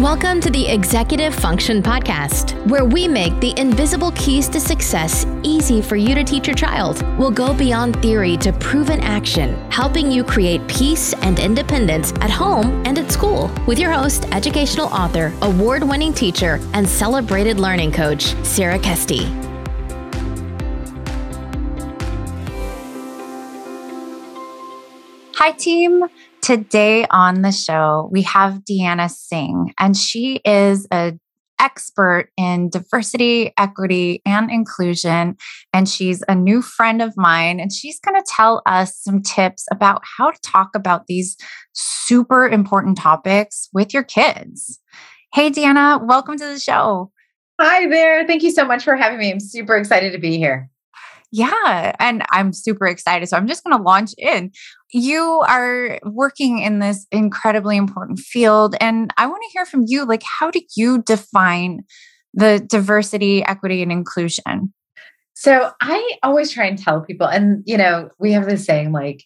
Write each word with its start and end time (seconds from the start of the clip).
Welcome 0.00 0.42
to 0.42 0.50
the 0.50 0.68
Executive 0.68 1.34
Function 1.34 1.82
Podcast, 1.82 2.52
where 2.68 2.84
we 2.84 3.08
make 3.08 3.40
the 3.40 3.58
invisible 3.58 4.10
keys 4.10 4.46
to 4.50 4.60
success 4.60 5.24
easy 5.42 5.80
for 5.80 5.96
you 5.96 6.14
to 6.14 6.22
teach 6.22 6.46
your 6.46 6.54
child. 6.54 7.02
We'll 7.16 7.30
go 7.30 7.54
beyond 7.54 8.02
theory 8.02 8.36
to 8.38 8.52
proven 8.52 9.00
action, 9.00 9.54
helping 9.70 10.12
you 10.12 10.22
create 10.22 10.68
peace 10.68 11.14
and 11.22 11.38
independence 11.38 12.12
at 12.20 12.28
home 12.28 12.84
and 12.84 12.98
at 12.98 13.10
school. 13.10 13.50
With 13.66 13.78
your 13.78 13.90
host, 13.90 14.26
educational 14.32 14.88
author, 14.88 15.32
award 15.40 15.82
winning 15.82 16.12
teacher, 16.12 16.60
and 16.74 16.86
celebrated 16.86 17.58
learning 17.58 17.92
coach, 17.92 18.34
Sarah 18.44 18.78
Kesty. 18.78 19.24
Hi, 25.36 25.52
team. 25.52 26.04
Today 26.42 27.06
on 27.10 27.42
the 27.42 27.50
show, 27.50 28.08
we 28.12 28.22
have 28.22 28.60
Deanna 28.70 29.10
Singh, 29.10 29.74
and 29.78 29.96
she 29.96 30.40
is 30.44 30.86
an 30.92 31.18
expert 31.60 32.30
in 32.36 32.70
diversity, 32.70 33.52
equity, 33.58 34.22
and 34.24 34.50
inclusion. 34.50 35.36
And 35.72 35.88
she's 35.88 36.22
a 36.28 36.34
new 36.34 36.62
friend 36.62 37.02
of 37.02 37.14
mine, 37.16 37.58
and 37.58 37.72
she's 37.72 37.98
going 37.98 38.14
to 38.14 38.24
tell 38.28 38.62
us 38.66 38.96
some 38.96 39.22
tips 39.22 39.66
about 39.72 40.02
how 40.18 40.30
to 40.30 40.40
talk 40.42 40.70
about 40.74 41.06
these 41.06 41.36
super 41.72 42.46
important 42.46 42.96
topics 42.96 43.68
with 43.72 43.92
your 43.92 44.04
kids. 44.04 44.80
Hey, 45.34 45.50
Deanna, 45.50 46.06
welcome 46.06 46.36
to 46.38 46.46
the 46.46 46.60
show. 46.60 47.10
Hi 47.60 47.88
there. 47.88 48.26
Thank 48.26 48.42
you 48.42 48.50
so 48.50 48.64
much 48.64 48.84
for 48.84 48.96
having 48.96 49.18
me. 49.18 49.32
I'm 49.32 49.40
super 49.40 49.76
excited 49.76 50.12
to 50.12 50.18
be 50.18 50.36
here. 50.36 50.70
Yeah, 51.32 51.94
and 51.98 52.24
I'm 52.30 52.52
super 52.52 52.86
excited. 52.86 53.28
So 53.28 53.36
I'm 53.36 53.48
just 53.48 53.64
going 53.64 53.76
to 53.76 53.82
launch 53.82 54.12
in. 54.16 54.52
You 54.92 55.42
are 55.46 55.98
working 56.04 56.60
in 56.60 56.78
this 56.78 57.06
incredibly 57.10 57.76
important 57.76 58.20
field 58.20 58.76
and 58.80 59.12
I 59.16 59.26
want 59.26 59.42
to 59.42 59.52
hear 59.52 59.66
from 59.66 59.84
you 59.86 60.04
like 60.04 60.22
how 60.22 60.50
do 60.50 60.60
you 60.76 61.02
define 61.02 61.80
the 62.32 62.64
diversity, 62.64 63.44
equity 63.44 63.82
and 63.82 63.90
inclusion? 63.90 64.72
So 65.34 65.70
I 65.82 66.12
always 66.22 66.50
try 66.50 66.66
and 66.66 66.78
tell 66.78 67.00
people 67.00 67.26
and 67.26 67.62
you 67.66 67.76
know, 67.76 68.10
we 68.18 68.32
have 68.32 68.46
this 68.46 68.64
saying 68.64 68.92
like 68.92 69.24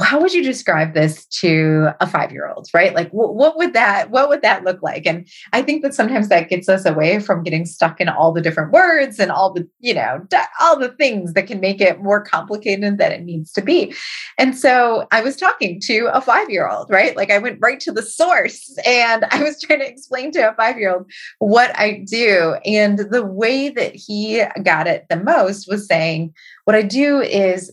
how 0.00 0.20
would 0.20 0.32
you 0.32 0.44
describe 0.44 0.94
this 0.94 1.26
to 1.26 1.88
a 2.00 2.06
five 2.06 2.30
year 2.30 2.48
old 2.48 2.68
right? 2.72 2.94
Like 2.94 3.10
wh- 3.10 3.34
what 3.34 3.56
would 3.56 3.72
that 3.72 4.10
what 4.10 4.28
would 4.28 4.42
that 4.42 4.62
look 4.64 4.80
like? 4.82 5.06
And 5.06 5.28
i 5.52 5.60
think 5.60 5.82
that 5.82 5.94
sometimes 5.94 6.28
that 6.28 6.48
gets 6.48 6.68
us 6.68 6.84
away 6.84 7.18
from 7.18 7.42
getting 7.42 7.66
stuck 7.66 8.00
in 8.00 8.08
all 8.08 8.32
the 8.32 8.40
different 8.40 8.72
words 8.72 9.18
and 9.18 9.32
all 9.32 9.52
the 9.52 9.68
you 9.80 9.92
know 9.92 10.24
all 10.60 10.78
the 10.78 10.90
things 10.90 11.32
that 11.32 11.48
can 11.48 11.58
make 11.58 11.80
it 11.80 12.00
more 12.00 12.22
complicated 12.22 12.98
than 12.98 13.12
it 13.12 13.24
needs 13.24 13.52
to 13.52 13.62
be. 13.62 13.92
And 14.38 14.56
so 14.56 15.06
i 15.10 15.20
was 15.20 15.36
talking 15.36 15.80
to 15.80 16.08
a 16.12 16.20
five 16.20 16.48
year 16.48 16.68
old 16.68 16.88
right? 16.88 17.16
Like 17.16 17.30
i 17.30 17.38
went 17.38 17.58
right 17.60 17.80
to 17.80 17.92
the 17.92 18.02
source 18.02 18.76
and 18.86 19.26
i 19.30 19.42
was 19.42 19.60
trying 19.60 19.80
to 19.80 19.88
explain 19.88 20.30
to 20.32 20.50
a 20.50 20.54
five 20.54 20.78
year 20.78 20.94
old 20.94 21.10
what 21.38 21.76
i 21.76 22.04
do. 22.08 22.56
And 22.64 23.00
the 23.00 23.24
way 23.24 23.68
that 23.68 23.94
he 23.96 24.44
got 24.62 24.86
it 24.86 25.06
the 25.10 25.16
most 25.16 25.66
was 25.68 25.88
saying 25.88 26.32
what 26.64 26.76
i 26.76 26.82
do 26.82 27.20
is 27.20 27.72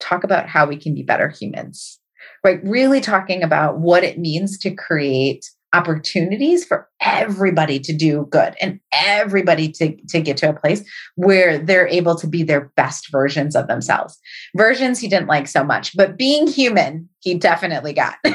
talk 0.00 0.24
about 0.24 0.48
how 0.48 0.66
we 0.66 0.76
can 0.76 0.94
be 0.94 1.02
better 1.02 1.28
humans, 1.28 1.98
right? 2.44 2.60
Really 2.64 3.00
talking 3.00 3.42
about 3.42 3.78
what 3.78 4.04
it 4.04 4.18
means 4.18 4.58
to 4.58 4.70
create 4.70 5.44
opportunities 5.74 6.64
for 6.64 6.88
everybody 7.00 7.78
to 7.78 7.92
do 7.92 8.26
good 8.30 8.54
and 8.60 8.80
everybody 8.92 9.70
to, 9.70 9.94
to 10.08 10.20
get 10.20 10.36
to 10.38 10.48
a 10.48 10.58
place 10.58 10.82
where 11.16 11.58
they're 11.58 11.86
able 11.88 12.16
to 12.16 12.26
be 12.26 12.42
their 12.42 12.72
best 12.76 13.10
versions 13.12 13.54
of 13.54 13.66
themselves. 13.66 14.18
Versions 14.56 14.98
he 14.98 15.08
didn't 15.08 15.28
like 15.28 15.46
so 15.46 15.62
much, 15.62 15.94
but 15.94 16.16
being 16.16 16.46
human, 16.46 17.08
he 17.20 17.34
definitely 17.34 17.92
got. 17.92 18.16
and 18.24 18.34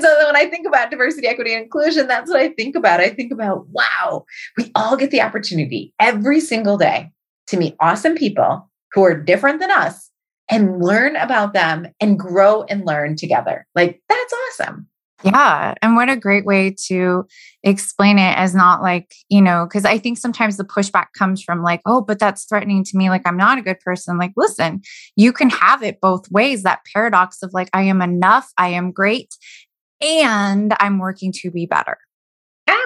so 0.00 0.26
when 0.26 0.36
I 0.36 0.46
think 0.48 0.66
about 0.66 0.90
diversity, 0.90 1.26
equity, 1.26 1.54
and 1.54 1.64
inclusion, 1.64 2.06
that's 2.06 2.30
what 2.30 2.40
I 2.40 2.50
think 2.50 2.76
about. 2.76 3.00
I 3.00 3.10
think 3.10 3.32
about, 3.32 3.66
wow, 3.70 4.24
we 4.56 4.70
all 4.76 4.96
get 4.96 5.10
the 5.10 5.22
opportunity 5.22 5.92
every 5.98 6.40
single 6.40 6.78
day 6.78 7.10
to 7.48 7.56
meet 7.56 7.74
awesome 7.80 8.14
people 8.14 8.70
who 8.92 9.04
are 9.04 9.14
different 9.14 9.60
than 9.60 9.70
us 9.72 10.09
and 10.50 10.82
learn 10.82 11.16
about 11.16 11.54
them 11.54 11.86
and 12.00 12.18
grow 12.18 12.64
and 12.64 12.86
learn 12.86 13.16
together. 13.16 13.66
Like, 13.74 14.02
that's 14.08 14.32
awesome. 14.32 14.88
Yeah. 15.22 15.74
And 15.82 15.96
what 15.96 16.08
a 16.08 16.16
great 16.16 16.46
way 16.46 16.74
to 16.86 17.26
explain 17.62 18.18
it 18.18 18.38
as 18.38 18.54
not 18.54 18.80
like, 18.80 19.14
you 19.28 19.42
know, 19.42 19.66
because 19.66 19.84
I 19.84 19.98
think 19.98 20.16
sometimes 20.16 20.56
the 20.56 20.64
pushback 20.64 21.08
comes 21.16 21.42
from 21.42 21.62
like, 21.62 21.82
oh, 21.84 22.00
but 22.00 22.18
that's 22.18 22.44
threatening 22.44 22.84
to 22.84 22.96
me. 22.96 23.10
Like, 23.10 23.22
I'm 23.26 23.36
not 23.36 23.58
a 23.58 23.62
good 23.62 23.80
person. 23.80 24.16
Like, 24.16 24.32
listen, 24.36 24.80
you 25.16 25.32
can 25.32 25.50
have 25.50 25.82
it 25.82 26.00
both 26.00 26.30
ways. 26.30 26.62
That 26.62 26.80
paradox 26.90 27.42
of 27.42 27.52
like, 27.52 27.68
I 27.74 27.82
am 27.82 28.00
enough, 28.00 28.50
I 28.56 28.68
am 28.68 28.92
great, 28.92 29.36
and 30.00 30.74
I'm 30.80 30.98
working 30.98 31.32
to 31.32 31.50
be 31.50 31.66
better. 31.66 31.98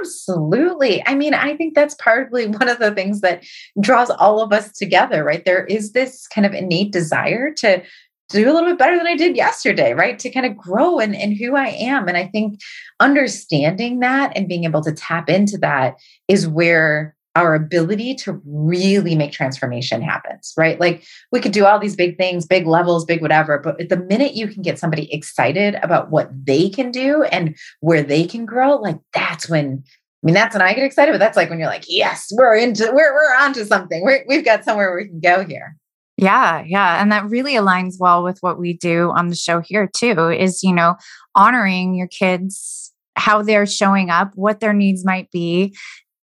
Absolutely. 0.05 1.03
I 1.07 1.15
mean, 1.15 1.33
I 1.33 1.57
think 1.57 1.75
that's 1.75 1.95
partly 1.95 2.47
one 2.47 2.69
of 2.69 2.79
the 2.79 2.91
things 2.95 3.23
that 3.23 3.43
draws 3.81 4.11
all 4.11 4.41
of 4.43 4.53
us 4.53 4.71
together, 4.73 5.25
right? 5.25 5.45
There 5.45 5.65
is 5.65 5.93
this 5.93 6.27
kind 6.27 6.47
of 6.47 6.53
innate 6.53 6.93
desire 6.93 7.51
to 7.55 7.83
do 8.29 8.51
a 8.51 8.53
little 8.53 8.69
bit 8.71 8.79
better 8.79 8.97
than 8.97 9.07
I 9.07 9.17
did 9.17 9.37
yesterday, 9.37 9.93
right? 9.95 10.19
To 10.19 10.31
kind 10.31 10.47
of 10.47 10.57
grow 10.57 10.99
in, 10.99 11.15
in 11.15 11.33
who 11.33 11.57
I 11.57 11.69
am. 11.69 12.09
And 12.09 12.17
I 12.17 12.27
think 12.27 12.61
understanding 13.01 14.01
that 14.01 14.33
and 14.37 14.49
being 14.49 14.65
able 14.65 14.83
to 14.83 14.93
tap 14.93 15.29
into 15.31 15.59
that 15.59 15.97
is 16.29 16.49
where 16.49 17.14
our 17.37 17.55
ability 17.55 18.15
to 18.15 18.41
really 18.45 19.17
make 19.17 19.33
transformation 19.33 20.00
happens, 20.03 20.53
right? 20.56 20.78
Like 20.78 21.05
we 21.33 21.41
could 21.41 21.53
do 21.53 21.67
all 21.67 21.81
these 21.81 21.97
big 21.97 22.17
things, 22.17 22.47
big 22.47 22.67
levels, 22.67 23.05
big 23.05 23.22
whatever, 23.22 23.59
but 23.59 23.89
the 23.89 23.97
minute 23.97 24.34
you 24.34 24.47
can 24.47 24.62
get 24.62 24.78
somebody 24.78 25.12
excited 25.12 25.75
about 25.83 26.11
what 26.11 26.31
they 26.47 26.69
can 26.69 26.91
do 26.91 27.25
and 27.25 27.56
where 27.81 28.03
they 28.03 28.25
can 28.25 28.47
grow, 28.47 28.77
like 28.77 28.99
that's 29.12 29.49
when 29.49 29.83
I 29.84 30.27
mean, 30.27 30.34
that's 30.34 30.55
when 30.55 30.62
I 30.62 30.73
get 30.73 30.84
excited, 30.84 31.12
but 31.12 31.19
that's 31.19 31.37
like 31.37 31.50
when 31.50 31.59
you're 31.59 31.69
like, 31.69 31.84
yes, 31.87 32.28
we're 32.33 32.56
into, 32.56 32.84
we're, 32.94 33.12
we're 33.12 33.37
onto 33.39 33.62
something. 33.62 34.03
We're, 34.03 34.25
we've 34.27 34.44
got 34.44 34.65
somewhere 34.65 34.97
we 34.97 35.06
can 35.06 35.21
go 35.21 35.44
here. 35.44 35.77
Yeah, 36.17 36.62
yeah. 36.65 37.03
And 37.03 37.12
that 37.12 37.28
really 37.28 37.53
aligns 37.53 37.97
well 37.99 38.25
with 38.25 38.39
what 38.41 38.59
we 38.59 38.73
do 38.73 39.12
on 39.15 39.28
the 39.28 39.37
show 39.37 39.61
here, 39.61 39.87
too, 39.87 40.31
is, 40.31 40.62
you 40.62 40.73
know, 40.73 40.94
honoring 41.34 41.94
your 41.94 42.06
kids, 42.06 42.91
how 43.17 43.43
they're 43.43 43.67
showing 43.67 44.09
up, 44.09 44.31
what 44.34 44.61
their 44.61 44.73
needs 44.73 45.05
might 45.05 45.31
be, 45.31 45.77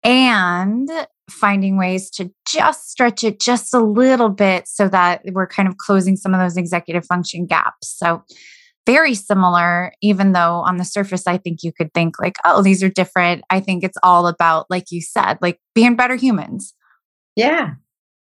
and 0.08 0.90
finding 1.30 1.78
ways 1.78 2.10
to 2.10 2.32
just 2.48 2.90
stretch 2.90 3.24
it 3.24 3.42
just 3.42 3.74
a 3.74 3.80
little 3.80 4.30
bit 4.30 4.68
so 4.68 4.88
that 4.88 5.22
we're 5.34 5.48
kind 5.48 5.68
of 5.68 5.76
closing 5.78 6.16
some 6.16 6.34
of 6.34 6.40
those 6.40 6.56
executive 6.56 7.06
function 7.06 7.46
gaps. 7.46 7.94
So, 7.98 8.24
very 8.86 9.16
similar, 9.16 9.92
even 10.02 10.32
though 10.32 10.64
on 10.66 10.78
the 10.78 10.86
surface, 10.86 11.28
I 11.28 11.38
think 11.38 11.62
you 11.62 11.74
could 11.74 11.94
think 11.94 12.22
like, 12.22 12.38
oh, 12.46 12.64
these 12.64 12.82
are 12.82 12.90
different. 12.90 13.44
I 13.50 13.60
think 13.60 13.84
it's 13.84 13.98
all 14.02 14.28
about, 14.28 14.66
like 14.70 14.86
you 14.92 15.02
said, 15.02 15.40
like 15.42 15.60
being 15.76 15.98
better 15.98 16.16
humans. 16.16 16.74
Yeah, 17.36 17.72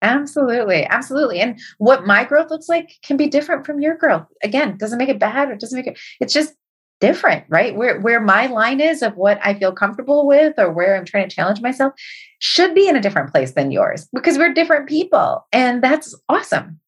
absolutely. 0.03 0.85
Absolutely. 0.85 1.39
And 1.39 1.61
what 1.79 2.05
my 2.05 2.25
growth 2.25 2.51
looks 2.51 2.69
like 2.69 2.91
can 3.05 3.17
be 3.17 3.29
different 3.29 3.65
from 3.65 3.81
your 3.81 3.95
growth. 3.97 4.27
Again, 4.43 4.77
doesn't 4.77 4.99
make 4.99 5.09
it 5.09 5.21
bad. 5.21 5.51
or 5.51 5.55
doesn't 5.55 5.79
make 5.79 5.87
it, 5.87 6.01
it's 6.21 6.33
just 6.33 6.53
different, 7.01 7.45
right? 7.49 7.75
Where 7.77 8.01
where 8.01 8.21
my 8.21 8.47
line 8.47 8.81
is 8.81 9.03
of 9.03 9.17
what 9.17 9.39
I 9.43 9.55
feel 9.55 9.73
comfortable 9.73 10.27
with 10.27 10.55
or 10.59 10.73
where 10.73 10.97
I'm 10.97 11.05
trying 11.05 11.29
to 11.29 11.35
challenge 11.35 11.61
myself 11.61 11.93
should 12.39 12.75
be 12.75 12.89
in 12.89 12.97
a 12.97 13.01
different 13.01 13.33
place 13.33 13.53
than 13.53 13.71
yours 13.71 14.09
because 14.15 14.39
we're 14.39 14.53
different 14.53 14.89
people 14.89 15.47
and 15.53 15.83
that's 15.83 16.15
awesome. 16.29 16.81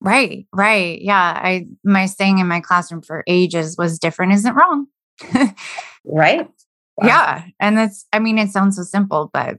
Right, 0.00 0.46
right. 0.52 1.00
Yeah, 1.00 1.40
I 1.42 1.66
my 1.84 2.06
saying 2.06 2.38
in 2.38 2.46
my 2.46 2.60
classroom 2.60 3.02
for 3.02 3.24
ages 3.26 3.76
was 3.78 3.98
different 3.98 4.32
isn't 4.32 4.54
wrong. 4.54 4.86
right? 6.04 6.48
Wow. 6.96 7.06
Yeah, 7.06 7.44
and 7.60 7.76
that's 7.76 8.06
I 8.12 8.18
mean 8.18 8.38
it 8.38 8.50
sounds 8.50 8.76
so 8.76 8.82
simple 8.82 9.30
but 9.32 9.58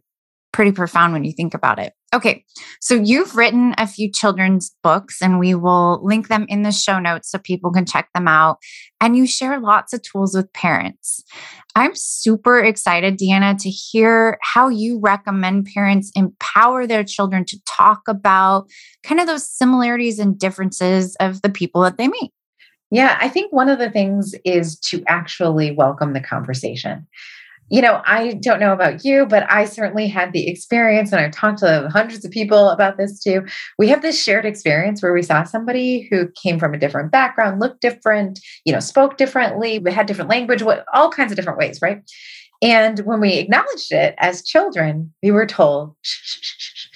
pretty 0.58 0.72
profound 0.72 1.14
when 1.14 1.24
you 1.24 1.32
think 1.32 1.54
about 1.54 1.78
it. 1.78 1.94
Okay, 2.16 2.44
so 2.82 2.96
you've 2.96 3.36
written 3.36 3.76
a 3.78 3.86
few 3.86 4.12
children's 4.12 4.76
books, 4.82 5.22
and 5.22 5.38
we 5.38 5.54
will 5.54 6.04
link 6.04 6.30
them 6.30 6.48
in 6.50 6.64
the 6.64 6.72
show 6.72 6.98
notes 6.98 7.30
so 7.30 7.38
people 7.38 7.72
can 7.72 7.86
check 7.86 8.10
them 8.16 8.28
out. 8.28 8.58
And 9.00 9.16
you 9.16 9.28
share 9.28 9.60
lots 9.60 9.94
of 9.94 10.02
tools 10.02 10.36
with 10.36 10.52
parents. 10.54 11.24
I'm 11.76 11.92
super 11.94 12.58
excited, 12.58 13.20
Deanna, 13.20 13.56
to 13.62 13.70
hear 13.70 14.40
how 14.42 14.68
you 14.68 15.00
recommend 15.00 15.68
parents 15.72 16.12
empower 16.16 16.88
their 16.88 17.04
children 17.04 17.46
to 17.46 17.60
talk 17.68 18.02
about 18.08 18.68
kind 19.04 19.22
of 19.22 19.28
those 19.28 19.48
similarities 19.48 20.18
and 20.18 20.40
differences 20.40 21.16
of 21.20 21.44
the 21.44 21.50
people 21.50 21.84
that 21.84 22.00
they 22.00 22.08
meet. 22.08 22.32
Yeah, 22.90 23.16
I 23.22 23.30
think 23.30 23.54
one 23.54 23.70
of 23.70 23.78
the 23.78 23.92
things 23.92 24.34
is 24.44 24.80
to 24.80 25.04
actually 25.06 25.70
welcome 25.70 26.14
the 26.14 26.20
conversation 26.20 27.06
you 27.70 27.82
know, 27.82 28.02
I 28.06 28.34
don't 28.42 28.60
know 28.60 28.72
about 28.72 29.04
you, 29.04 29.26
but 29.26 29.46
I 29.52 29.66
certainly 29.66 30.08
had 30.08 30.32
the 30.32 30.48
experience, 30.48 31.12
and 31.12 31.20
I've 31.20 31.32
talked 31.32 31.60
to 31.60 31.90
hundreds 31.92 32.24
of 32.24 32.32
people 32.32 32.70
about 32.70 32.98
this 32.98 33.22
too. 33.22 33.46
We 33.78 33.88
have 33.90 34.02
this 34.02 34.22
shared 34.22 34.46
experience 34.46 35.04
where 35.04 35.14
we 35.14 35.22
saw 35.22 35.44
somebody 35.44 36.08
who 36.10 36.30
came 36.42 36.60
from 36.60 36.74
a 36.74 36.80
different 36.80 37.12
background, 37.12 37.60
looked 37.60 37.82
different, 37.82 38.40
you 38.64 38.72
know, 38.72 38.80
spoke 38.80 39.18
differently, 39.18 39.80
we 39.80 39.92
had 39.92 40.06
different 40.06 40.30
language, 40.30 40.62
what 40.62 40.86
all 40.94 41.12
kinds 41.12 41.32
of 41.32 41.36
different 41.36 41.60
ways, 41.60 41.82
right? 41.82 42.02
And 42.62 43.00
when 43.00 43.20
we 43.20 43.34
acknowledged 43.36 43.92
it 43.92 44.16
as 44.18 44.44
children, 44.44 45.14
we 45.22 45.32
were 45.32 45.46
told, 45.46 45.96
shh, 46.02 46.20
shh, 46.24 46.56
shh, 46.58 46.88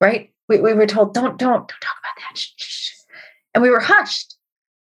right? 0.00 0.30
We, 0.48 0.60
we 0.60 0.74
were 0.74 0.86
told, 0.86 1.14
don't, 1.14 1.38
don't, 1.38 1.66
don't 1.66 1.68
talk 1.68 1.96
about 1.98 2.34
that. 2.34 2.40
And 3.54 3.62
we 3.62 3.70
were 3.70 3.80
hushed, 3.80 4.36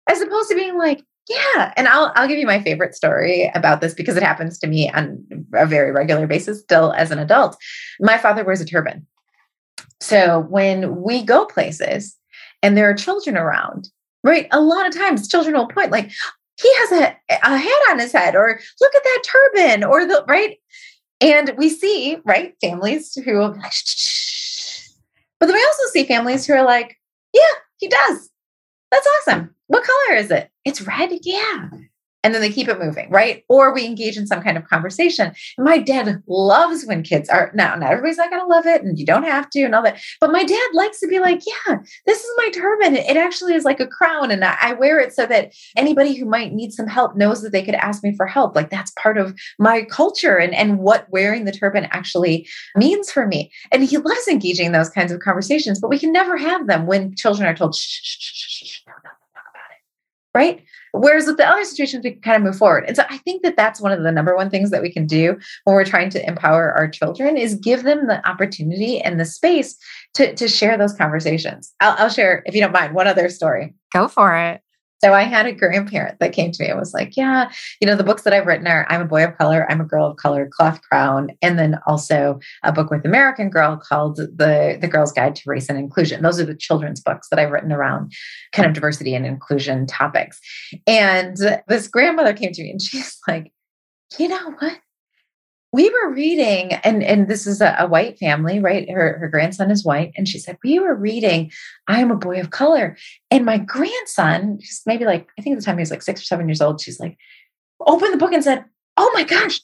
as 0.10 0.22
opposed 0.22 0.50
to 0.50 0.56
being 0.56 0.78
like, 0.78 1.04
Yeah, 1.29 1.74
and 1.75 1.88
I'll 1.88 2.13
I'll 2.15 2.27
give 2.27 2.39
you 2.39 2.47
my 2.47 2.62
favorite 2.62 2.95
story 2.95 3.51
about 3.53 3.81
this 3.81 3.94
because 3.94 4.15
it 4.15 4.24
happens 4.24 4.57
to 4.59 4.68
me 4.68 4.89
on 4.91 5.25
a 5.53 5.65
very 5.65 5.91
regular 5.91 6.25
basis 6.25 6.62
still 6.62 6.94
as 6.94 7.12
an 7.12 7.19
adult. 7.19 7.57
My 8.00 8.18
father 8.18 8.45
wears 8.45 8.62
a 8.62 8.65
turban. 8.65 9.06
So 10.00 10.45
when 10.50 11.01
we 11.01 11.24
go 11.24 11.45
places 11.45 12.15
and 12.63 12.77
there 12.77 12.89
are 12.89 12.94
children 12.94 13.35
around, 13.35 13.89
right? 14.24 14.47
A 14.51 14.62
lot 14.62 14.88
of 14.88 14.95
times 14.95 15.27
children 15.27 15.56
will 15.56 15.68
point 15.68 15.91
like 15.91 16.12
he 16.62 16.74
has 16.75 16.91
a, 16.94 17.18
a 17.30 17.57
hat 17.57 17.81
on 17.89 18.00
his 18.00 18.12
head 18.12 18.35
or 18.35 18.59
look 18.81 18.95
at 18.95 19.03
that 19.03 19.23
turban 19.25 19.83
or 19.83 20.06
the 20.06 20.23
right 20.27 20.57
and 21.21 21.53
we 21.57 21.69
see 21.69 22.18
right 22.25 22.53
families 22.62 23.13
who 23.15 23.38
will 23.38 23.51
be 23.51 23.59
like 23.59 23.71
Shh. 23.71 24.88
but 25.39 25.47
then 25.47 25.56
we 25.56 25.63
also 25.63 25.83
see 25.91 26.03
families 26.06 26.45
who 26.45 26.53
are 26.53 26.65
like 26.65 26.97
yeah 27.33 27.41
he 27.77 27.88
does 27.88 28.30
that's 28.92 29.07
awesome. 29.28 29.56
What 29.68 29.84
color 29.84 30.18
is 30.18 30.31
it? 30.31 30.50
It's 30.66 30.81
red 30.81 31.12
yeah 31.24 31.69
and 32.27 32.35
then 32.35 32.41
they 32.41 32.51
keep 32.51 32.68
it 32.68 32.77
moving, 32.77 33.09
right? 33.09 33.45
Or 33.47 33.74
we 33.74 33.85
engage 33.85 34.18
in 34.18 34.27
some 34.27 34.41
kind 34.41 34.57
of 34.57 34.68
conversation. 34.68 35.31
My 35.57 35.77
dad 35.77 36.21
loves 36.27 36.83
when 36.83 37.01
kids 37.01 37.29
are 37.29 37.53
now, 37.56 37.74
not 37.75 37.89
everybody's 37.89 38.18
not 38.18 38.29
going 38.29 38.41
to 38.41 38.47
love 38.47 38.65
it, 38.65 38.83
and 38.83 39.00
you 39.00 39.06
don't 39.06 39.24
have 39.24 39.50
to, 39.51 39.63
and 39.63 39.74
all 39.74 39.81
that. 39.83 40.01
But 40.19 40.33
my 40.33 40.44
dad 40.44 40.69
likes 40.74 41.00
to 41.00 41.07
be 41.07 41.19
like, 41.19 41.41
yeah, 41.47 41.77
this 42.06 42.19
is 42.19 42.29
my 42.35 42.50
turban. 42.50 42.97
It 42.97 43.15
actually 43.15 43.53
is 43.53 43.63
like 43.63 43.79
a 43.79 43.88
crown, 43.88 44.29
and 44.29 44.44
I 44.44 44.74
wear 44.74 45.00
it 45.00 45.13
so 45.13 45.25
that 45.25 45.53
anybody 45.77 46.15
who 46.15 46.25
might 46.25 46.51
need 46.51 46.74
some 46.74 46.88
help 46.88 47.15
knows 47.15 47.41
that 47.44 47.53
they 47.53 47.63
could 47.63 47.75
ask 47.75 48.03
me 48.03 48.13
for 48.13 48.25
help. 48.25 48.57
Like 48.57 48.69
that's 48.69 48.91
part 49.01 49.18
of 49.18 49.33
my 49.57 49.83
culture 49.83 50.35
and, 50.35 50.53
and 50.53 50.80
what 50.80 51.07
wearing 51.09 51.45
the 51.45 51.53
turban 51.53 51.88
actually 51.91 52.45
means 52.75 53.09
for 53.09 53.25
me. 53.25 53.53
And 53.71 53.85
he 53.85 53.97
loves 53.97 54.27
engaging 54.27 54.65
in 54.65 54.71
those 54.73 54.89
kinds 54.89 55.13
of 55.13 55.21
conversations, 55.21 55.80
but 55.80 55.89
we 55.89 55.97
can 55.97 56.12
never 56.12 56.35
have 56.35 56.68
them 56.68 56.88
when 56.88 57.15
children 57.15 57.47
are 57.47 57.56
told, 57.56 57.73
shh, 57.73 58.01
shh, 58.03 58.18
shh, 58.19 58.65
shh, 58.65 58.83
don't 58.85 58.95
talk 58.95 59.13
about 59.33 59.71
it. 59.71 59.81
Right? 60.38 60.63
Whereas 60.92 61.25
with 61.25 61.38
the 61.38 61.48
other 61.48 61.63
situations, 61.63 62.04
we 62.04 62.12
can 62.12 62.22
kind 62.22 62.38
of 62.38 62.44
move 62.44 62.57
forward. 62.57 62.86
And 62.88 62.95
so 62.95 63.04
I 63.10 63.18
think 63.18 63.42
that 63.42 63.57
that's 63.57 63.81
one 63.81 63.92
of 63.92 64.04
the 64.04 64.12
number 64.12 64.36
one 64.36 64.51
things 64.51 64.69
that 64.69 64.84
we 64.84 64.92
can 64.92 65.07
do 65.07 65.36
when 65.63 65.75
we're 65.75 65.84
trying 65.84 66.12
to 66.12 66.28
empower 66.28 66.72
our 66.74 66.88
children 66.88 67.38
is 67.38 67.56
give 67.56 67.81
them 67.81 68.06
the 68.06 68.28
opportunity 68.30 69.01
and 69.01 69.19
the 69.19 69.25
space 69.25 69.75
to, 70.13 70.36
to 70.36 70.48
share 70.48 70.78
those 70.78 70.94
conversations. 70.94 71.74
I'll, 71.80 71.95
I'll 71.98 72.10
share, 72.10 72.44
if 72.45 72.54
you 72.54 72.62
don't 72.62 72.72
mind, 72.72 72.94
one 72.94 73.07
other 73.07 73.30
story. 73.30 73.74
Go 73.92 74.07
for 74.07 74.36
it. 74.38 74.62
So 75.03 75.13
I 75.13 75.23
had 75.23 75.45
a 75.45 75.53
grandparent 75.53 76.19
that 76.19 76.33
came 76.33 76.51
to 76.51 76.63
me 76.63 76.69
and 76.69 76.79
was 76.79 76.94
like, 76.94 77.15
Yeah, 77.15 77.51
you 77.79 77.88
know, 77.88 77.95
the 77.95 78.03
books 78.03 78.23
that 78.23 78.33
I've 78.33 78.45
written 78.45 78.67
are 78.67 78.85
I'm 78.89 79.01
a 79.01 79.05
boy 79.05 79.23
of 79.23 79.38
color, 79.38 79.69
I'm 79.69 79.81
a 79.81 79.85
girl 79.85 80.07
of 80.07 80.17
color, 80.17 80.49
cloth 80.51 80.81
crown, 80.81 81.29
and 81.41 81.59
then 81.59 81.79
also 81.85 82.39
a 82.63 82.71
book 82.71 82.89
with 82.89 83.05
American 83.05 83.49
Girl 83.49 83.77
called 83.77 84.17
The 84.17 84.77
The 84.79 84.88
Girl's 84.88 85.11
Guide 85.11 85.35
to 85.35 85.44
Race 85.45 85.69
and 85.69 85.77
Inclusion. 85.77 86.21
Those 86.21 86.39
are 86.39 86.45
the 86.45 86.55
children's 86.55 87.01
books 87.01 87.29
that 87.29 87.39
I've 87.39 87.51
written 87.51 87.71
around 87.71 88.11
kind 88.53 88.67
of 88.67 88.73
diversity 88.73 89.13
and 89.13 89.25
inclusion 89.25 89.85
topics. 89.85 90.39
And 90.85 91.38
this 91.67 91.88
grandmother 91.88 92.33
came 92.33 92.51
to 92.51 92.63
me 92.63 92.71
and 92.71 92.81
she's 92.81 93.17
like, 93.27 93.51
you 94.17 94.27
know 94.27 94.51
what? 94.59 94.79
We 95.74 95.90
were 95.90 96.14
reading 96.14 96.74
and 96.74 97.04
and 97.04 97.28
this 97.28 97.46
is 97.46 97.62
a, 97.62 97.75
a, 97.80 97.88
white 97.88 98.18
family 98.18 98.60
right? 98.60 98.90
Her 98.90 99.18
her 99.19 99.28
grandson 99.28 99.72
is 99.72 99.86
white 99.86 100.14
and 100.16 100.28
she 100.28 100.40
said 100.40 100.58
we 100.64 100.80
were 100.80 100.96
reading 100.96 101.52
i 101.88 102.00
am 102.00 102.12
a 102.12 102.16
boy 102.16 102.40
of 102.40 102.52
color 102.52 102.98
and 103.31 103.46
my 103.46 103.58
grandson 103.58 104.60
just 104.60 104.88
maybe 104.88 105.06
like 105.06 105.28
i 105.38 105.42
think 105.42 105.56
at 105.56 105.60
the 105.60 105.66
time 105.66 105.78
he 105.78 105.81
was 105.81 105.92
like 105.92 106.02
six 106.02 106.22
or 106.22 106.25
seven 106.25 106.48
years 106.48 106.62
old 106.62 106.80
she's 106.80 107.00
like 107.00 107.18
opened 107.86 108.14
the 108.14 108.18
book 108.18 108.34
and 108.34 108.44
said 108.44 108.66
oh 108.98 109.12
my 109.14 109.24
gosh 109.24 109.60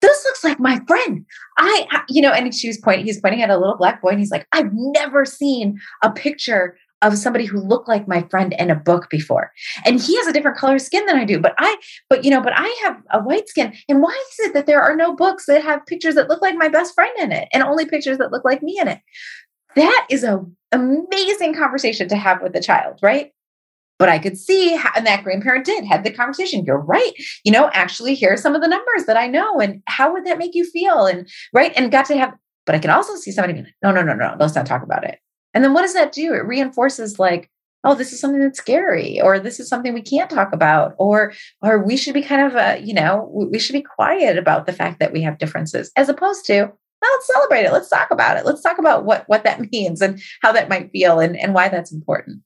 this 0.00 0.24
looks 0.24 0.42
like 0.42 0.58
my 0.58 0.80
friend. 0.88 1.24
I, 1.58 1.86
I 1.90 2.02
you 2.08 2.20
know 2.20 2.32
and 2.32 2.54
she 2.54 2.68
was 2.68 2.78
pointing 2.78 3.06
he's 3.06 3.20
pointing 3.20 3.42
at 3.42 3.50
a 3.50 3.58
little 3.58 3.76
black 3.76 4.02
boy 4.02 4.10
and 4.10 4.18
he's 4.18 4.30
like 4.30 4.46
i've 4.52 4.70
never 4.72 5.24
seen 5.24 5.80
a 6.02 6.10
picture 6.10 6.76
of 7.02 7.18
somebody 7.18 7.44
who 7.44 7.60
looked 7.60 7.88
like 7.88 8.08
my 8.08 8.22
friend 8.30 8.54
in 8.58 8.70
a 8.70 8.74
book 8.74 9.10
before. 9.10 9.52
And 9.84 10.00
he 10.00 10.16
has 10.16 10.26
a 10.26 10.32
different 10.32 10.56
color 10.56 10.78
skin 10.78 11.04
than 11.06 11.16
I 11.16 11.24
do. 11.24 11.38
But 11.38 11.54
I, 11.58 11.76
but 12.08 12.24
you 12.24 12.30
know, 12.30 12.40
but 12.40 12.52
I 12.56 12.74
have 12.84 12.96
a 13.10 13.20
white 13.20 13.48
skin. 13.48 13.74
And 13.88 14.00
why 14.00 14.10
is 14.30 14.46
it 14.46 14.54
that 14.54 14.66
there 14.66 14.82
are 14.82 14.96
no 14.96 15.14
books 15.14 15.46
that 15.46 15.62
have 15.62 15.86
pictures 15.86 16.14
that 16.14 16.28
look 16.28 16.40
like 16.40 16.54
my 16.56 16.68
best 16.68 16.94
friend 16.94 17.12
in 17.18 17.32
it 17.32 17.48
and 17.52 17.62
only 17.62 17.86
pictures 17.86 18.18
that 18.18 18.32
look 18.32 18.44
like 18.44 18.62
me 18.62 18.78
in 18.78 18.88
it? 18.88 19.00
That 19.74 20.06
is 20.10 20.22
a 20.22 20.44
amazing 20.70 21.54
conversation 21.54 22.08
to 22.08 22.16
have 22.16 22.42
with 22.42 22.52
the 22.52 22.62
child, 22.62 22.98
right? 23.02 23.32
But 23.98 24.08
I 24.08 24.18
could 24.18 24.36
see, 24.36 24.74
how, 24.74 24.90
and 24.96 25.06
that 25.06 25.22
grandparent 25.22 25.64
did 25.64 25.84
had 25.84 26.02
the 26.02 26.10
conversation. 26.10 26.64
You're 26.64 26.80
right. 26.80 27.12
You 27.44 27.52
know, 27.52 27.70
actually, 27.72 28.14
here 28.14 28.32
are 28.32 28.36
some 28.36 28.54
of 28.54 28.60
the 28.60 28.68
numbers 28.68 29.04
that 29.06 29.16
I 29.16 29.28
know, 29.28 29.60
and 29.60 29.80
how 29.86 30.12
would 30.12 30.24
that 30.24 30.38
make 30.38 30.54
you 30.54 30.64
feel? 30.64 31.06
And 31.06 31.28
right, 31.52 31.72
and 31.76 31.92
got 31.92 32.06
to 32.06 32.16
have. 32.16 32.34
But 32.66 32.74
I 32.74 32.78
can 32.78 32.90
also 32.90 33.14
see 33.14 33.30
somebody 33.30 33.52
being 33.52 33.66
like, 33.66 33.74
no, 33.82 33.92
no, 33.92 34.02
no, 34.02 34.14
no, 34.14 34.34
let's 34.40 34.56
not 34.56 34.66
talk 34.66 34.82
about 34.82 35.04
it. 35.04 35.18
And 35.54 35.62
then 35.62 35.74
what 35.74 35.82
does 35.82 35.94
that 35.94 36.12
do? 36.12 36.32
It 36.34 36.46
reinforces 36.46 37.18
like, 37.18 37.50
oh, 37.84 37.94
this 37.94 38.12
is 38.12 38.20
something 38.20 38.40
that's 38.40 38.58
scary, 38.58 39.20
or 39.20 39.38
this 39.38 39.58
is 39.58 39.68
something 39.68 39.92
we 39.92 40.02
can't 40.02 40.30
talk 40.30 40.52
about, 40.52 40.94
or 40.98 41.32
or 41.60 41.82
we 41.82 41.96
should 41.96 42.14
be 42.14 42.22
kind 42.22 42.42
of 42.42 42.54
a, 42.54 42.80
you 42.80 42.94
know, 42.94 43.28
we 43.32 43.58
should 43.58 43.72
be 43.72 43.82
quiet 43.82 44.38
about 44.38 44.66
the 44.66 44.72
fact 44.72 45.00
that 45.00 45.12
we 45.12 45.22
have 45.22 45.38
differences, 45.38 45.90
as 45.96 46.08
opposed 46.08 46.46
to, 46.46 46.60
well, 47.02 47.10
let's 47.12 47.26
celebrate 47.26 47.64
it. 47.64 47.72
Let's 47.72 47.90
talk 47.90 48.10
about 48.10 48.36
it. 48.36 48.46
Let's 48.46 48.62
talk 48.62 48.78
about 48.78 49.04
what 49.04 49.24
what 49.26 49.44
that 49.44 49.60
means 49.72 50.00
and 50.00 50.20
how 50.42 50.52
that 50.52 50.68
might 50.68 50.90
feel 50.92 51.18
and, 51.18 51.36
and 51.36 51.54
why 51.54 51.68
that's 51.68 51.92
important. 51.92 52.42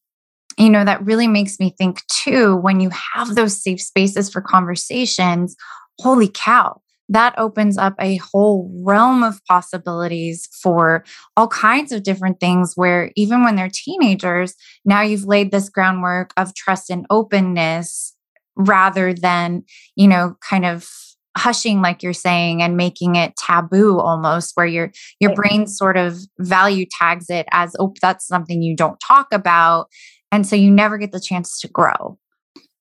You 0.58 0.70
know, 0.70 0.84
that 0.84 1.04
really 1.04 1.28
makes 1.28 1.60
me 1.60 1.74
think 1.76 2.06
too, 2.06 2.56
when 2.56 2.80
you 2.80 2.90
have 3.14 3.34
those 3.34 3.62
safe 3.62 3.82
spaces 3.82 4.30
for 4.30 4.40
conversations, 4.40 5.54
holy 5.98 6.28
cow, 6.28 6.80
that 7.08 7.38
opens 7.38 7.78
up 7.78 7.94
a 8.00 8.16
whole 8.16 8.70
realm 8.84 9.22
of 9.22 9.44
possibilities 9.46 10.48
for 10.62 11.04
all 11.36 11.48
kinds 11.48 11.92
of 11.92 12.02
different 12.02 12.40
things 12.40 12.72
where 12.74 13.12
even 13.16 13.44
when 13.44 13.56
they're 13.56 13.70
teenagers 13.72 14.54
now 14.84 15.02
you've 15.02 15.24
laid 15.24 15.50
this 15.50 15.68
groundwork 15.68 16.32
of 16.36 16.54
trust 16.54 16.90
and 16.90 17.06
openness 17.10 18.14
rather 18.56 19.12
than 19.12 19.62
you 19.94 20.08
know 20.08 20.36
kind 20.40 20.64
of 20.64 20.88
hushing 21.36 21.82
like 21.82 22.02
you're 22.02 22.14
saying 22.14 22.62
and 22.62 22.76
making 22.76 23.14
it 23.14 23.36
taboo 23.36 23.98
almost 23.98 24.52
where 24.54 24.66
your 24.66 24.90
your 25.20 25.34
brain 25.34 25.66
sort 25.66 25.96
of 25.96 26.18
value 26.38 26.86
tags 26.98 27.28
it 27.28 27.46
as 27.52 27.76
oh 27.78 27.92
that's 28.00 28.26
something 28.26 28.62
you 28.62 28.74
don't 28.74 28.98
talk 29.06 29.26
about 29.32 29.86
and 30.32 30.46
so 30.46 30.56
you 30.56 30.70
never 30.70 30.98
get 30.98 31.12
the 31.12 31.20
chance 31.20 31.60
to 31.60 31.68
grow. 31.68 32.18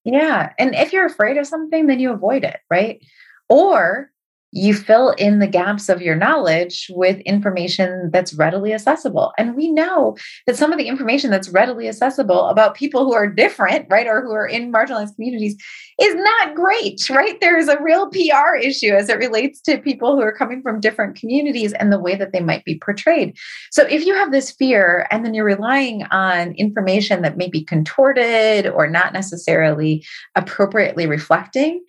Yeah 0.04 0.54
and 0.58 0.74
if 0.74 0.94
you're 0.94 1.06
afraid 1.06 1.38
of 1.38 1.46
something 1.46 1.88
then 1.88 2.00
you 2.00 2.12
avoid 2.12 2.46
it 2.46 2.60
right? 2.72 3.04
Or 3.50 4.10
you 4.56 4.74
fill 4.74 5.10
in 5.18 5.40
the 5.40 5.48
gaps 5.48 5.90
of 5.90 6.02
your 6.02 6.16
knowledge 6.16 6.88
with 6.92 7.20
information 7.22 8.10
that's 8.14 8.34
readily 8.34 8.74
accessible. 8.74 9.34
And 9.38 9.54
we 9.54 9.70
know 9.70 10.16
that 10.48 10.56
some 10.56 10.72
of 10.72 10.78
the 10.78 10.88
information 10.88 11.30
that's 11.30 11.50
readily 11.50 11.90
accessible 11.90 12.46
about 12.46 12.74
people 12.74 13.04
who 13.04 13.14
are 13.14 13.28
different, 13.28 13.86
right, 13.90 14.08
or 14.08 14.24
who 14.24 14.32
are 14.32 14.48
in 14.48 14.72
marginalized 14.72 15.14
communities 15.16 15.62
is 16.00 16.16
not 16.16 16.56
great, 16.56 17.10
right? 17.10 17.38
There's 17.42 17.68
a 17.68 17.82
real 17.82 18.10
PR 18.10 18.56
issue 18.62 18.94
as 18.94 19.10
it 19.10 19.18
relates 19.18 19.60
to 19.62 19.78
people 19.78 20.16
who 20.16 20.22
are 20.22 20.32
coming 20.32 20.62
from 20.62 20.80
different 20.80 21.18
communities 21.18 21.74
and 21.74 21.92
the 21.92 22.00
way 22.00 22.16
that 22.16 22.32
they 22.32 22.40
might 22.40 22.64
be 22.64 22.80
portrayed. 22.80 23.36
So 23.72 23.86
if 23.88 24.06
you 24.06 24.16
have 24.16 24.32
this 24.32 24.52
fear 24.52 25.06
and 25.12 25.26
then 25.26 25.34
you're 25.34 25.44
relying 25.44 26.04
on 26.12 26.54
information 26.54 27.24
that 27.24 27.36
may 27.36 27.50
be 27.50 27.62
contorted 27.62 28.68
or 28.68 28.88
not 28.88 29.12
necessarily 29.12 30.06
appropriately 30.36 31.08
reflecting 31.08 31.84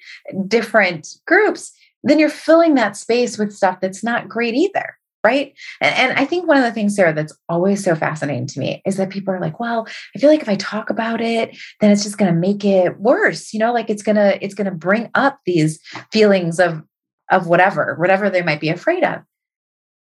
different 0.48 1.06
groups, 1.26 1.72
then 2.02 2.18
you're 2.18 2.28
filling 2.28 2.74
that 2.74 2.96
space 2.96 3.38
with 3.38 3.52
stuff 3.52 3.80
that's 3.80 4.04
not 4.04 4.28
great 4.28 4.54
either 4.54 4.96
right? 5.24 5.54
And, 5.80 5.94
and, 5.96 6.18
i 6.18 6.24
think 6.24 6.46
one 6.46 6.56
of 6.56 6.62
the 6.62 6.70
things 6.70 6.94
sarah 6.94 7.12
that's 7.12 7.36
always 7.48 7.82
so 7.82 7.96
fascinating 7.96 8.46
to 8.46 8.60
me 8.60 8.80
is 8.86 8.96
that 8.96 9.10
people 9.10 9.34
are 9.34 9.40
like 9.40 9.58
well 9.58 9.86
i 10.14 10.18
feel 10.18 10.30
like 10.30 10.42
if 10.42 10.48
i 10.48 10.54
talk 10.54 10.88
about 10.88 11.20
it 11.20 11.56
then 11.80 11.90
it's 11.90 12.04
just 12.04 12.16
going 12.18 12.32
to 12.32 12.38
make 12.38 12.64
it 12.64 13.00
worse 13.00 13.52
you 13.52 13.58
know 13.58 13.72
like 13.72 13.90
it's 13.90 14.02
going 14.02 14.16
to 14.16 14.42
it's 14.44 14.54
going 14.54 14.66
to 14.66 14.70
bring 14.70 15.10
up 15.14 15.40
these 15.44 15.80
feelings 16.12 16.60
of 16.60 16.82
of 17.30 17.46
whatever 17.46 17.94
whatever 17.98 18.30
they 18.30 18.42
might 18.42 18.60
be 18.60 18.68
afraid 18.68 19.04
of. 19.04 19.20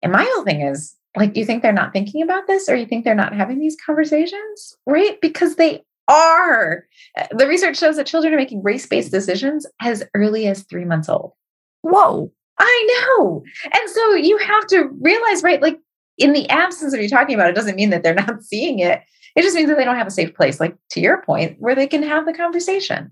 And 0.01 0.11
my 0.11 0.23
whole 0.23 0.43
thing 0.43 0.61
is 0.61 0.95
like 1.15 1.35
you 1.35 1.45
think 1.45 1.61
they're 1.61 1.73
not 1.73 1.93
thinking 1.93 2.21
about 2.23 2.47
this 2.47 2.69
or 2.69 2.75
you 2.75 2.85
think 2.85 3.03
they're 3.03 3.15
not 3.15 3.35
having 3.35 3.59
these 3.59 3.77
conversations? 3.85 4.75
Right? 4.85 5.19
Because 5.21 5.55
they 5.55 5.83
are. 6.07 6.85
The 7.31 7.47
research 7.47 7.77
shows 7.77 7.97
that 7.97 8.07
children 8.07 8.33
are 8.33 8.37
making 8.37 8.63
race-based 8.63 9.11
decisions 9.11 9.65
as 9.81 10.03
early 10.13 10.47
as 10.47 10.63
three 10.63 10.85
months 10.85 11.09
old 11.09 11.33
Whoa. 11.81 12.31
I 12.59 12.87
know. 13.17 13.43
And 13.63 13.89
so 13.89 14.13
you 14.13 14.37
have 14.37 14.67
to 14.67 14.89
realize, 14.99 15.43
right? 15.43 15.61
Like 15.61 15.79
in 16.17 16.33
the 16.33 16.47
absence 16.49 16.93
of 16.93 17.01
you 17.01 17.09
talking 17.09 17.35
about 17.35 17.49
it, 17.49 17.55
doesn't 17.55 17.75
mean 17.75 17.89
that 17.89 18.03
they're 18.03 18.13
not 18.13 18.43
seeing 18.43 18.79
it. 18.79 19.01
It 19.35 19.43
just 19.43 19.55
means 19.55 19.69
that 19.69 19.77
they 19.77 19.85
don't 19.85 19.95
have 19.95 20.07
a 20.07 20.11
safe 20.11 20.35
place, 20.35 20.59
like 20.59 20.75
to 20.91 20.99
your 20.99 21.23
point, 21.23 21.55
where 21.59 21.75
they 21.75 21.87
can 21.87 22.03
have 22.03 22.25
the 22.25 22.33
conversation. 22.33 23.11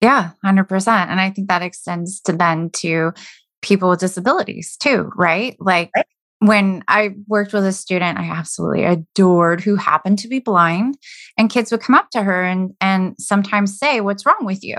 Yeah, 0.00 0.30
100%. 0.44 0.88
And 0.88 1.20
I 1.20 1.30
think 1.30 1.48
that 1.48 1.62
extends 1.62 2.20
to 2.22 2.32
then 2.32 2.70
to 2.70 3.12
people 3.62 3.88
with 3.88 4.00
disabilities 4.00 4.76
too, 4.76 5.10
right? 5.16 5.56
Like 5.58 5.90
right. 5.96 6.06
when 6.40 6.82
I 6.88 7.14
worked 7.26 7.54
with 7.54 7.64
a 7.64 7.72
student 7.72 8.18
I 8.18 8.24
absolutely 8.24 8.84
adored 8.84 9.62
who 9.62 9.76
happened 9.76 10.18
to 10.18 10.28
be 10.28 10.40
blind, 10.40 10.98
and 11.38 11.48
kids 11.48 11.70
would 11.70 11.80
come 11.80 11.94
up 11.94 12.10
to 12.10 12.22
her 12.22 12.44
and, 12.44 12.74
and 12.80 13.14
sometimes 13.18 13.78
say, 13.78 14.00
What's 14.00 14.26
wrong 14.26 14.44
with 14.44 14.62
you? 14.62 14.76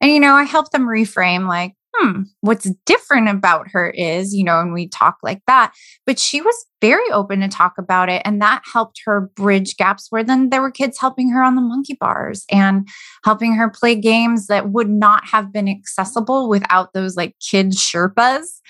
And, 0.00 0.10
you 0.10 0.20
know, 0.20 0.34
I 0.34 0.42
helped 0.42 0.72
them 0.72 0.86
reframe, 0.86 1.48
like, 1.48 1.72
hmm, 1.98 2.22
what's 2.40 2.70
different 2.84 3.28
about 3.28 3.68
her 3.70 3.90
is, 3.90 4.34
you 4.34 4.44
know, 4.44 4.60
and 4.60 4.72
we 4.72 4.88
talk 4.88 5.16
like 5.22 5.42
that. 5.46 5.72
But 6.04 6.18
she 6.18 6.40
was 6.40 6.66
very 6.80 7.10
open 7.10 7.40
to 7.40 7.48
talk 7.48 7.74
about 7.78 8.08
it. 8.08 8.22
And 8.24 8.40
that 8.42 8.62
helped 8.72 9.00
her 9.04 9.30
bridge 9.34 9.76
gaps 9.76 10.06
where 10.10 10.24
then 10.24 10.50
there 10.50 10.62
were 10.62 10.70
kids 10.70 10.98
helping 11.00 11.30
her 11.30 11.42
on 11.42 11.54
the 11.54 11.62
monkey 11.62 11.96
bars 11.98 12.44
and 12.50 12.86
helping 13.24 13.54
her 13.54 13.70
play 13.70 13.94
games 13.94 14.46
that 14.46 14.70
would 14.70 14.90
not 14.90 15.26
have 15.26 15.52
been 15.52 15.68
accessible 15.68 16.48
without 16.48 16.92
those 16.92 17.16
like 17.16 17.34
kids 17.50 17.78
Sherpas. 17.78 18.60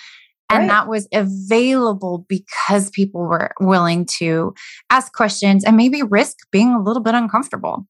And 0.48 0.60
right. 0.60 0.68
that 0.68 0.88
was 0.88 1.08
available 1.12 2.24
because 2.28 2.90
people 2.90 3.22
were 3.22 3.50
willing 3.60 4.06
to 4.18 4.54
ask 4.90 5.12
questions 5.12 5.64
and 5.64 5.76
maybe 5.76 6.02
risk 6.02 6.36
being 6.52 6.72
a 6.72 6.80
little 6.80 7.02
bit 7.02 7.14
uncomfortable. 7.14 7.86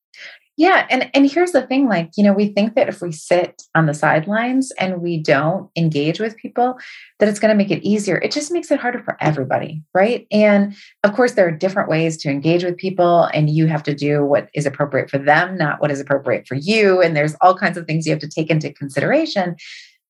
Yeah, 0.58 0.86
and 0.88 1.10
and 1.12 1.30
here's 1.30 1.52
the 1.52 1.66
thing 1.66 1.86
like, 1.86 2.12
you 2.16 2.25
know, 2.25 2.32
we 2.32 2.48
think 2.48 2.75
that 2.75 2.88
if 2.88 3.02
we 3.02 3.12
sit 3.12 3.62
on 3.75 3.84
the 3.84 3.92
sidelines 3.92 4.72
and 4.78 5.02
we 5.02 5.22
don't 5.22 5.70
engage 5.76 6.18
with 6.18 6.36
people, 6.36 6.78
that 7.18 7.28
it's 7.28 7.38
going 7.38 7.50
to 7.50 7.56
make 7.56 7.70
it 7.70 7.86
easier. 7.86 8.16
It 8.16 8.32
just 8.32 8.50
makes 8.50 8.70
it 8.70 8.80
harder 8.80 9.02
for 9.02 9.18
everybody, 9.20 9.82
right? 9.92 10.26
And 10.32 10.75
of 11.04 11.14
course 11.14 11.32
there 11.32 11.46
are 11.46 11.50
different 11.52 11.90
ways 11.90 12.16
to 12.18 12.30
engage 12.30 12.64
with 12.64 12.78
people 12.78 13.25
and 13.34 13.50
you 13.50 13.66
have 13.66 13.82
to 13.82 13.94
do 13.94 14.25
what 14.25 14.48
is 14.54 14.64
appropriate 14.64 15.10
for 15.10 15.18
them, 15.18 15.58
not 15.58 15.80
what 15.80 15.90
is 15.90 16.00
appropriate 16.00 16.48
for 16.48 16.54
you, 16.54 17.02
and 17.02 17.14
there's 17.14 17.36
all 17.42 17.56
kinds 17.56 17.76
of 17.76 17.86
things 17.86 18.06
you 18.06 18.12
have 18.12 18.20
to 18.20 18.28
take 18.28 18.48
into 18.48 18.72
consideration. 18.72 19.56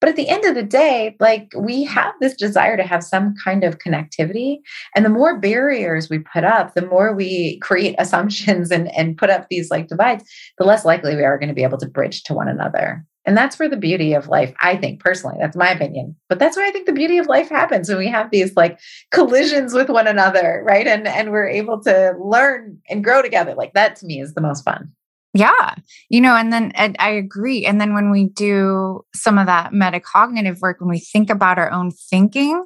But 0.01 0.11
at 0.11 0.17
the 0.17 0.29
end 0.29 0.45
of 0.45 0.55
the 0.55 0.63
day, 0.63 1.17
like 1.21 1.51
we 1.57 1.85
have 1.85 2.13
this 2.21 2.35
desire 2.35 2.77
to 2.77 2.83
have 2.83 3.03
some 3.03 3.35
kind 3.43 3.65
of 3.65 3.79
connectivity. 3.79 4.59
And 4.95 5.05
the 5.05 5.11
more 5.11 5.39
barriers 5.39 6.11
we 6.11 6.19
put 6.19 6.45
up, 6.45 6.75
the 6.75 6.87
more 6.87 7.15
we 7.15 7.59
create 7.61 7.97
assumptions 7.99 8.71
and, 8.71 8.95
and 8.97 9.17
put 9.17 9.31
up 9.31 9.47
these 9.49 9.71
like 9.71 9.89
divides, 9.89 10.25
the 10.59 10.65
less 10.65 10.85
likely 10.85 11.17
we 11.17 11.25
are 11.25 11.39
going 11.39 11.49
to 11.49 11.55
be 11.55 11.63
able 11.63 11.79
to 11.79 11.89
bridge 11.89 12.23
to 12.25 12.35
one 12.35 12.49
another. 12.49 13.05
And 13.27 13.37
that's 13.37 13.59
where 13.59 13.69
the 13.69 13.77
beauty 13.77 14.15
of 14.15 14.29
life, 14.29 14.55
I 14.61 14.77
think 14.77 15.01
personally, 15.01 15.37
that's 15.41 15.57
my 15.57 15.71
opinion. 15.71 16.15
But 16.29 16.39
that's 16.39 16.57
where 16.57 16.65
I 16.65 16.71
think 16.71 16.87
the 16.87 16.93
beauty 16.93 17.19
of 17.19 17.27
life 17.27 17.49
happens 17.49 17.89
when 17.89 17.99
we 17.99 18.09
have 18.09 18.31
these 18.31 18.55
like 18.55 18.79
collisions 19.11 19.75
with 19.75 19.89
one 19.89 20.07
another, 20.07 20.63
right? 20.65 20.87
And 20.87 21.09
and 21.09 21.33
we're 21.33 21.49
able 21.49 21.83
to 21.83 22.15
learn 22.23 22.79
and 22.89 23.03
grow 23.03 23.23
together. 23.23 23.55
Like 23.57 23.73
that 23.75 23.97
to 23.97 24.07
me 24.07 24.21
is 24.21 24.35
the 24.35 24.41
most 24.41 24.65
fun. 24.65 24.93
Yeah. 25.37 25.75
You 26.09 26.23
know, 26.23 26.35
and 26.35 26.51
then 26.51 26.73
and 26.75 26.97
I 26.99 27.11
agree. 27.11 27.67
And 27.67 27.79
then 27.79 27.93
when 27.93 28.11
we 28.11 28.29
do 28.29 29.03
some 29.15 29.37
of 29.37 29.47
that 29.47 29.73
metacognitive 29.73 30.61
work, 30.61 30.81
when 30.81 30.89
we 30.89 30.99
think 30.99 31.29
about 31.29 31.59
our 31.59 31.71
own 31.71 31.91
thinking, 31.91 32.65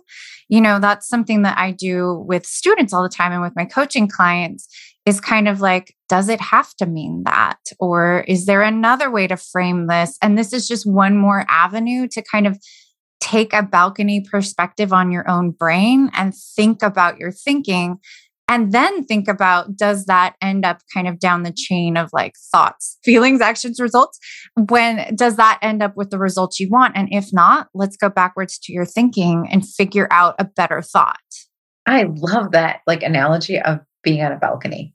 you 0.48 0.60
know, 0.60 0.78
that's 0.78 1.08
something 1.08 1.42
that 1.42 1.58
I 1.58 1.72
do 1.72 2.24
with 2.28 2.46
students 2.46 2.92
all 2.92 3.02
the 3.02 3.08
time 3.08 3.32
and 3.32 3.42
with 3.42 3.56
my 3.56 3.64
coaching 3.64 4.06
clients 4.08 4.68
is 5.04 5.20
kind 5.20 5.48
of 5.48 5.60
like, 5.60 5.96
does 6.08 6.28
it 6.28 6.40
have 6.40 6.72
to 6.76 6.86
mean 6.86 7.22
that? 7.24 7.58
Or 7.80 8.24
is 8.28 8.46
there 8.46 8.62
another 8.62 9.10
way 9.10 9.26
to 9.26 9.36
frame 9.36 9.88
this? 9.88 10.16
And 10.22 10.38
this 10.38 10.52
is 10.52 10.68
just 10.68 10.86
one 10.86 11.16
more 11.16 11.44
avenue 11.48 12.06
to 12.08 12.22
kind 12.22 12.46
of 12.46 12.56
take 13.20 13.52
a 13.52 13.62
balcony 13.62 14.20
perspective 14.20 14.92
on 14.92 15.10
your 15.10 15.28
own 15.28 15.50
brain 15.50 16.10
and 16.14 16.34
think 16.34 16.82
about 16.82 17.18
your 17.18 17.32
thinking 17.32 17.98
and 18.50 18.72
then 18.72 19.04
think 19.04 19.28
about 19.28 19.76
does 19.76 20.06
that 20.06 20.34
end 20.42 20.64
up 20.64 20.80
kind 20.92 21.06
of 21.06 21.20
down 21.20 21.44
the 21.44 21.54
chain 21.56 21.96
of 21.96 22.10
like 22.12 22.34
thoughts 22.52 22.98
feelings 23.04 23.40
actions 23.40 23.80
results? 23.80 24.18
When 24.68 25.14
does 25.14 25.36
that 25.36 25.60
end 25.62 25.84
up 25.84 25.96
with 25.96 26.10
the 26.10 26.18
results 26.18 26.58
you 26.58 26.68
want? 26.68 26.96
And 26.96 27.08
if 27.12 27.32
not 27.32 27.68
let's 27.74 27.96
go 27.96 28.10
backwards 28.10 28.58
to 28.64 28.72
your 28.72 28.84
thinking 28.84 29.46
and 29.50 29.66
figure 29.66 30.08
out 30.10 30.34
a 30.40 30.44
better 30.44 30.82
thought. 30.82 31.16
I 31.86 32.08
love 32.08 32.50
that 32.50 32.80
like 32.88 33.04
analogy 33.04 33.58
of 33.60 33.78
being 34.02 34.20
on 34.20 34.32
a 34.32 34.38
balcony 34.38 34.94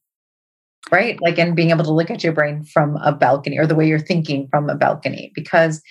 right? 0.91 1.19
Like 1.19 1.39
and 1.39 1.55
being 1.55 1.71
able 1.71 1.83
to 1.83 1.93
look 1.93 2.11
at 2.11 2.23
your 2.23 2.33
brain 2.33 2.63
from 2.63 2.97
a 2.97 3.11
balcony 3.11 3.57
or 3.57 3.65
the 3.65 3.73
way 3.73 3.87
you're 3.87 3.97
thinking 3.97 4.47
from 4.51 4.69
a 4.69 4.75
balcony 4.75 5.31
because 5.33 5.81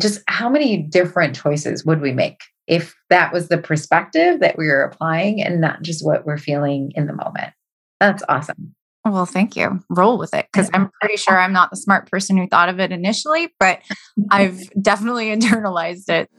just 0.00 0.22
how 0.28 0.48
many 0.48 0.78
different 0.78 1.36
choices 1.36 1.84
would 1.84 2.00
we 2.00 2.12
make 2.12 2.40
if 2.68 2.94
that 3.08 3.32
was 3.32 3.48
the 3.48 3.58
perspective 3.58 4.40
that 4.40 4.58
we 4.58 4.66
were 4.66 4.82
applying 4.82 5.42
and 5.42 5.60
not 5.60 5.82
just 5.82 6.04
what 6.04 6.26
we're 6.26 6.38
feeling 6.38 6.92
in 6.94 7.06
the 7.06 7.14
moment. 7.14 7.52
That's 7.98 8.22
awesome. 8.28 8.74
Well, 9.04 9.26
thank 9.26 9.56
you. 9.56 9.82
Roll 9.88 10.18
with 10.18 10.34
it 10.34 10.46
because 10.52 10.70
I'm 10.74 10.90
pretty 11.00 11.16
sure 11.16 11.38
I'm 11.38 11.52
not 11.52 11.70
the 11.70 11.76
smart 11.76 12.10
person 12.10 12.36
who 12.36 12.46
thought 12.46 12.68
of 12.68 12.78
it 12.78 12.92
initially, 12.92 13.48
but 13.58 13.80
I've 14.30 14.60
definitely 14.82 15.26
internalized 15.34 16.08
it. 16.08 16.30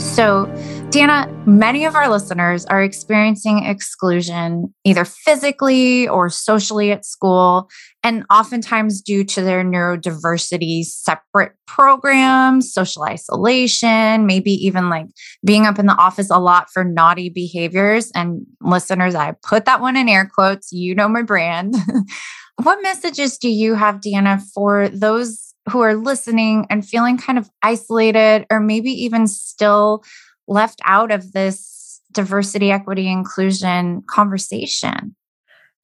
So, 0.00 0.46
Deanna, 0.90 1.28
many 1.46 1.84
of 1.84 1.94
our 1.94 2.08
listeners 2.08 2.64
are 2.64 2.82
experiencing 2.82 3.62
exclusion 3.62 4.72
either 4.84 5.04
physically 5.04 6.08
or 6.08 6.30
socially 6.30 6.90
at 6.90 7.04
school, 7.04 7.68
and 8.02 8.24
oftentimes 8.30 9.02
due 9.02 9.22
to 9.22 9.42
their 9.42 9.62
neurodiversity, 9.62 10.82
separate 10.84 11.52
programs, 11.66 12.72
social 12.72 13.02
isolation, 13.02 14.24
maybe 14.24 14.50
even 14.52 14.88
like 14.88 15.08
being 15.44 15.66
up 15.66 15.78
in 15.78 15.84
the 15.84 15.96
office 15.96 16.30
a 16.30 16.38
lot 16.38 16.68
for 16.72 16.84
naughty 16.84 17.28
behaviors. 17.28 18.10
And 18.14 18.46
listeners, 18.62 19.14
I 19.14 19.34
put 19.46 19.66
that 19.66 19.82
one 19.82 19.94
in 19.94 20.08
air 20.08 20.30
quotes. 20.34 20.72
You 20.72 20.94
know 20.94 21.08
my 21.08 21.20
brand. 21.20 21.74
what 22.62 22.82
messages 22.82 23.36
do 23.36 23.50
you 23.50 23.74
have, 23.74 23.96
Deanna, 23.96 24.42
for 24.54 24.88
those 24.88 25.52
who 25.70 25.80
are 25.80 25.94
listening 25.94 26.66
and 26.70 26.86
feeling 26.86 27.18
kind 27.18 27.38
of 27.38 27.50
isolated 27.62 28.46
or 28.50 28.58
maybe 28.58 28.90
even 28.90 29.26
still? 29.26 30.02
Left 30.48 30.80
out 30.84 31.10
of 31.10 31.32
this 31.32 32.00
diversity, 32.12 32.70
equity, 32.70 33.08
inclusion 33.08 34.02
conversation? 34.08 35.14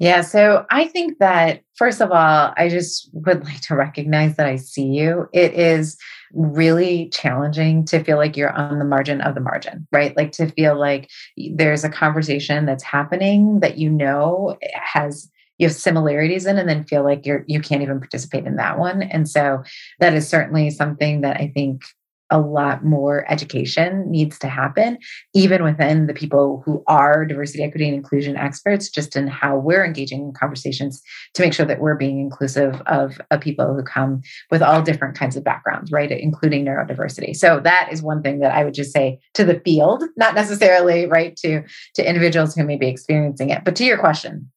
Yeah, 0.00 0.23
so 0.23 0.66
I 0.71 0.87
think 0.87 1.18
that 1.21 1.62
first 1.76 2.00
of 2.00 2.11
all, 2.11 2.52
I 2.56 2.68
just 2.68 3.09
would 3.12 3.44
like 3.44 3.61
to 3.62 3.76
recognize 3.76 4.37
that 4.37 4.47
I 4.47 4.56
see 4.56 4.87
you. 4.87 5.28
It 5.33 5.54
is 5.54 5.97
really 6.33 7.09
challenging 7.11 7.85
to 7.87 8.02
feel 8.02 8.16
like 8.16 8.37
you're 8.37 8.52
on 8.52 8.80
the 8.80 8.85
margin 8.85 9.21
of 9.21 9.37
the 9.37 9.40
margin, 9.40 9.87
right? 9.92 10.16
Like 10.16 10.33
to 10.33 10.50
feel 10.50 10.78
like 10.78 11.09
there's 11.37 11.85
a 11.85 11.88
conversation 11.88 12.66
that's 12.66 12.83
happening 12.83 13.61
that 13.61 13.78
you 13.78 13.88
know 13.88 14.59
has 14.75 15.30
you 15.59 15.68
have 15.68 15.76
similarities 15.76 16.47
in 16.47 16.59
and 16.59 16.68
then 16.68 16.83
feel 16.83 17.04
like 17.04 17.25
you're 17.25 17.44
you 17.47 17.61
can't 17.61 17.83
even 17.83 18.00
participate 18.00 18.47
in 18.47 18.56
that 18.56 18.80
one. 18.80 19.02
And 19.02 19.28
so 19.28 19.62
that 20.00 20.12
is 20.12 20.28
certainly 20.28 20.71
something 20.71 21.21
that 21.21 21.37
I 21.37 21.52
think 21.54 21.85
a 22.35 22.41
lot 22.41 22.85
more 22.85 23.25
education 23.31 24.11
needs 24.11 24.41
to 24.41 24.49
happen, 24.49 24.99
even 25.35 25.62
within 25.62 26.09
the 26.09 26.12
people 26.12 26.64
who 26.67 26.83
are 26.88 27.25
diversity, 27.25 27.62
equity, 27.62 27.87
and 27.87 27.95
inclusion 27.95 28.37
experts, 28.37 28.91
just 28.91 29.14
in 29.14 29.29
how 29.29 29.57
we're 29.57 29.85
engaging 29.85 30.21
in 30.21 30.33
conversations 30.33 31.00
to 31.35 31.43
make 31.43 31.53
sure 31.53 31.64
that 31.64 31.79
we're 31.79 31.95
being 31.95 32.19
inclusive 32.19 32.83
of, 32.87 33.21
of 33.31 33.41
people 33.41 33.73
who 33.73 33.85
come 33.85 34.21
with 34.50 34.62
all 34.62 34.83
different 34.83 35.17
kinds 35.17 35.37
of 35.37 35.45
backgrounds, 35.45 35.93
right? 35.93 36.11
Including 36.11 36.64
neurodiversity. 36.64 37.37
So 37.37 37.61
that 37.61 37.88
is 37.93 38.03
one 38.03 38.21
thing 38.21 38.41
that 38.41 38.53
I 38.53 38.64
would 38.64 38.75
just 38.75 38.93
say 38.93 39.21
to 39.35 39.45
the 39.45 39.61
field, 39.64 40.03
not 40.17 40.35
necessarily 40.35 41.07
right 41.07 41.37
to, 41.37 41.62
to 41.95 42.09
individuals 42.09 42.57
who 42.57 42.64
may 42.64 42.76
be 42.76 42.88
experiencing 42.88 43.50
it. 43.50 43.62
But 43.64 43.76
to 43.76 43.85
your 43.85 43.99
question, 43.99 44.50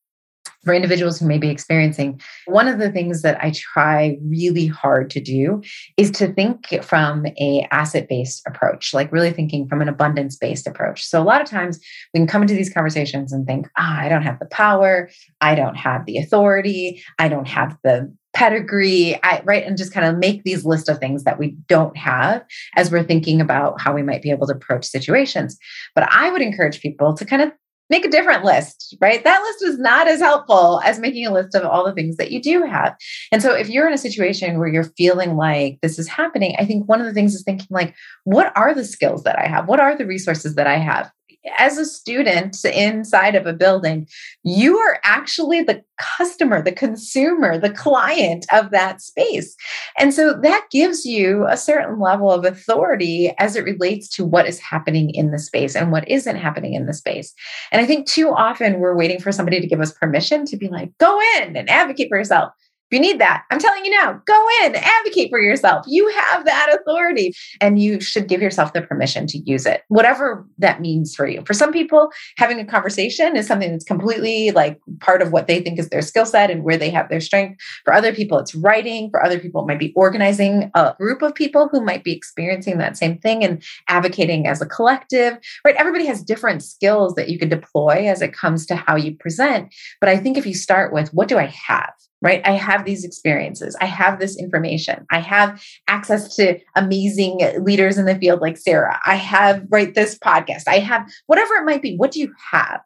for 0.67 0.73
individuals 0.73 1.17
who 1.17 1.25
may 1.25 1.37
be 1.37 1.49
experiencing, 1.49 2.21
one 2.45 2.67
of 2.67 2.77
the 2.77 2.91
things 2.91 3.21
that 3.21 3.41
I 3.43 3.51
try 3.55 4.17
really 4.21 4.67
hard 4.67 5.09
to 5.11 5.21
do 5.21 5.63
is 5.95 6.11
to 6.11 6.27
think 6.27 6.83
from 6.83 7.25
a 7.39 7.65
asset-based 7.71 8.43
approach, 8.45 8.93
like 8.93 9.11
really 9.11 9.31
thinking 9.31 9.67
from 9.67 9.81
an 9.81 9.87
abundance-based 9.87 10.67
approach. 10.67 11.05
So 11.05 11.21
a 11.21 11.23
lot 11.23 11.41
of 11.41 11.49
times 11.49 11.79
we 12.13 12.19
can 12.19 12.27
come 12.27 12.41
into 12.41 12.53
these 12.53 12.73
conversations 12.73 13.31
and 13.31 13.47
think, 13.47 13.69
ah, 13.77 14.01
I 14.01 14.09
don't 14.09 14.23
have 14.23 14.39
the 14.39 14.45
power, 14.45 15.09
I 15.39 15.55
don't 15.55 15.75
have 15.75 16.05
the 16.05 16.17
authority, 16.17 17.01
I 17.17 17.29
don't 17.29 17.47
have 17.47 17.77
the 17.85 18.13
pedigree, 18.33 19.17
I, 19.23 19.41
right? 19.45 19.65
And 19.65 19.77
just 19.77 19.93
kind 19.93 20.05
of 20.05 20.17
make 20.17 20.43
these 20.43 20.65
list 20.65 20.89
of 20.89 20.99
things 20.99 21.23
that 21.23 21.39
we 21.39 21.55
don't 21.67 21.95
have 21.97 22.43
as 22.75 22.91
we're 22.91 23.03
thinking 23.03 23.41
about 23.41 23.79
how 23.81 23.95
we 23.95 24.03
might 24.03 24.21
be 24.21 24.31
able 24.31 24.47
to 24.47 24.53
approach 24.53 24.85
situations. 24.85 25.57
But 25.95 26.11
I 26.11 26.29
would 26.29 26.41
encourage 26.41 26.81
people 26.81 27.15
to 27.15 27.25
kind 27.25 27.41
of 27.41 27.51
make 27.89 28.05
a 28.05 28.09
different 28.09 28.43
list, 28.43 28.95
right? 28.99 29.23
That 29.23 29.41
list 29.41 29.63
is 29.63 29.79
not 29.79 30.07
as 30.07 30.19
helpful 30.19 30.81
as 30.83 30.99
making 30.99 31.25
a 31.25 31.33
list 31.33 31.55
of 31.55 31.63
all 31.63 31.85
the 31.85 31.93
things 31.93 32.17
that 32.17 32.31
you 32.31 32.41
do 32.41 32.63
have. 32.63 32.95
And 33.31 33.41
so 33.41 33.53
if 33.53 33.69
you're 33.69 33.87
in 33.87 33.93
a 33.93 33.97
situation 33.97 34.59
where 34.59 34.67
you're 34.67 34.83
feeling 34.83 35.35
like 35.35 35.79
this 35.81 35.97
is 35.97 36.07
happening, 36.07 36.55
I 36.59 36.65
think 36.65 36.87
one 36.87 36.99
of 36.99 37.07
the 37.07 37.13
things 37.13 37.33
is 37.33 37.43
thinking 37.43 37.67
like, 37.69 37.95
what 38.23 38.51
are 38.55 38.73
the 38.73 38.85
skills 38.85 39.23
that 39.23 39.39
I 39.39 39.47
have? 39.47 39.67
What 39.67 39.79
are 39.79 39.95
the 39.97 40.05
resources 40.05 40.55
that 40.55 40.67
I 40.67 40.77
have? 40.77 41.11
As 41.57 41.77
a 41.77 41.85
student 41.85 42.63
inside 42.65 43.35
of 43.35 43.45
a 43.45 43.53
building, 43.53 44.07
you 44.43 44.77
are 44.77 44.99
actually 45.03 45.61
the 45.61 45.83
customer, 45.99 46.61
the 46.61 46.71
consumer, 46.71 47.57
the 47.57 47.69
client 47.69 48.45
of 48.51 48.71
that 48.71 49.01
space. 49.01 49.55
And 49.99 50.13
so 50.13 50.33
that 50.41 50.67
gives 50.71 51.05
you 51.05 51.45
a 51.47 51.57
certain 51.57 51.99
level 51.99 52.31
of 52.31 52.45
authority 52.45 53.33
as 53.39 53.55
it 53.55 53.63
relates 53.63 54.07
to 54.09 54.25
what 54.25 54.47
is 54.47 54.59
happening 54.59 55.09
in 55.11 55.31
the 55.31 55.39
space 55.39 55.75
and 55.75 55.91
what 55.91 56.07
isn't 56.07 56.35
happening 56.35 56.73
in 56.73 56.85
the 56.85 56.93
space. 56.93 57.33
And 57.71 57.81
I 57.81 57.85
think 57.85 58.07
too 58.07 58.29
often 58.29 58.79
we're 58.79 58.95
waiting 58.95 59.19
for 59.19 59.31
somebody 59.31 59.59
to 59.59 59.67
give 59.67 59.81
us 59.81 59.91
permission 59.91 60.45
to 60.45 60.57
be 60.57 60.67
like, 60.67 60.95
go 60.99 61.19
in 61.37 61.55
and 61.55 61.69
advocate 61.69 62.09
for 62.09 62.17
yourself. 62.17 62.51
You 62.91 62.99
need 62.99 63.19
that, 63.19 63.43
I'm 63.51 63.59
telling 63.59 63.83
you 63.83 63.91
now, 63.91 64.21
go 64.25 64.47
in, 64.63 64.75
advocate 64.75 65.29
for 65.29 65.41
yourself. 65.41 65.85
You 65.87 66.07
have 66.09 66.45
that 66.45 66.73
authority 66.79 67.33
and 67.59 67.81
you 67.81 67.99
should 67.99 68.29
give 68.29 68.41
yourself 68.41 68.71
the 68.71 68.81
permission 68.81 69.27
to 69.27 69.37
use 69.39 69.65
it, 69.65 69.83
whatever 69.89 70.47
that 70.57 70.79
means 70.79 71.13
for 71.13 71.27
you. 71.27 71.43
For 71.45 71.53
some 71.53 71.73
people, 71.73 72.11
having 72.37 72.59
a 72.59 72.65
conversation 72.65 73.35
is 73.35 73.45
something 73.45 73.71
that's 73.71 73.83
completely 73.83 74.51
like 74.51 74.79
part 75.01 75.21
of 75.21 75.33
what 75.33 75.47
they 75.47 75.61
think 75.61 75.79
is 75.79 75.89
their 75.89 76.01
skill 76.01 76.25
set 76.25 76.49
and 76.49 76.63
where 76.63 76.77
they 76.77 76.89
have 76.89 77.09
their 77.09 77.19
strength. 77.19 77.61
For 77.83 77.93
other 77.93 78.13
people, 78.13 78.39
it's 78.39 78.55
writing. 78.55 79.09
For 79.11 79.23
other 79.23 79.39
people, 79.39 79.61
it 79.63 79.67
might 79.67 79.79
be 79.79 79.93
organizing 79.95 80.71
a 80.73 80.95
group 80.97 81.21
of 81.21 81.35
people 81.35 81.67
who 81.69 81.83
might 81.83 82.05
be 82.05 82.13
experiencing 82.13 82.77
that 82.77 82.97
same 82.97 83.17
thing 83.17 83.43
and 83.43 83.61
advocating 83.89 84.47
as 84.47 84.61
a 84.61 84.65
collective, 84.65 85.37
right? 85.65 85.75
Everybody 85.75 86.05
has 86.05 86.23
different 86.23 86.63
skills 86.63 87.15
that 87.15 87.29
you 87.29 87.37
can 87.37 87.49
deploy 87.49 88.07
as 88.07 88.21
it 88.21 88.33
comes 88.33 88.65
to 88.67 88.75
how 88.77 88.95
you 88.95 89.15
present. 89.17 89.73
But 89.99 90.09
I 90.09 90.17
think 90.17 90.37
if 90.37 90.45
you 90.45 90.53
start 90.53 90.93
with, 90.93 91.13
what 91.13 91.27
do 91.27 91.37
I 91.37 91.47
have? 91.47 91.91
Right? 92.21 92.41
I 92.45 92.51
have 92.51 92.85
these 92.85 93.03
experiences. 93.03 93.75
I 93.79 93.85
have 93.85 94.19
this 94.19 94.37
information. 94.37 95.05
I 95.11 95.19
have 95.19 95.63
access 95.87 96.35
to 96.37 96.59
amazing 96.75 97.39
leaders 97.59 97.97
in 97.97 98.05
the 98.05 98.15
field 98.15 98.41
like 98.41 98.57
Sarah. 98.57 98.99
I 99.05 99.15
have, 99.15 99.65
right, 99.69 99.93
this 99.93 100.17
podcast. 100.17 100.63
I 100.67 100.79
have 100.79 101.07
whatever 101.27 101.55
it 101.55 101.65
might 101.65 101.81
be. 101.81 101.95
What 101.95 102.11
do 102.11 102.19
you 102.19 102.33
have? 102.51 102.81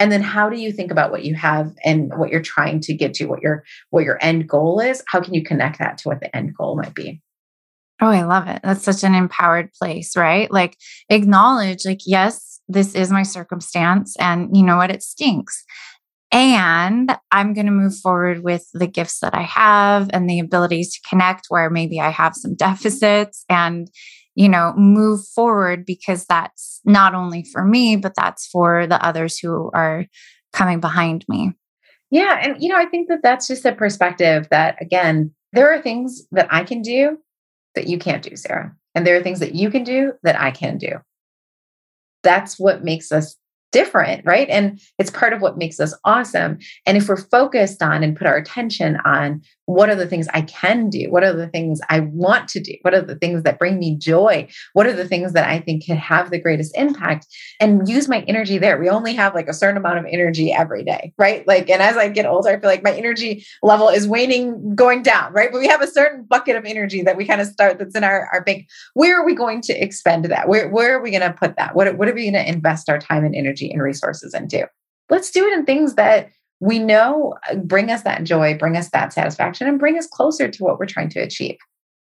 And 0.00 0.10
then 0.10 0.22
how 0.22 0.50
do 0.50 0.60
you 0.60 0.72
think 0.72 0.90
about 0.90 1.10
what 1.10 1.24
you 1.24 1.34
have 1.34 1.72
and 1.84 2.12
what 2.18 2.30
you're 2.30 2.42
trying 2.42 2.80
to 2.80 2.94
get 2.94 3.14
to, 3.14 3.26
what 3.26 3.42
your 3.42 3.64
what 3.90 4.04
your 4.04 4.18
end 4.20 4.48
goal 4.48 4.80
is? 4.80 5.02
How 5.06 5.20
can 5.20 5.34
you 5.34 5.44
connect 5.44 5.78
that 5.78 5.98
to 5.98 6.08
what 6.08 6.20
the 6.20 6.34
end 6.36 6.54
goal 6.56 6.76
might 6.76 6.94
be? 6.94 7.22
Oh, 8.00 8.08
I 8.08 8.24
love 8.24 8.48
it. 8.48 8.60
That's 8.64 8.82
such 8.82 9.04
an 9.04 9.14
empowered 9.14 9.72
place, 9.72 10.16
right? 10.16 10.50
Like 10.50 10.76
acknowledge 11.08 11.86
like 11.86 12.00
yes, 12.04 12.60
this 12.68 12.94
is 12.94 13.10
my 13.10 13.22
circumstance 13.22 14.16
and 14.18 14.54
you 14.54 14.64
know 14.64 14.76
what 14.76 14.90
it 14.90 15.02
stinks 15.02 15.64
and 16.34 17.16
I'm 17.30 17.54
going 17.54 17.66
to 17.66 17.72
move 17.72 17.96
forward 17.96 18.42
with 18.42 18.68
the 18.74 18.88
gifts 18.88 19.20
that 19.20 19.36
I 19.36 19.42
have 19.42 20.10
and 20.12 20.28
the 20.28 20.40
abilities 20.40 20.92
to 20.92 21.08
connect 21.08 21.46
where 21.48 21.70
maybe 21.70 22.00
I 22.00 22.10
have 22.10 22.34
some 22.34 22.54
deficits 22.56 23.44
and, 23.48 23.88
you 24.34 24.48
know, 24.48 24.74
move 24.76 25.24
forward 25.24 25.86
because 25.86 26.26
that's 26.26 26.80
not 26.84 27.14
only 27.14 27.44
for 27.52 27.64
me, 27.64 27.94
but 27.94 28.14
that's 28.16 28.48
for 28.48 28.84
the 28.88 29.02
others 29.02 29.38
who 29.38 29.70
are 29.74 30.06
coming 30.52 30.80
behind 30.80 31.24
me. 31.28 31.52
Yeah. 32.10 32.40
And, 32.42 32.60
you 32.60 32.68
know, 32.68 32.78
I 32.78 32.86
think 32.86 33.08
that 33.08 33.22
that's 33.22 33.46
just 33.46 33.64
a 33.64 33.72
perspective 33.72 34.48
that, 34.50 34.76
again, 34.80 35.32
there 35.52 35.72
are 35.72 35.80
things 35.80 36.26
that 36.32 36.48
I 36.50 36.64
can 36.64 36.82
do 36.82 37.18
that 37.76 37.86
you 37.86 37.96
can't 37.96 38.24
do, 38.24 38.34
Sarah. 38.34 38.74
And 38.96 39.06
there 39.06 39.16
are 39.16 39.22
things 39.22 39.38
that 39.38 39.54
you 39.54 39.70
can 39.70 39.84
do 39.84 40.14
that 40.24 40.40
I 40.40 40.50
can 40.50 40.78
do. 40.78 40.98
That's 42.24 42.58
what 42.58 42.82
makes 42.82 43.12
us 43.12 43.36
different, 43.74 44.24
right? 44.24 44.48
And 44.48 44.80
it's 45.00 45.10
part 45.10 45.32
of 45.32 45.42
what 45.42 45.58
makes 45.58 45.80
us 45.80 45.92
awesome. 46.04 46.58
And 46.86 46.96
if 46.96 47.08
we're 47.08 47.16
focused 47.16 47.82
on 47.82 48.04
and 48.04 48.16
put 48.16 48.28
our 48.28 48.36
attention 48.36 48.98
on 49.04 49.42
what 49.66 49.88
are 49.88 49.94
the 49.94 50.06
things 50.06 50.28
I 50.34 50.42
can 50.42 50.90
do? 50.90 51.10
What 51.10 51.24
are 51.24 51.32
the 51.32 51.48
things 51.48 51.80
I 51.88 52.00
want 52.00 52.48
to 52.48 52.60
do? 52.60 52.74
What 52.82 52.94
are 52.94 53.00
the 53.00 53.16
things 53.16 53.42
that 53.42 53.58
bring 53.58 53.78
me 53.78 53.96
joy? 53.96 54.48
What 54.74 54.86
are 54.86 54.92
the 54.92 55.08
things 55.08 55.32
that 55.32 55.48
I 55.48 55.58
think 55.58 55.84
can 55.84 55.96
have 55.96 56.30
the 56.30 56.40
greatest 56.40 56.76
impact? 56.76 57.26
And 57.60 57.88
use 57.88 58.08
my 58.08 58.20
energy 58.28 58.58
there. 58.58 58.78
We 58.78 58.88
only 58.88 59.14
have 59.14 59.34
like 59.34 59.48
a 59.48 59.54
certain 59.54 59.76
amount 59.76 59.98
of 59.98 60.06
energy 60.06 60.52
every 60.52 60.84
day, 60.84 61.12
right? 61.16 61.46
Like, 61.46 61.70
and 61.70 61.80
as 61.80 61.96
I 61.96 62.08
get 62.08 62.26
older, 62.26 62.50
I 62.50 62.60
feel 62.60 62.70
like 62.70 62.84
my 62.84 62.92
energy 62.92 63.46
level 63.62 63.88
is 63.88 64.06
waning, 64.06 64.74
going 64.74 65.02
down, 65.02 65.32
right? 65.32 65.50
But 65.50 65.60
we 65.60 65.68
have 65.68 65.82
a 65.82 65.86
certain 65.86 66.24
bucket 66.24 66.56
of 66.56 66.64
energy 66.64 67.02
that 67.02 67.16
we 67.16 67.26
kind 67.26 67.40
of 67.40 67.46
start 67.46 67.78
that's 67.78 67.94
in 67.94 68.04
our, 68.04 68.28
our 68.32 68.42
bank. 68.44 68.68
Where 68.92 69.20
are 69.20 69.26
we 69.26 69.34
going 69.34 69.62
to 69.62 69.72
expend 69.72 70.26
that? 70.26 70.48
Where, 70.48 70.68
where 70.68 70.96
are 70.96 71.02
we 71.02 71.10
going 71.10 71.22
to 71.22 71.32
put 71.32 71.56
that? 71.56 71.74
What, 71.74 71.96
what 71.96 72.08
are 72.08 72.14
we 72.14 72.30
going 72.30 72.44
to 72.44 72.48
invest 72.48 72.90
our 72.90 72.98
time 72.98 73.24
and 73.24 73.34
energy 73.34 73.70
and 73.70 73.82
resources 73.82 74.34
into? 74.34 74.68
Let's 75.10 75.30
do 75.30 75.46
it 75.46 75.52
in 75.52 75.64
things 75.64 75.94
that 75.94 76.30
we 76.60 76.78
know 76.78 77.34
uh, 77.50 77.56
bring 77.56 77.90
us 77.90 78.02
that 78.02 78.24
joy, 78.24 78.56
bring 78.56 78.76
us 78.76 78.90
that 78.90 79.12
satisfaction, 79.12 79.66
and 79.66 79.78
bring 79.78 79.98
us 79.98 80.06
closer 80.06 80.48
to 80.48 80.64
what 80.64 80.78
we're 80.78 80.86
trying 80.86 81.08
to 81.10 81.20
achieve. 81.20 81.56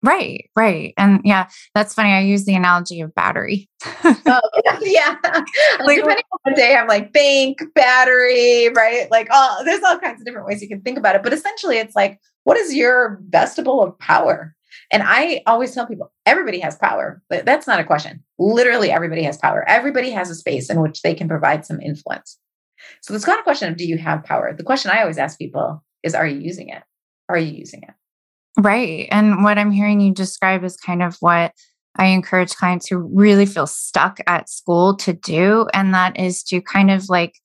Right, 0.05 0.49
right. 0.55 0.93
And 0.97 1.19
yeah, 1.23 1.47
that's 1.73 1.95
funny. 1.95 2.11
I 2.11 2.19
use 2.19 2.45
the 2.45 2.53
analogy 2.53 3.01
of 3.01 3.15
battery. 3.15 3.67
oh, 4.03 4.39
yeah. 4.81 5.15
Like, 5.83 5.97
Depending 5.97 6.23
on 6.31 6.39
the 6.45 6.55
day, 6.55 6.75
I'm 6.75 6.87
like 6.87 7.11
bank, 7.11 7.61
battery, 7.73 8.69
right? 8.69 9.09
Like, 9.09 9.27
all 9.31 9.63
there's 9.65 9.83
all 9.83 9.97
kinds 9.97 10.21
of 10.21 10.25
different 10.25 10.47
ways 10.47 10.61
you 10.61 10.67
can 10.67 10.81
think 10.81 10.97
about 10.97 11.15
it. 11.15 11.23
But 11.23 11.33
essentially, 11.33 11.77
it's 11.77 11.95
like, 11.95 12.19
what 12.43 12.57
is 12.57 12.75
your 12.75 13.19
vestibule 13.29 13.81
of 13.81 13.97
power? 13.97 14.55
And 14.91 15.01
I 15.03 15.41
always 15.47 15.73
tell 15.73 15.87
people 15.87 16.11
everybody 16.25 16.59
has 16.59 16.77
power, 16.77 17.21
that's 17.29 17.65
not 17.65 17.79
a 17.79 17.83
question. 17.83 18.23
Literally, 18.37 18.91
everybody 18.91 19.23
has 19.23 19.37
power. 19.37 19.67
Everybody 19.67 20.11
has 20.11 20.29
a 20.29 20.35
space 20.35 20.69
in 20.69 20.81
which 20.81 21.01
they 21.01 21.15
can 21.15 21.27
provide 21.27 21.65
some 21.65 21.81
influence. 21.81 22.37
So 23.01 23.13
it's 23.13 23.27
not 23.27 23.39
a 23.39 23.43
question 23.43 23.69
of 23.71 23.77
do 23.77 23.85
you 23.85 23.97
have 23.97 24.23
power? 24.23 24.53
The 24.55 24.63
question 24.63 24.91
I 24.91 25.01
always 25.01 25.17
ask 25.17 25.37
people 25.37 25.83
is 26.03 26.15
are 26.15 26.27
you 26.27 26.39
using 26.39 26.69
it? 26.69 26.83
Are 27.29 27.37
you 27.37 27.51
using 27.51 27.81
it? 27.83 27.93
Right. 28.57 29.07
And 29.11 29.43
what 29.43 29.57
I'm 29.57 29.71
hearing 29.71 29.99
you 29.99 30.13
describe 30.13 30.63
is 30.63 30.77
kind 30.77 31.03
of 31.03 31.17
what 31.19 31.53
I 31.97 32.07
encourage 32.07 32.55
clients 32.55 32.87
who 32.87 32.97
really 32.97 33.45
feel 33.45 33.67
stuck 33.67 34.19
at 34.27 34.49
school 34.49 34.95
to 34.97 35.13
do. 35.13 35.67
And 35.73 35.93
that 35.93 36.19
is 36.19 36.43
to 36.43 36.61
kind 36.61 36.91
of 36.91 37.09
like 37.09 37.35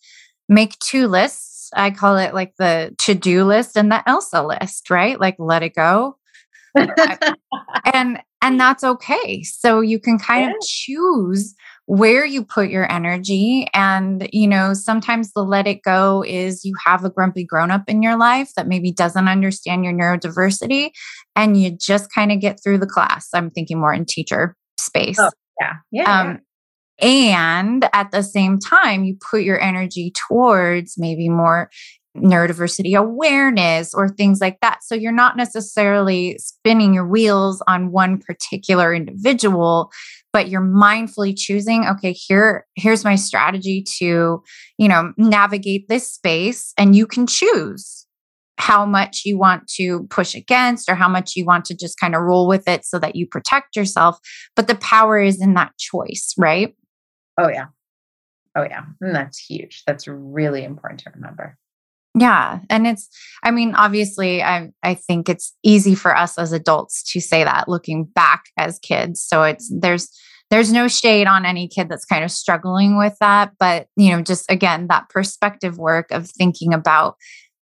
make 0.49 0.79
two 0.81 1.07
lists. 1.07 1.71
I 1.75 1.91
call 1.91 2.17
it 2.17 2.35
like 2.35 2.55
the 2.57 2.95
to 2.99 3.15
do 3.15 3.45
list 3.45 3.77
and 3.77 3.91
the 3.91 4.09
Elsa 4.09 4.43
list, 4.43 4.91
right? 4.91 5.21
Like 5.21 5.37
let 5.39 5.63
it 5.63 5.75
go. 5.75 6.17
and 6.75 8.21
and 8.43 8.59
that's 8.59 8.83
okay. 8.83 9.43
So 9.43 9.81
you 9.81 10.01
can 10.01 10.19
kind 10.19 10.47
yeah. 10.47 10.51
of 10.51 10.61
choose 10.63 11.55
where 11.91 12.25
you 12.25 12.45
put 12.45 12.71
your 12.71 12.91
energy. 12.91 13.67
And, 13.75 14.29
you 14.33 14.47
know, 14.47 14.75
sometimes 14.75 15.33
the 15.33 15.43
let 15.43 15.67
it 15.67 15.83
go 15.83 16.23
is 16.25 16.65
you 16.65 16.73
have 16.85 17.05
a 17.05 17.11
grumpy 17.11 17.45
grown 17.45 17.73
up 17.73 17.83
in 17.89 18.01
your 18.01 18.17
life 18.17 18.53
that 18.55 18.69
maybe 18.69 18.93
doesn't 18.93 19.27
understand 19.27 19.83
your 19.83 19.93
neurodiversity 19.93 20.91
and 21.35 21.61
you 21.61 21.73
just 21.77 22.09
kind 22.15 22.31
of 22.31 22.39
get 22.39 22.61
through 22.63 22.79
the 22.79 22.87
class. 22.87 23.27
I'm 23.35 23.51
thinking 23.51 23.81
more 23.81 23.93
in 23.93 24.05
teacher 24.05 24.55
space. 24.79 25.19
Oh, 25.19 25.31
yeah. 25.61 25.73
Yeah. 25.91 26.21
Um, 26.21 26.39
yeah. 27.01 27.59
And 27.59 27.89
at 27.93 28.13
the 28.13 28.23
same 28.23 28.61
time, 28.61 29.03
you 29.03 29.17
put 29.29 29.43
your 29.43 29.61
energy 29.61 30.13
towards 30.29 30.95
maybe 30.97 31.29
more 31.29 31.71
neurodiversity 32.17 32.97
awareness 32.97 33.95
or 33.95 34.09
things 34.09 34.41
like 34.41 34.59
that. 34.61 34.85
So 34.85 34.95
you're 34.95 35.11
not 35.11 35.37
necessarily 35.37 36.39
spinning 36.39 36.95
your 36.95 37.07
wheels 37.07 37.63
on 37.67 37.91
one 37.91 38.19
particular 38.19 38.95
individual, 38.95 39.91
but 40.33 40.49
you're 40.49 40.61
mindfully 40.61 41.35
choosing, 41.37 41.87
okay, 41.87 42.13
here 42.13 42.67
here's 42.77 43.05
my 43.05 43.17
strategy 43.17 43.85
to, 43.99 44.43
you 44.79 44.89
know, 44.89 45.13
navigate 45.17 45.89
this 45.89 46.13
space 46.13 46.73
and 46.79 46.95
you 46.95 47.07
can 47.07 47.27
choose 47.27 48.07
how 48.59 48.85
much 48.85 49.23
you 49.25 49.39
want 49.39 49.67
to 49.67 50.07
push 50.11 50.35
against 50.35 50.91
or 50.91 50.95
how 50.95 51.09
much 51.09 51.35
you 51.35 51.47
want 51.47 51.65
to 51.65 51.75
just 51.75 51.99
kind 51.99 52.15
of 52.15 52.21
roll 52.21 52.47
with 52.47 52.69
it 52.69 52.85
so 52.85 52.99
that 52.99 53.17
you 53.17 53.27
protect 53.27 53.75
yourself, 53.75 54.19
but 54.55 54.69
the 54.69 54.75
power 54.75 55.19
is 55.19 55.41
in 55.41 55.55
that 55.55 55.73
choice, 55.79 56.35
right? 56.37 56.75
Oh 57.39 57.49
yeah. 57.49 57.67
Oh 58.55 58.63
yeah. 58.63 58.83
And 59.01 59.15
that's 59.15 59.39
huge. 59.39 59.83
That's 59.87 60.07
really 60.07 60.63
important 60.63 61.01
to 61.01 61.11
remember. 61.15 61.57
Yeah. 62.19 62.59
And 62.69 62.87
it's, 62.87 63.09
I 63.45 63.53
mean, 63.53 63.75
obviously, 63.75 64.43
I, 64.43 64.71
I 64.83 64.95
think 64.95 65.29
it's 65.29 65.55
easy 65.63 65.95
for 65.95 66.17
us 66.17 66.39
as 66.39 66.53
adults 66.53 67.05
to 67.13 67.21
say 67.21 67.45
that 67.45 67.69
looking 67.69 68.05
back 68.05 68.45
as 68.59 68.81
kids. 68.81 69.23
So 69.23 69.45
it's, 69.45 69.73
there's, 69.81 70.11
there's 70.51 70.73
no 70.73 70.89
shade 70.89 71.29
on 71.29 71.47
any 71.47 71.69
kid 71.69 71.89
that's 71.89 72.05
kind 72.05 72.25
of 72.25 72.33
struggling 72.33 72.99
with 72.99 73.17
that. 73.21 73.53
But, 73.61 73.87
you 73.97 74.11
know, 74.11 74.23
just 74.23 74.51
again, 74.51 74.89
that 74.89 75.09
perspective 75.09 75.79
work 75.79 76.11
of 76.11 76.29
thinking 76.29 76.75
about 76.75 77.15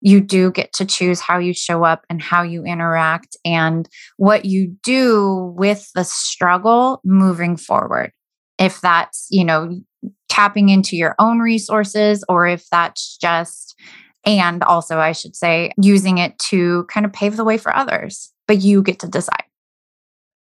you 0.00 0.20
do 0.20 0.50
get 0.50 0.72
to 0.72 0.85
choose 0.85 1.20
how 1.20 1.38
you 1.38 1.55
show 1.55 1.85
up 1.85 2.05
and 2.11 2.20
how 2.20 2.42
you 2.42 2.64
interact 2.64 3.37
and 3.44 3.88
what 4.16 4.44
you 4.44 4.74
do 4.83 5.55
with 5.57 5.88
the 5.94 6.02
struggle 6.02 7.00
moving 7.05 7.57
forward. 7.57 8.11
If 8.59 8.81
that's, 8.81 9.28
you 9.31 9.44
know, 9.44 9.81
tapping 10.28 10.68
into 10.68 10.96
your 10.96 11.14
own 11.20 11.38
resources 11.38 12.24
or 12.28 12.48
if 12.48 12.66
that's 12.70 13.16
just 13.18 13.76
and 14.24 14.62
also, 14.62 14.98
I 14.98 15.12
should 15.12 15.35
say, 15.35 15.72
using 15.80 16.18
it 16.18 16.38
to 16.50 16.85
kind 16.85 17.04
of 17.04 17.12
pave 17.12 17.37
the 17.37 17.44
way 17.44 17.58
for 17.58 17.74
others, 17.74 18.32
but 18.46 18.61
you 18.61 18.82
get 18.82 19.00
to 19.00 19.08
decide. 19.08 19.44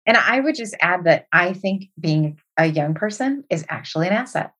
And 0.06 0.18
I 0.18 0.40
would 0.40 0.56
just 0.56 0.76
add 0.82 1.04
that 1.06 1.28
I 1.32 1.54
think 1.54 1.86
being 2.00 2.40
a 2.58 2.66
young 2.66 2.94
person 2.94 3.44
is 3.50 3.66
actually 3.70 4.08
an 4.08 4.14
asset. 4.14 4.54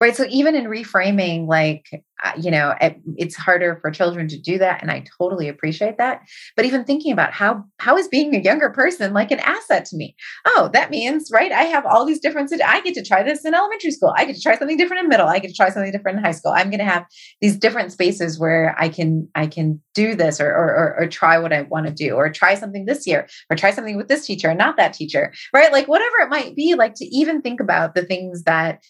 Right. 0.00 0.16
So 0.16 0.24
even 0.30 0.54
in 0.54 0.64
reframing, 0.64 1.46
like, 1.46 1.84
uh, 2.24 2.32
you 2.40 2.50
know, 2.50 2.74
it, 2.80 2.98
it's 3.16 3.36
harder 3.36 3.78
for 3.82 3.90
children 3.90 4.28
to 4.28 4.40
do 4.40 4.56
that. 4.56 4.80
And 4.80 4.90
I 4.90 5.04
totally 5.18 5.46
appreciate 5.46 5.98
that. 5.98 6.22
But 6.56 6.64
even 6.64 6.84
thinking 6.84 7.12
about 7.12 7.34
how, 7.34 7.64
how 7.80 7.98
is 7.98 8.08
being 8.08 8.34
a 8.34 8.40
younger 8.40 8.70
person 8.70 9.12
like 9.12 9.30
an 9.30 9.40
asset 9.40 9.84
to 9.86 9.96
me? 9.98 10.16
Oh, 10.46 10.70
that 10.72 10.90
means, 10.90 11.30
right. 11.30 11.52
I 11.52 11.64
have 11.64 11.84
all 11.84 12.06
these 12.06 12.20
differences. 12.20 12.62
I 12.64 12.80
get 12.80 12.94
to 12.94 13.04
try 13.04 13.22
this 13.22 13.44
in 13.44 13.52
elementary 13.52 13.90
school. 13.90 14.14
I 14.16 14.24
get 14.24 14.36
to 14.36 14.42
try 14.42 14.56
something 14.56 14.78
different 14.78 15.02
in 15.02 15.08
middle. 15.10 15.28
I 15.28 15.38
get 15.38 15.48
to 15.48 15.54
try 15.54 15.68
something 15.68 15.92
different 15.92 16.16
in 16.16 16.24
high 16.24 16.32
school. 16.32 16.52
I'm 16.52 16.70
going 16.70 16.78
to 16.78 16.84
have 16.86 17.04
these 17.42 17.58
different 17.58 17.92
spaces 17.92 18.40
where 18.40 18.74
I 18.78 18.88
can, 18.88 19.28
I 19.34 19.46
can 19.46 19.82
do 19.94 20.14
this 20.14 20.40
or, 20.40 20.48
or, 20.48 20.74
or, 20.74 20.96
or 21.00 21.08
try 21.08 21.36
what 21.36 21.52
I 21.52 21.62
want 21.62 21.88
to 21.88 21.92
do 21.92 22.14
or 22.14 22.30
try 22.30 22.54
something 22.54 22.86
this 22.86 23.06
year 23.06 23.28
or 23.50 23.56
try 23.56 23.70
something 23.70 23.98
with 23.98 24.08
this 24.08 24.24
teacher 24.24 24.48
and 24.48 24.58
not 24.58 24.78
that 24.78 24.94
teacher. 24.94 25.34
Right. 25.52 25.72
Like 25.72 25.88
whatever 25.88 26.16
it 26.22 26.30
might 26.30 26.56
be, 26.56 26.74
like 26.74 26.94
to 26.94 27.04
even 27.04 27.42
think 27.42 27.60
about 27.60 27.94
the 27.94 28.02
things 28.02 28.44
that 28.44 28.82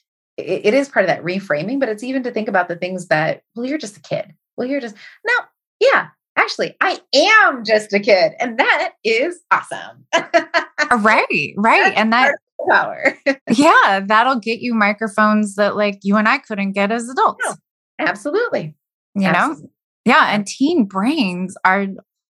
it, 0.46 0.66
it 0.66 0.74
is 0.74 0.88
part 0.88 1.04
of 1.04 1.08
that 1.08 1.22
reframing, 1.22 1.80
but 1.80 1.88
it's 1.88 2.02
even 2.02 2.22
to 2.24 2.30
think 2.30 2.48
about 2.48 2.68
the 2.68 2.76
things 2.76 3.08
that, 3.08 3.42
well, 3.54 3.66
you're 3.66 3.78
just 3.78 3.96
a 3.96 4.00
kid. 4.00 4.34
Well, 4.56 4.68
you're 4.68 4.80
just, 4.80 4.96
no, 5.26 5.34
yeah, 5.80 6.08
actually, 6.36 6.76
I 6.80 7.00
am 7.14 7.64
just 7.64 7.92
a 7.92 8.00
kid. 8.00 8.32
And 8.40 8.58
that 8.58 8.92
is 9.04 9.40
awesome. 9.50 10.06
Uh, 10.12 10.98
right, 10.98 11.54
right. 11.56 11.92
and 11.96 12.12
that 12.12 12.34
power. 12.68 13.16
yeah, 13.50 14.00
that'll 14.04 14.40
get 14.40 14.60
you 14.60 14.74
microphones 14.74 15.54
that 15.54 15.76
like 15.76 16.00
you 16.02 16.16
and 16.16 16.28
I 16.28 16.38
couldn't 16.38 16.72
get 16.72 16.90
as 16.90 17.08
adults. 17.08 17.44
Oh, 17.46 17.56
absolutely. 17.98 18.74
You 19.14 19.26
absolutely. 19.26 19.64
know? 19.64 19.70
Yeah. 20.04 20.34
And 20.34 20.46
teen 20.46 20.84
brains 20.84 21.56
are 21.64 21.86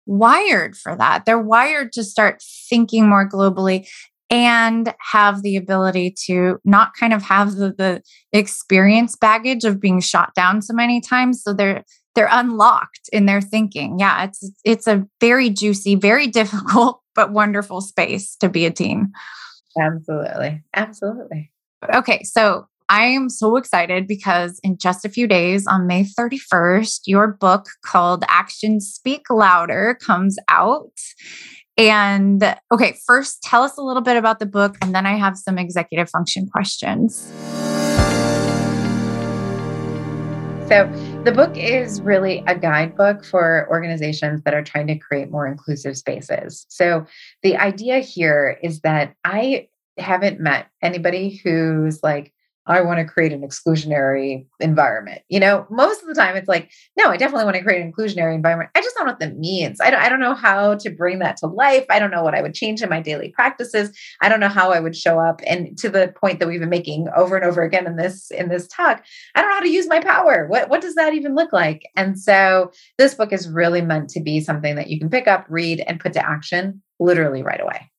wired 0.05 0.75
for 0.75 0.95
that. 0.95 1.25
They're 1.25 1.39
wired 1.39 1.93
to 1.93 2.03
start 2.03 2.43
thinking 2.69 3.07
more 3.07 3.27
globally 3.27 3.87
and 4.33 4.95
have 5.11 5.43
the 5.43 5.55
ability 5.55 6.15
to 6.25 6.57
not 6.65 6.95
kind 6.99 7.13
of 7.13 7.21
have 7.21 7.55
the, 7.55 7.71
the 7.77 8.01
experience 8.31 9.15
baggage 9.15 9.63
of 9.63 9.79
being 9.79 9.99
shot 9.99 10.33
down 10.33 10.59
so 10.63 10.73
many 10.73 10.99
times. 10.99 11.43
So 11.43 11.53
they're 11.53 11.83
they're 12.15 12.29
unlocked 12.31 13.09
in 13.11 13.27
their 13.27 13.41
thinking. 13.41 13.99
Yeah, 13.99 14.23
it's 14.23 14.51
it's 14.65 14.87
a 14.87 15.07
very 15.21 15.51
juicy, 15.51 15.93
very 15.93 16.25
difficult, 16.39 17.01
but 17.13 17.31
wonderful 17.31 17.79
space 17.79 18.35
to 18.37 18.49
be 18.49 18.65
a 18.65 18.71
teen. 18.71 19.11
Absolutely. 19.79 20.63
Absolutely. 20.75 21.51
Okay, 21.93 22.23
so 22.23 22.65
I 22.89 23.05
am 23.05 23.29
so 23.29 23.55
excited 23.55 24.07
because 24.07 24.59
in 24.63 24.77
just 24.79 25.05
a 25.05 25.09
few 25.09 25.27
days, 25.27 25.67
on 25.67 25.85
May 25.85 26.05
31st, 26.05 27.01
your 27.05 27.27
book 27.27 27.67
called 27.85 28.23
Actions 28.27 28.87
Speak 28.87 29.29
Louder 29.29 29.95
comes 30.01 30.37
out. 30.47 30.91
And 31.77 32.43
okay, 32.71 32.97
first 33.05 33.41
tell 33.41 33.63
us 33.63 33.77
a 33.77 33.81
little 33.81 34.03
bit 34.03 34.15
about 34.15 34.39
the 34.39 34.45
book, 34.45 34.77
and 34.81 34.93
then 34.93 35.05
I 35.05 35.15
have 35.15 35.37
some 35.37 35.57
executive 35.57 36.09
function 36.09 36.47
questions. 36.47 37.31
So, 40.69 40.89
the 41.23 41.31
book 41.35 41.57
is 41.57 42.01
really 42.01 42.43
a 42.47 42.57
guidebook 42.57 43.25
for 43.25 43.67
organizations 43.69 44.41
that 44.43 44.53
are 44.53 44.63
trying 44.63 44.87
to 44.87 44.97
create 44.97 45.29
more 45.29 45.47
inclusive 45.47 45.97
spaces. 45.97 46.65
So, 46.69 47.05
the 47.41 47.57
idea 47.57 47.99
here 47.99 48.57
is 48.61 48.81
that 48.81 49.15
I 49.23 49.67
haven't 49.97 50.39
met 50.39 50.67
anybody 50.81 51.41
who's 51.43 52.01
like, 52.03 52.33
I 52.65 52.81
want 52.81 52.99
to 52.99 53.05
create 53.05 53.33
an 53.33 53.41
exclusionary 53.41 54.45
environment. 54.59 55.21
You 55.27 55.39
know, 55.39 55.67
most 55.69 56.01
of 56.01 56.07
the 56.07 56.15
time 56.15 56.35
it's 56.35 56.47
like, 56.47 56.71
no, 56.97 57.09
I 57.09 57.17
definitely 57.17 57.45
want 57.45 57.57
to 57.57 57.63
create 57.63 57.81
an 57.81 57.91
inclusionary 57.91 58.35
environment. 58.35 58.69
I 58.75 58.81
just 58.81 58.95
don't 58.95 59.05
know 59.05 59.11
what 59.11 59.19
that 59.19 59.37
means. 59.37 59.81
I 59.81 59.89
don't, 59.89 60.01
I 60.01 60.09
don't 60.09 60.19
know 60.19 60.33
how 60.33 60.75
to 60.75 60.89
bring 60.89 61.19
that 61.19 61.37
to 61.37 61.47
life. 61.47 61.85
I 61.89 61.99
don't 61.99 62.11
know 62.11 62.23
what 62.23 62.35
I 62.35 62.41
would 62.41 62.53
change 62.53 62.81
in 62.81 62.89
my 62.89 63.01
daily 63.01 63.29
practices. 63.29 63.97
I 64.21 64.29
don't 64.29 64.39
know 64.39 64.47
how 64.47 64.71
I 64.71 64.79
would 64.79 64.95
show 64.95 65.19
up. 65.19 65.41
And 65.45 65.77
to 65.79 65.89
the 65.89 66.13
point 66.19 66.39
that 66.39 66.47
we've 66.47 66.59
been 66.59 66.69
making 66.69 67.07
over 67.15 67.35
and 67.35 67.45
over 67.45 67.61
again 67.63 67.85
in 67.85 67.97
this 67.97 68.31
in 68.31 68.49
this 68.49 68.67
talk, 68.67 69.03
I 69.35 69.41
don't 69.41 69.49
know 69.49 69.55
how 69.55 69.61
to 69.61 69.69
use 69.69 69.87
my 69.87 69.99
power. 69.99 70.47
What 70.47 70.69
what 70.69 70.81
does 70.81 70.95
that 70.95 71.13
even 71.13 71.35
look 71.35 71.51
like? 71.51 71.83
And 71.95 72.19
so 72.19 72.71
this 72.97 73.13
book 73.13 73.33
is 73.33 73.49
really 73.49 73.81
meant 73.81 74.09
to 74.11 74.21
be 74.21 74.39
something 74.39 74.75
that 74.75 74.87
you 74.87 74.99
can 74.99 75.09
pick 75.09 75.27
up, 75.27 75.45
read, 75.49 75.81
and 75.81 75.99
put 75.99 76.13
to 76.13 76.25
action 76.25 76.81
literally 76.99 77.43
right 77.43 77.61
away. 77.61 77.89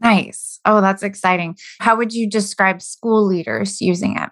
Nice. 0.00 0.60
Oh, 0.64 0.80
that's 0.80 1.02
exciting. 1.02 1.56
How 1.80 1.96
would 1.96 2.12
you 2.12 2.28
describe 2.28 2.82
school 2.82 3.26
leaders 3.26 3.80
using 3.80 4.16
it? 4.16 4.30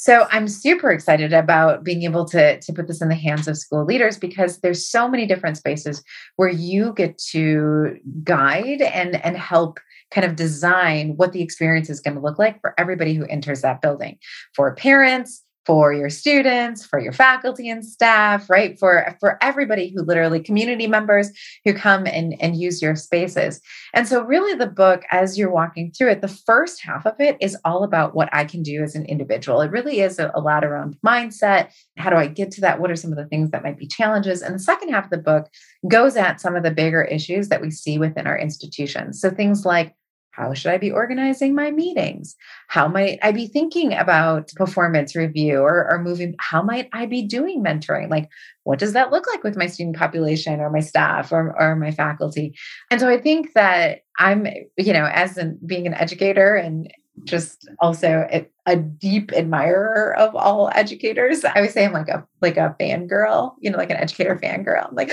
So 0.00 0.28
I'm 0.30 0.46
super 0.46 0.92
excited 0.92 1.32
about 1.32 1.82
being 1.82 2.04
able 2.04 2.24
to, 2.26 2.60
to 2.60 2.72
put 2.72 2.86
this 2.86 3.02
in 3.02 3.08
the 3.08 3.16
hands 3.16 3.48
of 3.48 3.58
school 3.58 3.84
leaders 3.84 4.16
because 4.16 4.58
there's 4.60 4.88
so 4.88 5.08
many 5.08 5.26
different 5.26 5.56
spaces 5.56 6.04
where 6.36 6.48
you 6.48 6.92
get 6.92 7.18
to 7.32 7.96
guide 8.22 8.80
and, 8.80 9.16
and 9.24 9.36
help 9.36 9.80
kind 10.12 10.24
of 10.24 10.36
design 10.36 11.14
what 11.16 11.32
the 11.32 11.42
experience 11.42 11.90
is 11.90 12.00
going 12.00 12.14
to 12.14 12.22
look 12.22 12.38
like 12.38 12.60
for 12.60 12.74
everybody 12.78 13.12
who 13.14 13.26
enters 13.26 13.62
that 13.62 13.82
building. 13.82 14.18
For 14.54 14.72
parents, 14.76 15.42
for 15.68 15.92
your 15.92 16.08
students, 16.08 16.82
for 16.82 16.98
your 16.98 17.12
faculty 17.12 17.68
and 17.68 17.84
staff, 17.84 18.48
right? 18.48 18.78
For 18.78 19.14
for 19.20 19.36
everybody 19.42 19.92
who 19.94 20.02
literally 20.02 20.40
community 20.40 20.86
members 20.86 21.30
who 21.66 21.74
come 21.74 22.06
and, 22.06 22.34
and 22.40 22.56
use 22.56 22.80
your 22.80 22.96
spaces. 22.96 23.60
And 23.92 24.08
so 24.08 24.22
really 24.22 24.54
the 24.54 24.66
book, 24.66 25.02
as 25.10 25.36
you're 25.36 25.52
walking 25.52 25.92
through 25.92 26.12
it, 26.12 26.22
the 26.22 26.26
first 26.26 26.82
half 26.82 27.04
of 27.04 27.16
it 27.18 27.36
is 27.42 27.54
all 27.66 27.84
about 27.84 28.14
what 28.14 28.30
I 28.32 28.46
can 28.46 28.62
do 28.62 28.82
as 28.82 28.94
an 28.94 29.04
individual. 29.04 29.60
It 29.60 29.70
really 29.70 30.00
is 30.00 30.18
a, 30.18 30.32
a 30.34 30.40
lot 30.40 30.64
around 30.64 30.96
mindset. 31.06 31.70
How 31.98 32.08
do 32.08 32.16
I 32.16 32.28
get 32.28 32.50
to 32.52 32.62
that? 32.62 32.80
What 32.80 32.90
are 32.90 32.96
some 32.96 33.12
of 33.12 33.18
the 33.18 33.26
things 33.26 33.50
that 33.50 33.62
might 33.62 33.76
be 33.76 33.86
challenges? 33.86 34.40
And 34.40 34.54
the 34.54 34.60
second 34.60 34.88
half 34.88 35.04
of 35.04 35.10
the 35.10 35.18
book 35.18 35.50
goes 35.86 36.16
at 36.16 36.40
some 36.40 36.56
of 36.56 36.62
the 36.62 36.70
bigger 36.70 37.02
issues 37.02 37.50
that 37.50 37.60
we 37.60 37.70
see 37.70 37.98
within 37.98 38.26
our 38.26 38.38
institutions. 38.38 39.20
So 39.20 39.28
things 39.30 39.66
like 39.66 39.94
how 40.38 40.54
should 40.54 40.70
I 40.70 40.78
be 40.78 40.92
organizing 40.92 41.54
my 41.54 41.70
meetings? 41.72 42.36
How 42.68 42.86
might 42.86 43.18
I 43.22 43.32
be 43.32 43.48
thinking 43.48 43.92
about 43.92 44.52
performance 44.54 45.16
review 45.16 45.58
or, 45.58 45.90
or 45.90 45.98
moving? 46.00 46.36
How 46.38 46.62
might 46.62 46.88
I 46.92 47.06
be 47.06 47.22
doing 47.22 47.62
mentoring? 47.62 48.08
Like, 48.08 48.30
what 48.62 48.78
does 48.78 48.92
that 48.92 49.10
look 49.10 49.26
like 49.26 49.42
with 49.42 49.56
my 49.56 49.66
student 49.66 49.96
population 49.96 50.60
or 50.60 50.70
my 50.70 50.80
staff 50.80 51.32
or, 51.32 51.60
or 51.60 51.74
my 51.74 51.90
faculty? 51.90 52.54
And 52.90 53.00
so 53.00 53.08
I 53.08 53.18
think 53.18 53.54
that 53.54 54.02
I'm, 54.18 54.46
you 54.76 54.92
know, 54.92 55.06
as 55.06 55.38
being 55.66 55.86
an 55.86 55.94
educator 55.94 56.54
and 56.54 56.92
just 57.24 57.68
also 57.80 58.28
a, 58.30 58.46
a, 58.66 58.76
deep 58.76 59.32
admirer 59.32 60.14
of 60.16 60.36
all 60.36 60.70
educators. 60.72 61.44
I 61.44 61.60
would 61.60 61.70
say 61.70 61.84
I'm 61.84 61.92
like 61.92 62.08
a 62.08 62.24
like 62.40 62.56
a 62.56 62.76
fangirl, 62.78 63.54
you 63.58 63.72
know, 63.72 63.76
like 63.76 63.90
an 63.90 63.96
educator 63.96 64.36
fangirl. 64.36 64.86
I'm 64.86 64.94
like, 64.94 65.10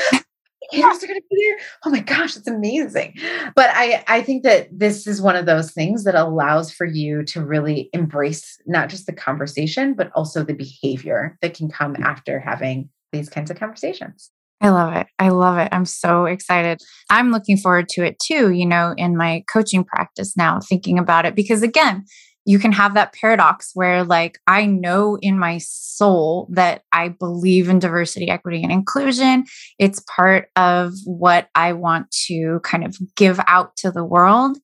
cares 0.72 1.04
are 1.04 1.08
going 1.08 1.20
to 1.20 1.26
be 1.30 1.48
there. 1.48 1.66
Oh 1.86 1.90
my 1.90 2.00
gosh, 2.00 2.36
it's 2.36 2.48
amazing. 2.48 3.16
But 3.56 3.70
I, 3.74 4.04
I 4.08 4.22
think 4.22 4.44
that 4.44 4.68
this 4.72 5.08
is 5.08 5.22
one 5.22 5.36
of 5.36 5.46
those 5.46 5.72
things 5.72 6.04
that 6.04 6.16
allows 6.16 6.72
for 6.72 6.86
you 6.86 7.24
to 7.26 7.44
really 7.44 7.90
embrace 7.94 8.60
not 8.66 8.90
just 8.90 9.06
the 9.06 9.14
conversation, 9.14 9.94
but 9.94 10.12
also 10.16 10.44
the 10.44 10.54
behavior 10.54 11.38
that 11.42 11.54
can 11.54 11.70
come 11.70 11.96
mm. 11.96 12.04
after 12.04 12.40
having 12.40 12.90
these 13.12 13.30
kinds 13.30 13.52
of 13.52 13.58
conversations. 13.58 14.32
I 14.62 14.70
love 14.70 14.96
it. 14.96 15.08
I 15.20 15.30
love 15.30 15.58
it. 15.58 15.70
I'm 15.72 15.86
so 15.86 16.26
excited. 16.26 16.82
I'm 17.10 17.32
looking 17.32 17.58
forward 17.58 17.90
to 17.90 18.04
it 18.04 18.18
too, 18.20 18.52
you 18.52 18.66
know, 18.66 18.94
in 18.98 19.18
my 19.18 19.44
coaching 19.52 19.84
practice 19.84 20.38
now, 20.38 20.60
thinking 20.60 20.98
about 20.98 21.26
it. 21.26 21.36
Because 21.36 21.62
again, 21.62 22.06
you 22.46 22.60
can 22.60 22.72
have 22.72 22.94
that 22.94 23.14
paradox 23.14 23.72
where 23.74 24.04
like 24.04 24.40
i 24.48 24.66
know 24.66 25.18
in 25.22 25.38
my 25.38 25.58
soul 25.58 26.48
that 26.52 26.84
i 26.92 27.10
believe 27.10 27.70
in 27.70 27.80
diversity 27.80 28.30
equity 28.30 28.64
and 28.64 28.72
inclusion 28.72 29.44
it's 29.80 30.04
part 30.16 30.50
of 30.56 30.94
what 31.06 31.50
i 31.56 31.74
want 31.74 32.10
to 32.12 32.60
kind 32.64 32.86
of 32.86 32.96
give 33.16 33.40
out 33.48 33.76
to 33.76 33.92
the 33.92 34.04
world 34.04 34.58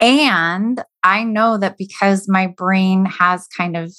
and 0.00 0.82
i 1.02 1.22
know 1.22 1.58
that 1.58 1.78
because 1.78 2.28
my 2.28 2.46
brain 2.46 3.04
has 3.04 3.46
kind 3.48 3.76
of 3.76 3.92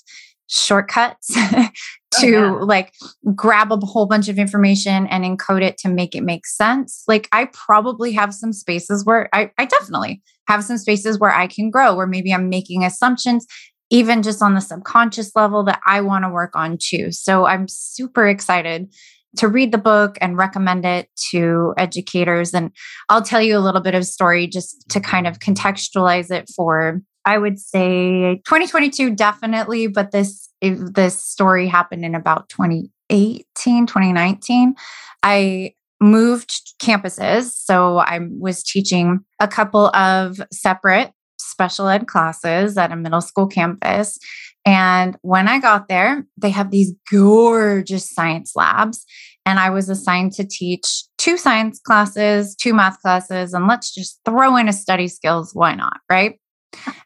shortcuts 0.47 1.35
Oh, 2.17 2.21
to 2.21 2.35
oh, 2.35 2.57
yeah. 2.59 2.63
like 2.63 2.93
grab 3.33 3.71
a 3.71 3.77
whole 3.77 4.05
bunch 4.05 4.29
of 4.29 4.37
information 4.37 5.07
and 5.07 5.23
encode 5.23 5.61
it 5.61 5.77
to 5.79 5.89
make 5.89 6.15
it 6.15 6.21
make 6.21 6.45
sense. 6.45 7.03
Like 7.07 7.27
I 7.31 7.45
probably 7.45 8.11
have 8.13 8.33
some 8.33 8.53
spaces 8.53 9.05
where 9.05 9.29
I, 9.33 9.51
I 9.57 9.65
definitely 9.65 10.21
have 10.47 10.63
some 10.63 10.77
spaces 10.77 11.19
where 11.19 11.33
I 11.33 11.47
can 11.47 11.69
grow, 11.69 11.95
where 11.95 12.07
maybe 12.07 12.33
I'm 12.33 12.49
making 12.49 12.83
assumptions, 12.83 13.45
even 13.89 14.23
just 14.23 14.41
on 14.41 14.53
the 14.53 14.61
subconscious 14.61 15.35
level 15.35 15.63
that 15.63 15.79
I 15.85 16.01
want 16.01 16.25
to 16.25 16.29
work 16.29 16.55
on 16.55 16.77
too. 16.79 17.11
So 17.11 17.45
I'm 17.45 17.67
super 17.67 18.27
excited 18.27 18.93
to 19.37 19.47
read 19.47 19.71
the 19.71 19.77
book 19.77 20.17
and 20.21 20.37
recommend 20.37 20.85
it 20.85 21.09
to 21.31 21.73
educators. 21.77 22.53
And 22.53 22.71
I'll 23.09 23.21
tell 23.21 23.41
you 23.41 23.57
a 23.57 23.59
little 23.59 23.81
bit 23.81 23.95
of 23.95 24.05
story 24.05 24.47
just 24.47 24.89
to 24.89 24.99
kind 24.99 25.27
of 25.27 25.39
contextualize 25.39 26.31
it 26.31 26.49
for 26.55 27.01
I 27.25 27.39
would 27.39 27.59
say 27.59 28.41
2022 28.45 29.15
definitely, 29.15 29.87
but 29.87 30.11
this 30.11 30.47
this 30.61 31.23
story 31.23 31.67
happened 31.67 32.05
in 32.05 32.15
about 32.15 32.49
2018, 32.49 33.87
2019. 33.87 34.75
I 35.23 35.73
moved 36.05 36.77
campuses, 36.79 37.51
so 37.53 37.97
I 37.97 38.19
was 38.39 38.63
teaching 38.63 39.19
a 39.39 39.47
couple 39.47 39.87
of 39.95 40.39
separate 40.51 41.11
special 41.39 41.87
ed 41.87 42.07
classes 42.07 42.77
at 42.77 42.91
a 42.91 42.95
middle 42.95 43.21
school 43.21 43.47
campus. 43.47 44.17
And 44.65 45.15
when 45.21 45.47
I 45.47 45.59
got 45.59 45.87
there, 45.87 46.25
they 46.37 46.49
have 46.49 46.71
these 46.71 46.93
gorgeous 47.11 48.09
science 48.09 48.53
labs. 48.55 49.05
And 49.45 49.59
I 49.59 49.69
was 49.69 49.89
assigned 49.89 50.33
to 50.33 50.43
teach 50.43 51.03
two 51.17 51.37
science 51.37 51.79
classes, 51.79 52.55
two 52.55 52.73
math 52.73 52.99
classes, 53.01 53.53
and 53.53 53.67
let's 53.67 53.93
just 53.93 54.19
throw 54.25 54.55
in 54.57 54.67
a 54.67 54.73
study 54.73 55.07
skills. 55.07 55.51
Why 55.53 55.75
not? 55.75 55.99
Right. 56.09 56.39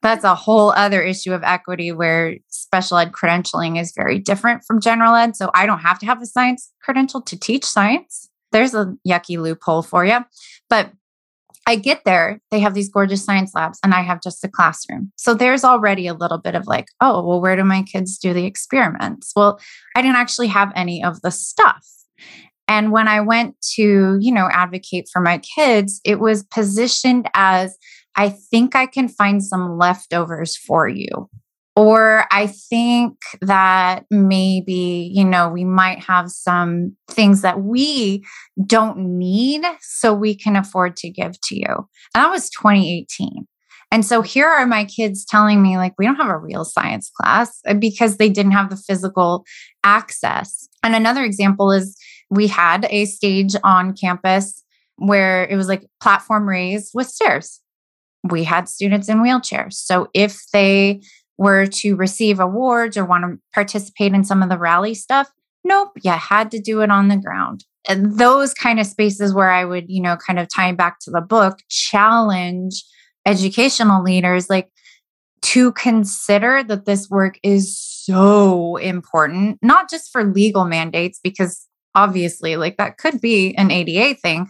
That's 0.02 0.24
a 0.24 0.36
whole 0.36 0.72
other 0.72 1.02
issue 1.02 1.34
of 1.34 1.44
equity 1.44 1.92
where 1.92 2.38
special 2.48 2.98
ed 2.98 3.12
credentialing 3.12 3.80
is 3.80 3.94
very 3.96 4.20
different 4.20 4.64
from 4.66 4.82
general 4.82 5.14
ed. 5.16 5.36
So 5.36 5.52
I 5.54 5.66
don't 5.66 5.80
have 5.80 6.00
to 6.00 6.06
have 6.06 6.22
a 6.22 6.26
science 6.26 6.72
credential 6.82 7.22
to 7.24 7.38
teach 7.38 7.66
science. 7.66 8.29
There's 8.52 8.74
a 8.74 8.96
yucky 9.08 9.38
loophole 9.38 9.82
for 9.82 10.06
you. 10.06 10.20
But 10.70 10.92
I 11.68 11.76
get 11.76 12.04
there, 12.04 12.42
they 12.50 12.60
have 12.62 12.74
these 12.74 12.90
gorgeous 12.90 13.24
science 13.24 13.52
labs, 13.54 13.80
and 13.84 13.94
I 13.94 14.02
have 14.02 14.24
just 14.24 14.44
a 14.44 14.48
classroom. 14.48 15.12
So 15.18 15.36
there's 15.36 15.64
already 15.64 16.08
a 16.08 16.16
little 16.16 16.40
bit 16.40 16.56
of 16.56 16.66
like, 16.66 16.88
oh, 17.00 17.24
well, 17.24 17.40
where 17.40 17.56
do 17.56 17.64
my 17.64 17.84
kids 17.84 18.18
do 18.18 18.34
the 18.34 18.46
experiments? 18.46 19.32
Well, 19.36 19.60
I 19.96 20.02
didn't 20.02 20.18
actually 20.18 20.48
have 20.48 20.72
any 20.76 21.04
of 21.04 21.22
the 21.22 21.30
stuff. 21.30 21.86
And 22.68 22.92
when 22.92 23.08
I 23.08 23.22
went 23.22 23.56
to, 23.76 24.18
you 24.20 24.32
know, 24.32 24.50
advocate 24.52 25.10
for 25.12 25.22
my 25.22 25.40
kids, 25.40 26.02
it 26.04 26.20
was 26.20 26.44
positioned 26.44 27.30
as 27.34 27.78
I 28.16 28.30
think 28.30 28.76
I 28.76 28.86
can 28.86 29.08
find 29.08 29.44
some 29.44 29.78
leftovers 29.78 30.56
for 30.56 30.88
you. 30.88 31.30
Or 31.80 32.26
I 32.30 32.48
think 32.48 33.14
that 33.40 34.04
maybe, 34.12 35.10
you 35.16 35.24
know, 35.24 35.48
we 35.48 35.64
might 35.64 36.04
have 36.04 36.30
some 36.30 36.98
things 37.10 37.42
that 37.42 37.62
we 37.62 38.26
don't 38.66 39.18
need 39.18 39.64
so 39.80 40.14
we 40.14 40.36
can 40.36 40.58
afford 40.58 40.98
to 40.98 41.10
give 41.10 41.40
to 41.40 41.56
you. 41.56 41.88
And 42.14 42.26
that 42.26 42.32
was 42.32 42.50
2018. 42.50 43.48
And 43.94 44.06
so 44.06 44.22
here 44.22 44.46
are 44.46 44.66
my 44.66 44.84
kids 44.84 45.24
telling 45.24 45.62
me, 45.62 45.78
like, 45.78 45.94
we 45.98 46.06
don't 46.06 46.18
have 46.18 46.28
a 46.28 46.38
real 46.38 46.66
science 46.66 47.10
class 47.16 47.62
uh, 47.66 47.76
because 47.76 48.18
they 48.18 48.28
didn't 48.28 48.52
have 48.52 48.70
the 48.70 48.76
physical 48.76 49.46
access. 49.82 50.68
And 50.84 50.98
another 50.98 51.24
example 51.24 51.72
is 51.72 51.96
we 52.30 52.48
had 52.48 52.88
a 52.90 53.06
stage 53.06 53.56
on 53.64 53.96
campus 53.96 54.66
where 54.98 55.46
it 55.46 55.56
was 55.56 55.70
like 55.70 55.88
platform 56.02 56.46
raised 56.46 56.92
with 56.94 57.08
stairs. 57.08 57.62
We 58.30 58.44
had 58.44 58.68
students 58.68 59.08
in 59.08 59.20
wheelchairs. 59.20 59.76
So 59.76 60.10
if 60.14 60.42
they 60.52 61.00
were 61.40 61.66
to 61.66 61.96
receive 61.96 62.42
awards 62.42 62.98
or 62.98 63.06
want 63.06 63.24
to 63.24 63.40
participate 63.54 64.14
in 64.14 64.26
some 64.26 64.44
of 64.44 64.50
the 64.50 64.58
rally 64.58 64.94
stuff, 64.94 65.32
nope, 65.64 65.92
you 66.04 66.12
had 66.12 66.52
to 66.52 66.60
do 66.60 66.82
it 66.82 66.92
on 66.92 67.08
the 67.08 67.16
ground. 67.16 67.64
And 67.88 68.20
those 68.20 68.54
kind 68.54 68.78
of 68.78 68.86
spaces 68.86 69.34
where 69.34 69.50
I 69.50 69.64
would, 69.64 69.86
you 69.88 70.02
know, 70.02 70.18
kind 70.18 70.38
of 70.38 70.50
tie 70.54 70.74
back 70.74 71.00
to 71.00 71.12
the 71.12 71.22
book, 71.22 71.60
challenge 71.70 72.84
educational 73.26 74.04
leaders 74.04 74.50
like 74.50 74.70
to 75.42 75.72
consider 75.72 76.62
that 76.64 76.86
this 76.86 77.10
work 77.10 77.40
is 77.42 77.80
so 77.80 78.76
important, 78.76 79.60
not 79.62 79.90
just 79.90 80.12
for 80.12 80.26
legal 80.26 80.66
mandates, 80.66 81.22
because 81.24 81.66
obviously, 81.96 82.58
like 82.58 82.76
that 82.76 82.98
could 82.98 83.22
be 83.22 83.56
an 83.56 83.72
ADA 83.72 84.20
thing, 84.20 84.50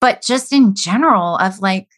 but 0.00 0.22
just 0.22 0.52
in 0.52 0.76
general, 0.76 1.36
of 1.38 1.58
like 1.58 1.88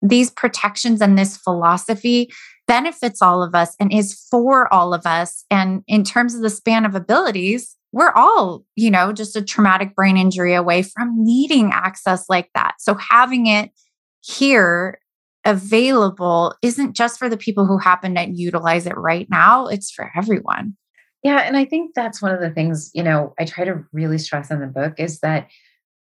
these 0.00 0.30
protections 0.30 1.02
and 1.02 1.18
this 1.18 1.36
philosophy 1.36 2.30
benefits 2.70 3.20
all 3.20 3.42
of 3.42 3.52
us 3.52 3.74
and 3.80 3.92
is 3.92 4.14
for 4.30 4.72
all 4.72 4.94
of 4.94 5.04
us. 5.04 5.44
And 5.50 5.82
in 5.88 6.04
terms 6.04 6.36
of 6.36 6.42
the 6.42 6.48
span 6.48 6.84
of 6.84 6.94
abilities, 6.94 7.76
we're 7.90 8.12
all, 8.12 8.64
you 8.76 8.92
know, 8.92 9.12
just 9.12 9.34
a 9.34 9.42
traumatic 9.42 9.96
brain 9.96 10.16
injury 10.16 10.54
away 10.54 10.82
from 10.82 11.12
needing 11.16 11.72
access 11.72 12.26
like 12.28 12.48
that. 12.54 12.74
So 12.78 12.94
having 12.94 13.48
it 13.48 13.72
here 14.20 15.00
available 15.44 16.54
isn't 16.62 16.94
just 16.94 17.18
for 17.18 17.28
the 17.28 17.36
people 17.36 17.66
who 17.66 17.76
happen 17.76 18.14
to 18.14 18.30
utilize 18.30 18.86
it 18.86 18.96
right 18.96 19.26
now, 19.28 19.66
it's 19.66 19.90
for 19.90 20.08
everyone. 20.16 20.76
Yeah. 21.24 21.38
And 21.40 21.56
I 21.56 21.64
think 21.64 21.96
that's 21.96 22.22
one 22.22 22.32
of 22.32 22.40
the 22.40 22.50
things, 22.50 22.92
you 22.94 23.02
know, 23.02 23.34
I 23.36 23.46
try 23.46 23.64
to 23.64 23.82
really 23.92 24.18
stress 24.18 24.48
in 24.48 24.60
the 24.60 24.68
book 24.68 24.94
is 24.98 25.18
that 25.20 25.48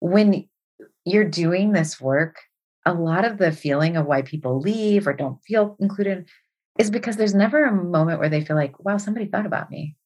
when 0.01 0.49
you're 1.05 1.29
doing 1.29 1.73
this 1.73 2.01
work, 2.01 2.37
a 2.87 2.95
lot 2.95 3.27
of 3.27 3.37
the 3.37 3.53
feeling 3.53 3.99
of 3.99 4.07
why 4.07 4.23
people 4.23 4.61
leave 4.61 5.07
or 5.07 5.13
don't 5.13 5.39
feel 5.47 5.77
included 5.79 6.27
is 6.79 6.91
because 6.91 7.17
there's 7.17 7.35
never 7.35 7.65
a 7.65 7.73
moment 7.73 8.19
where 8.19 8.29
they 8.29 8.45
feel 8.45 8.57
like, 8.57 8.85
wow, 8.85 8.97
somebody 8.97 9.27
thought 9.27 9.47
about 9.47 9.71
me. 9.71 9.97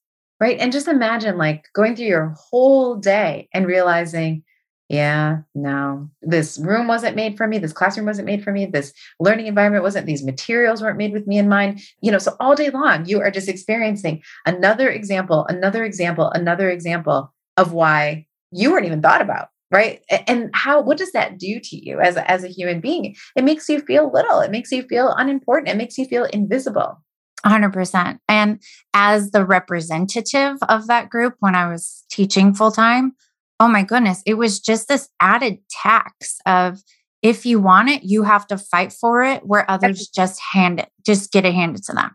Right. 0.41 0.59
And 0.59 0.73
just 0.73 0.87
imagine 0.89 1.37
like 1.37 1.65
going 1.75 1.97
through 1.97 2.07
your 2.07 2.35
whole 2.37 2.95
day 2.97 3.49
and 3.53 3.67
realizing, 3.67 4.45
yeah, 4.89 5.39
no, 5.55 6.09
this 6.23 6.59
room 6.59 6.87
wasn't 6.87 7.17
made 7.17 7.37
for 7.37 7.47
me. 7.47 7.59
This 7.59 7.73
classroom 7.73 8.07
wasn't 8.07 8.27
made 8.27 8.43
for 8.43 8.53
me. 8.53 8.65
This 8.65 8.93
learning 9.21 9.47
environment 9.47 9.83
wasn't, 9.83 10.07
these 10.07 10.25
materials 10.25 10.81
weren't 10.81 10.97
made 10.97 11.13
with 11.13 11.27
me 11.27 11.39
in 11.39 11.49
mind. 11.49 11.81
You 12.01 12.13
know, 12.13 12.19
so 12.19 12.37
all 12.41 12.55
day 12.55 12.71
long, 12.71 13.05
you 13.05 13.21
are 13.21 13.31
just 13.31 13.49
experiencing 13.49 14.23
another 14.47 14.89
example, 14.89 15.45
another 15.49 15.85
example, 15.85 16.31
another 16.31 16.71
example 16.71 17.35
of 17.57 17.73
why 17.73 18.27
you 18.51 18.71
weren't 18.71 18.87
even 18.87 19.03
thought 19.03 19.21
about. 19.21 19.49
Right. 19.71 20.01
And 20.27 20.51
how, 20.55 20.81
what 20.81 20.97
does 20.97 21.13
that 21.13 21.39
do 21.39 21.61
to 21.61 21.77
you 21.77 22.01
as 22.01 22.17
a, 22.17 22.31
as 22.31 22.43
a 22.43 22.49
human 22.49 22.81
being? 22.81 23.15
It 23.37 23.45
makes 23.45 23.69
you 23.69 23.81
feel 23.81 24.11
little. 24.11 24.41
It 24.41 24.51
makes 24.51 24.73
you 24.73 24.83
feel 24.83 25.13
unimportant. 25.13 25.69
It 25.69 25.77
makes 25.77 25.99
you 25.99 26.07
feel 26.07 26.25
invisible. 26.25 27.03
100%. 27.45 28.19
And 28.29 28.63
as 28.95 29.31
the 29.31 29.45
representative 29.45 30.57
of 30.69 30.87
that 30.87 31.11
group, 31.11 31.35
when 31.41 31.55
I 31.55 31.69
was 31.71 32.05
teaching 32.11 32.55
full 32.55 32.73
time, 32.73 33.13
oh 33.61 33.69
my 33.69 33.83
goodness, 33.83 34.23
it 34.25 34.35
was 34.35 34.59
just 34.59 34.89
this 34.89 35.09
added 35.21 35.59
tax 35.71 36.39
of 36.47 36.83
if 37.23 37.45
you 37.45 37.61
want 37.61 37.91
it, 37.91 38.05
you 38.05 38.23
have 38.23 38.47
to 38.47 38.57
fight 38.59 38.93
for 38.93 39.23
it, 39.23 39.45
where 39.45 39.69
others 39.71 40.09
just 40.09 40.41
hand 40.53 40.81
it, 40.81 40.89
just 41.05 41.33
get 41.33 41.45
it 41.45 41.55
handed 41.55 41.83
to 41.85 41.93
them. 41.93 42.11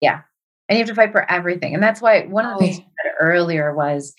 Yeah. 0.00 0.22
And 0.68 0.78
you 0.78 0.84
have 0.84 0.88
to 0.88 0.94
fight 0.94 1.12
for 1.12 1.30
everything. 1.30 1.74
And 1.74 1.82
that's 1.82 2.00
why 2.00 2.22
one 2.22 2.46
of 2.46 2.58
the 2.58 2.64
things 2.64 2.78
you 2.78 2.84
said 2.84 3.12
earlier 3.20 3.74
was, 3.74 4.14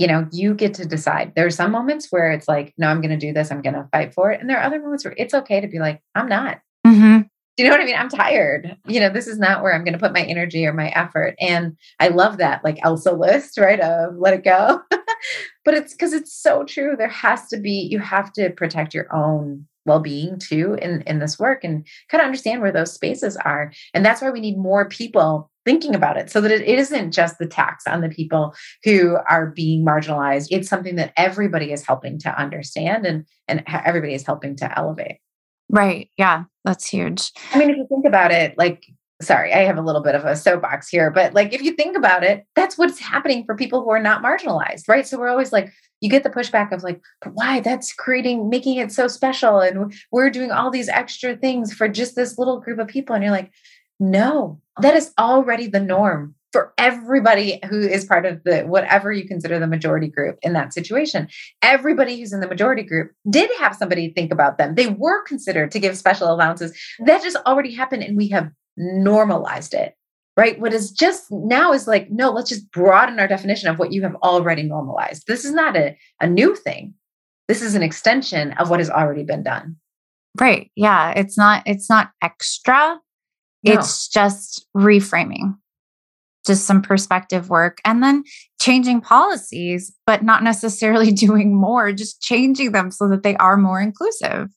you 0.00 0.06
know, 0.06 0.26
you 0.32 0.54
get 0.54 0.72
to 0.72 0.86
decide. 0.86 1.34
There 1.36 1.44
are 1.44 1.50
some 1.50 1.70
moments 1.70 2.06
where 2.08 2.32
it's 2.32 2.48
like, 2.48 2.72
no, 2.78 2.88
I'm 2.88 3.02
going 3.02 3.10
to 3.10 3.18
do 3.18 3.34
this. 3.34 3.52
I'm 3.52 3.60
going 3.60 3.74
to 3.74 3.86
fight 3.92 4.14
for 4.14 4.32
it. 4.32 4.40
And 4.40 4.48
there 4.48 4.58
are 4.58 4.64
other 4.64 4.80
moments 4.80 5.04
where 5.04 5.12
it's 5.18 5.34
okay 5.34 5.60
to 5.60 5.68
be 5.68 5.78
like, 5.78 6.00
I'm 6.14 6.26
not. 6.26 6.60
Mm-hmm. 6.86 7.18
Do 7.58 7.62
you 7.62 7.68
know 7.68 7.74
what 7.74 7.82
I 7.82 7.84
mean? 7.84 7.96
I'm 7.98 8.08
tired. 8.08 8.78
You 8.86 9.00
know, 9.00 9.10
this 9.10 9.26
is 9.26 9.38
not 9.38 9.62
where 9.62 9.74
I'm 9.74 9.84
going 9.84 9.92
to 9.92 9.98
put 9.98 10.14
my 10.14 10.22
energy 10.22 10.64
or 10.64 10.72
my 10.72 10.88
effort. 10.88 11.34
And 11.38 11.76
I 11.98 12.08
love 12.08 12.38
that, 12.38 12.64
like 12.64 12.78
Elsa 12.82 13.12
list, 13.12 13.58
right? 13.58 13.78
Of 13.78 14.16
let 14.16 14.32
it 14.32 14.42
go. 14.42 14.80
but 15.66 15.74
it's 15.74 15.92
because 15.92 16.14
it's 16.14 16.32
so 16.32 16.64
true. 16.64 16.96
There 16.96 17.06
has 17.08 17.48
to 17.48 17.58
be, 17.58 17.86
you 17.90 17.98
have 17.98 18.32
to 18.32 18.48
protect 18.48 18.94
your 18.94 19.14
own 19.14 19.66
well-being 19.86 20.38
too 20.38 20.74
in 20.74 21.00
in 21.02 21.20
this 21.20 21.38
work 21.38 21.64
and 21.64 21.86
kind 22.10 22.20
of 22.20 22.26
understand 22.26 22.60
where 22.60 22.70
those 22.70 22.92
spaces 22.92 23.36
are 23.38 23.72
and 23.94 24.04
that's 24.04 24.20
why 24.20 24.30
we 24.30 24.38
need 24.38 24.58
more 24.58 24.86
people 24.86 25.49
thinking 25.70 25.94
about 25.94 26.16
it 26.16 26.28
so 26.28 26.40
that 26.40 26.50
it 26.50 26.62
isn't 26.62 27.12
just 27.12 27.38
the 27.38 27.46
tax 27.46 27.86
on 27.86 28.00
the 28.00 28.08
people 28.08 28.52
who 28.82 29.16
are 29.28 29.52
being 29.52 29.86
marginalized 29.86 30.48
it's 30.50 30.68
something 30.68 30.96
that 30.96 31.12
everybody 31.16 31.70
is 31.70 31.86
helping 31.86 32.18
to 32.18 32.28
understand 32.36 33.06
and 33.06 33.24
and 33.46 33.62
everybody 33.68 34.12
is 34.12 34.26
helping 34.26 34.56
to 34.56 34.76
elevate 34.76 35.18
right 35.68 36.10
yeah 36.18 36.42
that's 36.64 36.88
huge 36.88 37.30
i 37.52 37.58
mean 37.58 37.70
if 37.70 37.76
you 37.76 37.86
think 37.88 38.04
about 38.04 38.32
it 38.32 38.58
like 38.58 38.84
sorry, 39.22 39.52
I 39.52 39.64
have 39.64 39.76
a 39.76 39.82
little 39.82 40.00
bit 40.02 40.14
of 40.14 40.24
a 40.24 40.34
soapbox 40.34 40.88
here, 40.88 41.10
but 41.10 41.34
like 41.34 41.52
if 41.52 41.62
you 41.62 41.72
think 41.72 41.96
about 41.96 42.24
it, 42.24 42.46
that's 42.56 42.78
what's 42.78 42.98
happening 42.98 43.44
for 43.44 43.54
people 43.54 43.82
who 43.82 43.90
are 43.90 44.02
not 44.02 44.22
marginalized, 44.22 44.88
right? 44.88 45.06
So 45.06 45.18
we're 45.18 45.28
always 45.28 45.52
like, 45.52 45.70
you 46.00 46.08
get 46.08 46.22
the 46.22 46.30
pushback 46.30 46.72
of 46.72 46.82
like, 46.82 47.00
why 47.34 47.60
that's 47.60 47.92
creating, 47.92 48.48
making 48.48 48.78
it 48.78 48.90
so 48.90 49.08
special. 49.08 49.60
And 49.60 49.92
we're 50.10 50.30
doing 50.30 50.50
all 50.50 50.70
these 50.70 50.88
extra 50.88 51.36
things 51.36 51.74
for 51.74 51.86
just 51.86 52.16
this 52.16 52.38
little 52.38 52.60
group 52.60 52.78
of 52.78 52.88
people. 52.88 53.14
And 53.14 53.22
you're 53.22 53.32
like, 53.32 53.52
no, 54.00 54.60
that 54.80 54.96
is 54.96 55.12
already 55.18 55.66
the 55.66 55.80
norm 55.80 56.34
for 56.52 56.72
everybody 56.78 57.60
who 57.68 57.80
is 57.80 58.04
part 58.04 58.26
of 58.26 58.42
the 58.44 58.62
whatever 58.62 59.12
you 59.12 59.26
consider 59.26 59.58
the 59.58 59.66
majority 59.66 60.08
group 60.08 60.38
in 60.42 60.52
that 60.54 60.72
situation. 60.72 61.28
Everybody 61.62 62.18
who's 62.18 62.32
in 62.32 62.40
the 62.40 62.48
majority 62.48 62.82
group 62.82 63.12
did 63.28 63.50
have 63.58 63.76
somebody 63.76 64.10
think 64.10 64.32
about 64.32 64.58
them. 64.58 64.74
They 64.74 64.88
were 64.88 65.22
considered 65.24 65.70
to 65.70 65.78
give 65.78 65.96
special 65.96 66.32
allowances. 66.32 66.76
That 67.06 67.22
just 67.22 67.36
already 67.46 67.72
happened. 67.72 68.02
And 68.02 68.16
we 68.16 68.28
have 68.30 68.50
normalized 68.76 69.74
it, 69.74 69.94
right? 70.36 70.58
What 70.58 70.72
is 70.72 70.90
just 70.90 71.30
now 71.30 71.72
is 71.72 71.86
like, 71.86 72.10
no, 72.10 72.30
let's 72.30 72.50
just 72.50 72.70
broaden 72.72 73.20
our 73.20 73.28
definition 73.28 73.68
of 73.68 73.78
what 73.78 73.92
you 73.92 74.02
have 74.02 74.16
already 74.16 74.64
normalized. 74.64 75.28
This 75.28 75.44
is 75.44 75.52
not 75.52 75.76
a, 75.76 75.96
a 76.20 76.26
new 76.26 76.56
thing. 76.56 76.94
This 77.46 77.62
is 77.62 77.74
an 77.74 77.82
extension 77.82 78.52
of 78.52 78.70
what 78.70 78.80
has 78.80 78.90
already 78.90 79.22
been 79.22 79.44
done. 79.44 79.76
Right. 80.40 80.70
Yeah. 80.74 81.12
It's 81.14 81.36
not, 81.36 81.62
it's 81.66 81.90
not 81.90 82.10
extra. 82.22 82.98
It's 83.62 84.08
just 84.08 84.66
reframing, 84.76 85.56
just 86.46 86.64
some 86.64 86.82
perspective 86.82 87.50
work 87.50 87.78
and 87.84 88.02
then 88.02 88.24
changing 88.60 89.00
policies, 89.00 89.94
but 90.06 90.22
not 90.22 90.42
necessarily 90.42 91.12
doing 91.12 91.58
more, 91.58 91.92
just 91.92 92.20
changing 92.20 92.72
them 92.72 92.90
so 92.90 93.08
that 93.08 93.22
they 93.22 93.36
are 93.36 93.56
more 93.56 93.80
inclusive 93.80 94.48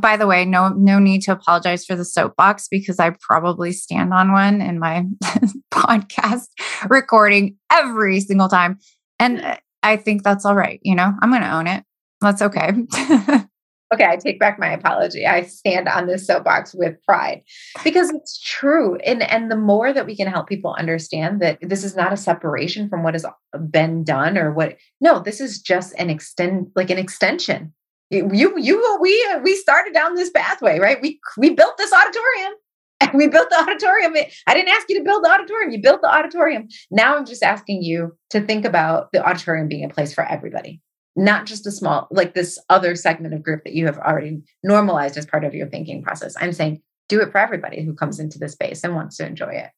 by 0.00 0.16
the 0.16 0.26
way, 0.26 0.44
no 0.44 0.68
no 0.70 0.98
need 0.98 1.22
to 1.22 1.32
apologize 1.32 1.84
for 1.84 1.96
the 1.96 2.04
soapbox 2.04 2.68
because 2.68 2.98
I 2.98 3.10
probably 3.20 3.72
stand 3.72 4.12
on 4.12 4.32
one 4.32 4.60
in 4.60 4.78
my 4.78 5.04
podcast 5.72 6.46
recording 6.88 7.56
every 7.72 8.20
single 8.20 8.48
time. 8.48 8.78
And 9.18 9.40
uh, 9.40 9.56
I 9.82 9.96
think 9.96 10.22
that's 10.22 10.44
all 10.44 10.54
right, 10.54 10.80
you 10.82 10.94
know. 10.94 11.12
I'm 11.20 11.30
going 11.30 11.42
to 11.42 11.54
own 11.54 11.66
it. 11.66 11.84
That's 12.20 12.42
okay. 12.42 12.72
okay, 13.92 14.06
I 14.06 14.16
take 14.16 14.38
back 14.40 14.58
my 14.58 14.72
apology. 14.72 15.26
I 15.26 15.42
stand 15.42 15.88
on 15.88 16.06
this 16.06 16.26
soapbox 16.26 16.74
with 16.74 16.96
pride 17.04 17.42
because 17.82 18.10
it's 18.10 18.40
true. 18.40 18.96
And 18.96 19.22
and 19.22 19.50
the 19.50 19.56
more 19.56 19.92
that 19.92 20.06
we 20.06 20.16
can 20.16 20.28
help 20.28 20.48
people 20.48 20.74
understand 20.78 21.40
that 21.42 21.58
this 21.60 21.84
is 21.84 21.96
not 21.96 22.12
a 22.12 22.16
separation 22.16 22.88
from 22.88 23.02
what 23.02 23.14
has 23.14 23.26
been 23.70 24.04
done 24.04 24.38
or 24.38 24.52
what 24.52 24.76
no, 25.00 25.20
this 25.20 25.40
is 25.40 25.60
just 25.60 25.94
an 25.98 26.10
extend 26.10 26.68
like 26.74 26.90
an 26.90 26.98
extension. 26.98 27.72
You 28.10 28.58
you 28.58 28.98
we 29.00 29.26
we 29.42 29.56
started 29.56 29.94
down 29.94 30.14
this 30.14 30.30
pathway 30.30 30.78
right? 30.78 31.00
We 31.00 31.20
we 31.36 31.50
built 31.50 31.76
this 31.78 31.92
auditorium. 31.92 32.54
And 33.00 33.10
we 33.14 33.26
built 33.26 33.50
the 33.50 33.60
auditorium. 33.60 34.14
I 34.46 34.54
didn't 34.54 34.68
ask 34.68 34.88
you 34.88 34.96
to 34.98 35.04
build 35.04 35.24
the 35.24 35.30
auditorium. 35.30 35.72
You 35.72 35.82
built 35.82 36.00
the 36.00 36.14
auditorium. 36.14 36.68
Now 36.90 37.16
i'm 37.16 37.26
just 37.26 37.42
asking 37.42 37.82
you 37.82 38.16
to 38.30 38.40
think 38.40 38.64
about 38.64 39.10
the 39.12 39.26
auditorium 39.26 39.68
being 39.68 39.84
a 39.84 39.88
place 39.88 40.14
for 40.14 40.24
everybody 40.24 40.80
not 41.16 41.46
just 41.46 41.66
a 41.66 41.70
small 41.70 42.08
like 42.10 42.34
this 42.34 42.58
other 42.68 42.94
segment 42.94 43.34
of 43.34 43.42
group 43.42 43.62
that 43.64 43.74
you 43.74 43.86
have 43.86 43.98
already 43.98 44.42
normalized 44.62 45.16
as 45.16 45.26
part 45.26 45.44
of 45.44 45.54
your 45.54 45.68
thinking 45.68 46.02
process 46.02 46.34
i'm 46.40 46.52
saying 46.52 46.80
do 47.08 47.20
it 47.20 47.30
for 47.30 47.38
everybody 47.38 47.84
who 47.84 47.94
comes 47.94 48.18
into 48.18 48.38
the 48.38 48.48
space 48.48 48.82
and 48.82 48.94
wants 48.94 49.16
to 49.16 49.26
enjoy 49.26 49.52
it 49.52 49.70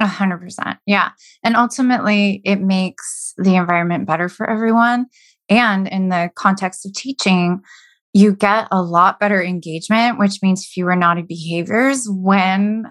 a 0.00 0.06
hundred 0.06 0.38
percent. 0.38 0.78
Yeah. 0.86 1.10
And 1.42 1.56
ultimately 1.56 2.40
it 2.44 2.60
makes 2.60 3.34
the 3.36 3.56
environment 3.56 4.06
better 4.06 4.28
for 4.28 4.48
everyone. 4.48 5.06
And 5.48 5.88
in 5.88 6.08
the 6.08 6.30
context 6.34 6.86
of 6.86 6.92
teaching, 6.92 7.60
you 8.12 8.34
get 8.34 8.68
a 8.70 8.82
lot 8.82 9.20
better 9.20 9.42
engagement, 9.42 10.18
which 10.18 10.40
means 10.42 10.66
fewer 10.66 10.96
naughty 10.96 11.22
behaviors 11.22 12.08
when 12.08 12.84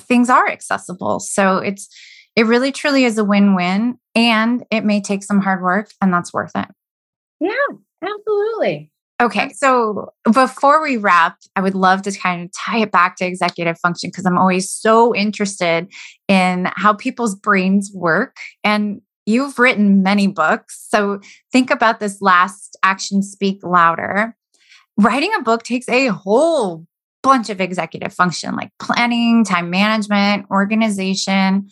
things 0.00 0.30
are 0.30 0.48
accessible. 0.48 1.20
So 1.20 1.58
it's, 1.58 1.88
it 2.34 2.46
really 2.46 2.72
truly 2.72 3.04
is 3.04 3.18
a 3.18 3.24
win 3.24 3.54
win 3.54 3.98
and 4.14 4.64
it 4.70 4.84
may 4.84 5.00
take 5.00 5.24
some 5.24 5.40
hard 5.40 5.62
work 5.62 5.90
and 6.00 6.12
that's 6.12 6.32
worth 6.32 6.52
it. 6.54 6.68
Yeah, 7.40 7.50
absolutely. 8.02 8.90
Okay. 9.20 9.50
So 9.54 10.10
before 10.30 10.82
we 10.82 10.98
wrap, 10.98 11.38
I 11.54 11.62
would 11.62 11.74
love 11.74 12.02
to 12.02 12.12
kind 12.12 12.44
of 12.44 12.50
tie 12.52 12.80
it 12.80 12.92
back 12.92 13.16
to 13.16 13.26
executive 13.26 13.78
function 13.78 14.10
because 14.10 14.26
I'm 14.26 14.36
always 14.36 14.70
so 14.70 15.14
interested 15.14 15.88
in 16.28 16.68
how 16.76 16.92
people's 16.92 17.34
brains 17.34 17.90
work. 17.94 18.36
And 18.62 19.00
you've 19.24 19.58
written 19.58 20.02
many 20.02 20.26
books. 20.26 20.86
So 20.90 21.20
think 21.50 21.70
about 21.70 21.98
this 21.98 22.20
last 22.20 22.76
action 22.82 23.22
speak 23.22 23.60
louder. 23.62 24.36
Writing 24.98 25.32
a 25.38 25.42
book 25.42 25.62
takes 25.62 25.88
a 25.88 26.08
whole 26.08 26.86
bunch 27.22 27.50
of 27.50 27.60
executive 27.60 28.12
function 28.12 28.54
like 28.54 28.70
planning, 28.78 29.44
time 29.44 29.70
management, 29.70 30.46
organization. 30.50 31.68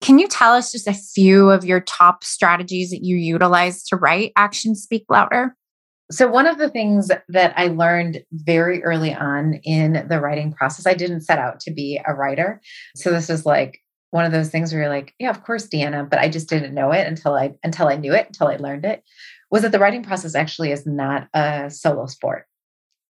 Can 0.00 0.18
you 0.18 0.28
tell 0.28 0.54
us 0.54 0.72
just 0.72 0.86
a 0.86 0.94
few 0.94 1.50
of 1.50 1.64
your 1.64 1.80
top 1.80 2.22
strategies 2.22 2.90
that 2.90 3.02
you 3.02 3.16
utilize 3.16 3.82
to 3.84 3.96
write 3.96 4.32
Action 4.36 4.74
Speak 4.74 5.04
Louder? 5.08 5.56
So, 6.10 6.26
one 6.26 6.46
of 6.46 6.56
the 6.56 6.70
things 6.70 7.10
that 7.28 7.52
I 7.56 7.66
learned 7.66 8.22
very 8.32 8.82
early 8.82 9.12
on 9.12 9.60
in 9.64 10.06
the 10.08 10.20
writing 10.20 10.52
process, 10.52 10.86
I 10.86 10.94
didn't 10.94 11.22
set 11.22 11.38
out 11.38 11.60
to 11.60 11.70
be 11.70 12.00
a 12.06 12.14
writer. 12.14 12.60
So, 12.96 13.10
this 13.10 13.28
was 13.28 13.44
like 13.44 13.80
one 14.10 14.24
of 14.24 14.32
those 14.32 14.48
things 14.48 14.72
where 14.72 14.82
you're 14.82 14.90
like, 14.90 15.14
yeah, 15.18 15.30
of 15.30 15.44
course, 15.44 15.68
Deanna, 15.68 16.08
but 16.08 16.18
I 16.18 16.28
just 16.28 16.48
didn't 16.48 16.74
know 16.74 16.92
it 16.92 17.06
until 17.06 17.34
I 17.34 17.54
until 17.62 17.88
I 17.88 17.96
knew 17.96 18.14
it, 18.14 18.26
until 18.28 18.46
I 18.46 18.56
learned 18.56 18.84
it, 18.84 19.02
was 19.50 19.62
that 19.62 19.72
the 19.72 19.78
writing 19.78 20.02
process 20.02 20.34
actually 20.34 20.72
is 20.72 20.86
not 20.86 21.28
a 21.34 21.70
solo 21.70 22.06
sport. 22.06 22.46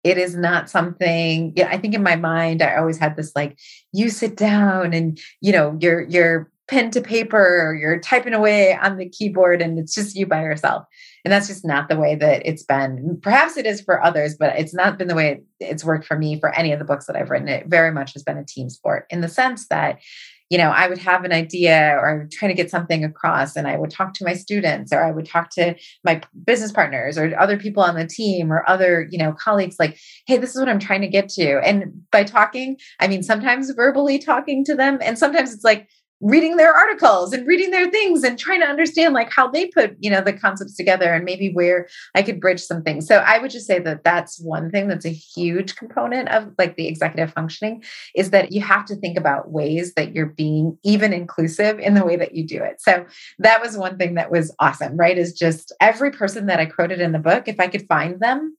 It 0.03 0.17
is 0.17 0.35
not 0.35 0.69
something, 0.69 1.53
yeah, 1.55 1.67
I 1.69 1.77
think 1.77 1.93
in 1.93 2.01
my 2.01 2.15
mind, 2.15 2.61
I 2.61 2.77
always 2.77 2.97
had 2.97 3.17
this 3.17 3.33
like, 3.35 3.57
you 3.91 4.09
sit 4.09 4.37
down 4.37 4.93
and 4.93 5.19
you 5.41 5.51
know, 5.51 5.77
you're 5.79 6.01
you're 6.01 6.49
pen 6.67 6.91
to 6.91 7.01
paper 7.01 7.37
or 7.37 7.75
you're 7.75 7.99
typing 7.99 8.33
away 8.33 8.75
on 8.75 8.97
the 8.97 9.09
keyboard 9.09 9.61
and 9.61 9.79
it's 9.79 9.93
just 9.93 10.15
you 10.15 10.25
by 10.25 10.41
yourself. 10.41 10.85
And 11.23 11.31
that's 11.31 11.47
just 11.47 11.65
not 11.65 11.89
the 11.89 11.97
way 11.97 12.15
that 12.15 12.41
it's 12.45 12.63
been. 12.63 13.19
Perhaps 13.21 13.57
it 13.57 13.65
is 13.65 13.81
for 13.81 14.03
others, 14.03 14.35
but 14.37 14.57
it's 14.57 14.73
not 14.73 14.97
been 14.97 15.07
the 15.07 15.15
way 15.15 15.41
it's 15.59 15.83
worked 15.83 16.05
for 16.05 16.17
me 16.17 16.39
for 16.39 16.53
any 16.53 16.71
of 16.71 16.79
the 16.79 16.85
books 16.85 17.05
that 17.07 17.15
I've 17.15 17.29
written. 17.29 17.47
It 17.47 17.67
very 17.67 17.91
much 17.91 18.13
has 18.13 18.23
been 18.23 18.37
a 18.37 18.45
team 18.45 18.69
sport 18.69 19.05
in 19.09 19.21
the 19.21 19.29
sense 19.29 19.67
that 19.69 19.99
you 20.49 20.57
know, 20.57 20.69
I 20.69 20.87
would 20.87 20.97
have 20.99 21.25
an 21.25 21.33
idea 21.33 21.97
or 21.99 22.09
I'm 22.09 22.29
trying 22.31 22.49
to 22.49 22.55
get 22.55 22.71
something 22.71 23.03
across 23.03 23.55
and 23.55 23.67
I 23.67 23.77
would 23.77 23.89
talk 23.89 24.13
to 24.15 24.23
my 24.23 24.33
students 24.33 24.93
or 24.93 25.03
I 25.03 25.11
would 25.11 25.25
talk 25.25 25.49
to 25.51 25.75
my 26.05 26.21
business 26.45 26.71
partners 26.71 27.17
or 27.17 27.37
other 27.37 27.57
people 27.57 27.83
on 27.83 27.95
the 27.95 28.07
team 28.07 28.51
or 28.51 28.67
other, 28.69 29.07
you 29.11 29.17
know, 29.17 29.33
colleagues 29.33 29.75
like, 29.77 29.99
hey, 30.25 30.37
this 30.37 30.51
is 30.51 30.59
what 30.59 30.69
I'm 30.69 30.79
trying 30.79 31.01
to 31.01 31.07
get 31.07 31.27
to. 31.29 31.59
And 31.59 32.01
by 32.11 32.23
talking, 32.23 32.77
I 32.99 33.07
mean 33.07 33.23
sometimes 33.23 33.69
verbally 33.71 34.19
talking 34.19 34.63
to 34.65 34.75
them 34.75 34.99
and 35.01 35.19
sometimes 35.19 35.53
it's 35.53 35.65
like, 35.65 35.89
reading 36.21 36.57
their 36.57 36.73
articles 36.73 37.31
and 37.33 37.45
reading 37.45 37.71
their 37.71 37.89
things 37.91 38.23
and 38.23 38.39
trying 38.39 38.61
to 38.61 38.67
understand 38.67 39.13
like 39.13 39.31
how 39.31 39.47
they 39.47 39.67
put 39.67 39.95
you 39.99 40.09
know 40.09 40.21
the 40.21 40.33
concepts 40.33 40.75
together 40.75 41.13
and 41.13 41.25
maybe 41.25 41.51
where 41.53 41.87
i 42.15 42.21
could 42.21 42.39
bridge 42.39 42.61
some 42.61 42.81
things. 42.81 43.07
So 43.07 43.17
i 43.17 43.37
would 43.37 43.51
just 43.51 43.67
say 43.67 43.79
that 43.79 44.03
that's 44.03 44.39
one 44.39 44.71
thing 44.71 44.87
that's 44.87 45.05
a 45.05 45.09
huge 45.09 45.75
component 45.75 46.29
of 46.29 46.53
like 46.57 46.75
the 46.75 46.87
executive 46.87 47.33
functioning 47.33 47.83
is 48.15 48.31
that 48.31 48.51
you 48.51 48.61
have 48.61 48.85
to 48.85 48.95
think 48.95 49.17
about 49.17 49.51
ways 49.51 49.93
that 49.93 50.13
you're 50.13 50.25
being 50.25 50.77
even 50.83 51.13
inclusive 51.13 51.79
in 51.79 51.93
the 51.93 52.05
way 52.05 52.15
that 52.15 52.35
you 52.35 52.45
do 52.45 52.63
it. 52.63 52.81
So 52.81 53.05
that 53.39 53.61
was 53.61 53.77
one 53.77 53.97
thing 53.97 54.15
that 54.15 54.31
was 54.31 54.53
awesome 54.59 54.97
right 54.97 55.17
is 55.17 55.33
just 55.33 55.73
every 55.79 56.11
person 56.11 56.47
that 56.47 56.59
i 56.59 56.65
quoted 56.65 56.99
in 56.99 57.11
the 57.11 57.19
book 57.19 57.47
if 57.47 57.59
i 57.59 57.67
could 57.67 57.87
find 57.87 58.19
them 58.19 58.56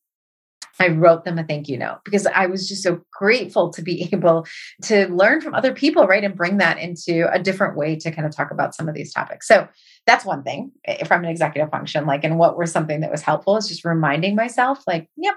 I 0.80 0.88
wrote 0.88 1.24
them 1.24 1.38
a 1.38 1.44
thank 1.44 1.68
you 1.68 1.78
note 1.78 2.00
because 2.04 2.26
I 2.26 2.46
was 2.46 2.68
just 2.68 2.82
so 2.82 3.00
grateful 3.12 3.70
to 3.72 3.82
be 3.82 4.08
able 4.12 4.46
to 4.82 5.08
learn 5.08 5.40
from 5.40 5.54
other 5.54 5.72
people, 5.72 6.06
right? 6.06 6.24
And 6.24 6.36
bring 6.36 6.58
that 6.58 6.78
into 6.78 7.30
a 7.32 7.38
different 7.38 7.76
way 7.76 7.96
to 7.96 8.10
kind 8.10 8.26
of 8.26 8.34
talk 8.34 8.50
about 8.50 8.74
some 8.74 8.88
of 8.88 8.94
these 8.94 9.12
topics. 9.12 9.46
So 9.46 9.68
that's 10.06 10.24
one 10.24 10.42
thing 10.42 10.72
eh, 10.84 11.04
from 11.04 11.24
an 11.24 11.30
executive 11.30 11.70
function, 11.70 12.06
like, 12.06 12.24
and 12.24 12.38
what 12.38 12.56
was 12.56 12.72
something 12.72 13.00
that 13.00 13.10
was 13.10 13.22
helpful 13.22 13.56
is 13.56 13.68
just 13.68 13.84
reminding 13.84 14.34
myself, 14.34 14.82
like, 14.86 15.08
yep, 15.16 15.36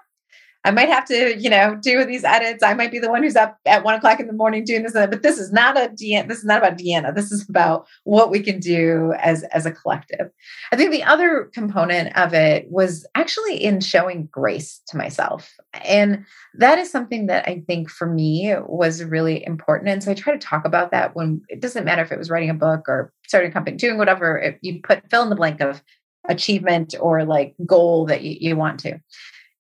I 0.64 0.70
might 0.70 0.90
have 0.90 1.06
to, 1.06 1.36
you 1.40 1.50
know, 1.50 1.76
do 1.82 2.06
these 2.06 2.24
edits. 2.24 2.62
I 2.64 2.76
might 2.76 2.92
be 2.92 3.00
the 3.00 3.10
one 3.10 3.24
who's 3.24 3.36
up 3.36 3.58
at 3.66 3.84
one 3.84 3.96
o'clock 3.96 4.20
in 4.20 4.28
the 4.28 4.34
morning 4.34 4.64
doing 4.64 4.84
this, 4.84 4.94
but 4.94 5.24
this 5.24 5.40
is 5.40 5.52
not 5.52 5.76
a 5.76 5.90
Deanna. 5.90 6.28
This 6.28 6.38
is 6.38 6.46
not 6.46 6.60
about 6.60 6.78
Deanna. 6.78 7.16
This 7.16 7.32
is 7.32 7.48
about 7.50 7.88
what 8.04 8.30
we 8.30 8.42
can 8.42 8.60
do 8.60 9.14
as 9.20 9.44
as 9.46 9.66
a 9.66 9.72
collective. 9.72 10.30
I 10.72 10.76
think 10.76 10.92
the 10.92 11.04
other 11.04 11.50
component 11.54 12.16
of 12.16 12.34
it 12.34 12.70
was 12.70 13.08
actually 13.16 13.64
in 13.64 13.82
showing 13.82 14.30
grace 14.32 14.82
to 14.90 14.98
myself, 14.98 15.52
and 15.84 16.26
that 16.54 16.78
is 16.78 16.92
something 16.92 17.26
that 17.26 17.48
I 17.48 17.64
think 17.66 17.90
for 17.90 18.06
me 18.06 18.54
was 18.68 19.04
really 19.04 19.46
important. 19.46 19.90
And 19.90 20.04
so 20.04 20.12
I 20.12 20.14
try 20.14 20.34
to 20.34 20.40
talk 20.40 20.64
about 20.66 20.92
that 20.92 21.16
when 21.16 21.42
it 21.50 21.60
doesn't 21.60 21.86
matter 21.86 22.04
if 22.04 22.12
it 22.12 22.20
was 22.20 22.30
writing 22.30 22.52
a 22.52 22.56
book 22.56 22.88
or 22.88 23.12
starting 23.26 23.50
a 23.50 23.54
company, 23.54 23.78
doing 23.78 23.98
whatever. 23.98 24.38
If 24.38 24.58
you 24.62 24.80
put 24.84 25.10
fill 25.10 25.24
in 25.24 25.30
the 25.30 25.36
blank 25.36 25.60
of 25.60 25.82
achievement 26.30 26.94
or 27.00 27.26
like 27.26 27.56
goal 27.66 28.06
that 28.06 28.22
you, 28.22 28.38
you 28.40 28.56
want 28.56 28.80
to 28.82 29.00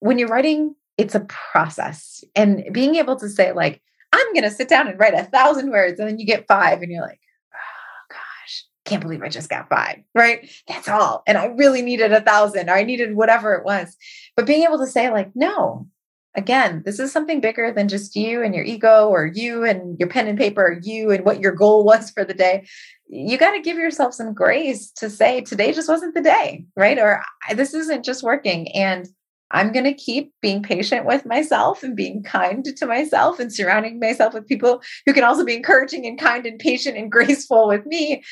when 0.01 0.19
you're 0.19 0.27
writing 0.27 0.75
it's 1.01 1.15
a 1.15 1.21
process. 1.21 2.23
And 2.35 2.63
being 2.71 2.95
able 2.95 3.15
to 3.17 3.27
say, 3.27 3.53
like, 3.53 3.81
I'm 4.13 4.33
going 4.33 4.43
to 4.43 4.51
sit 4.51 4.69
down 4.69 4.87
and 4.87 4.99
write 4.99 5.15
a 5.15 5.23
thousand 5.23 5.71
words, 5.71 5.99
and 5.99 6.07
then 6.07 6.19
you 6.19 6.25
get 6.27 6.47
five, 6.47 6.81
and 6.81 6.91
you're 6.91 7.01
like, 7.01 7.19
oh 7.53 8.03
gosh, 8.09 8.65
can't 8.85 9.01
believe 9.01 9.23
I 9.23 9.29
just 9.29 9.49
got 9.49 9.67
five, 9.67 9.97
right? 10.13 10.47
That's 10.67 10.87
all. 10.87 11.23
And 11.25 11.39
I 11.39 11.45
really 11.45 11.81
needed 11.81 12.11
a 12.11 12.21
thousand, 12.21 12.69
or 12.69 12.73
I 12.73 12.83
needed 12.83 13.15
whatever 13.15 13.55
it 13.55 13.65
was. 13.65 13.97
But 14.35 14.45
being 14.45 14.63
able 14.63 14.77
to 14.77 14.85
say, 14.85 15.09
like, 15.09 15.31
no, 15.33 15.87
again, 16.35 16.83
this 16.85 16.99
is 16.99 17.11
something 17.11 17.41
bigger 17.41 17.73
than 17.73 17.87
just 17.87 18.15
you 18.15 18.43
and 18.43 18.53
your 18.53 18.63
ego, 18.63 19.09
or 19.09 19.25
you 19.25 19.63
and 19.63 19.97
your 19.99 20.09
pen 20.09 20.27
and 20.27 20.37
paper, 20.37 20.67
or 20.67 20.79
you 20.83 21.09
and 21.09 21.25
what 21.25 21.41
your 21.41 21.53
goal 21.53 21.83
was 21.83 22.11
for 22.11 22.23
the 22.23 22.35
day. 22.35 22.67
You 23.07 23.39
got 23.39 23.51
to 23.51 23.61
give 23.61 23.77
yourself 23.77 24.13
some 24.13 24.33
grace 24.35 24.91
to 24.97 25.09
say, 25.09 25.41
today 25.41 25.73
just 25.73 25.89
wasn't 25.89 26.13
the 26.13 26.21
day, 26.21 26.65
right? 26.75 26.99
Or 26.99 27.23
this 27.55 27.73
isn't 27.73 28.05
just 28.05 28.23
working. 28.23 28.71
And 28.73 29.07
I'm 29.51 29.71
going 29.71 29.85
to 29.85 29.93
keep 29.93 30.33
being 30.41 30.63
patient 30.63 31.05
with 31.05 31.25
myself 31.25 31.83
and 31.83 31.95
being 31.95 32.23
kind 32.23 32.65
to 32.65 32.85
myself 32.85 33.39
and 33.39 33.53
surrounding 33.53 33.99
myself 33.99 34.33
with 34.33 34.47
people 34.47 34.81
who 35.05 35.13
can 35.13 35.23
also 35.23 35.45
be 35.45 35.55
encouraging 35.55 36.05
and 36.05 36.19
kind 36.19 36.45
and 36.45 36.59
patient 36.59 36.97
and 36.97 37.11
graceful 37.17 37.67
with 37.67 37.85
me 37.85 38.23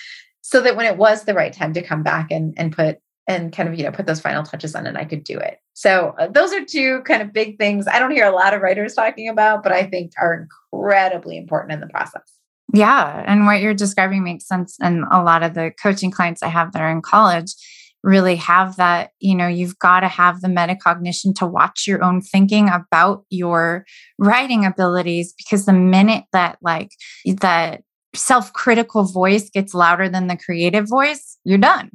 so 0.41 0.61
that 0.61 0.75
when 0.75 0.85
it 0.85 0.97
was 0.97 1.23
the 1.23 1.33
right 1.33 1.53
time 1.53 1.73
to 1.73 1.81
come 1.81 2.03
back 2.03 2.31
and, 2.31 2.53
and 2.57 2.75
put 2.75 2.99
and 3.27 3.53
kind 3.53 3.69
of 3.69 3.75
you 3.75 3.83
know 3.83 3.91
put 3.91 4.07
those 4.07 4.19
final 4.19 4.43
touches 4.43 4.73
on 4.73 4.87
it 4.87 4.95
i 4.95 5.05
could 5.05 5.23
do 5.23 5.37
it. 5.37 5.59
So 5.73 6.15
uh, 6.19 6.27
those 6.27 6.51
are 6.51 6.65
two 6.65 7.01
kind 7.03 7.21
of 7.21 7.31
big 7.31 7.57
things. 7.57 7.87
I 7.87 7.99
don't 7.99 8.11
hear 8.11 8.25
a 8.25 8.35
lot 8.35 8.53
of 8.53 8.61
writers 8.61 8.95
talking 8.95 9.29
about 9.29 9.61
but 9.61 9.71
i 9.71 9.83
think 9.83 10.13
are 10.17 10.47
incredibly 10.73 11.37
important 11.37 11.73
in 11.73 11.79
the 11.79 11.87
process. 11.87 12.23
Yeah 12.73 13.23
and 13.27 13.45
what 13.45 13.61
you're 13.61 13.75
describing 13.75 14.23
makes 14.23 14.47
sense 14.47 14.77
and 14.81 15.05
a 15.11 15.21
lot 15.21 15.43
of 15.43 15.53
the 15.53 15.71
coaching 15.81 16.11
clients 16.11 16.41
i 16.41 16.47
have 16.47 16.71
that 16.73 16.81
are 16.81 16.89
in 16.89 17.01
college 17.01 17.53
really 18.03 18.35
have 18.35 18.77
that 18.77 19.11
you 19.19 19.35
know 19.35 19.47
you've 19.47 19.77
got 19.79 20.01
to 20.01 20.07
have 20.07 20.41
the 20.41 20.47
metacognition 20.47 21.35
to 21.35 21.45
watch 21.45 21.85
your 21.87 22.03
own 22.03 22.21
thinking 22.21 22.69
about 22.69 23.25
your 23.29 23.85
writing 24.17 24.65
abilities 24.65 25.33
because 25.37 25.65
the 25.65 25.73
minute 25.73 26.23
that 26.31 26.57
like 26.61 26.91
that 27.41 27.81
self-critical 28.15 29.03
voice 29.03 29.49
gets 29.49 29.73
louder 29.73 30.07
than 30.07 30.27
the 30.27 30.37
creative 30.37 30.87
voice 30.87 31.37
you're 31.43 31.57
done 31.57 31.89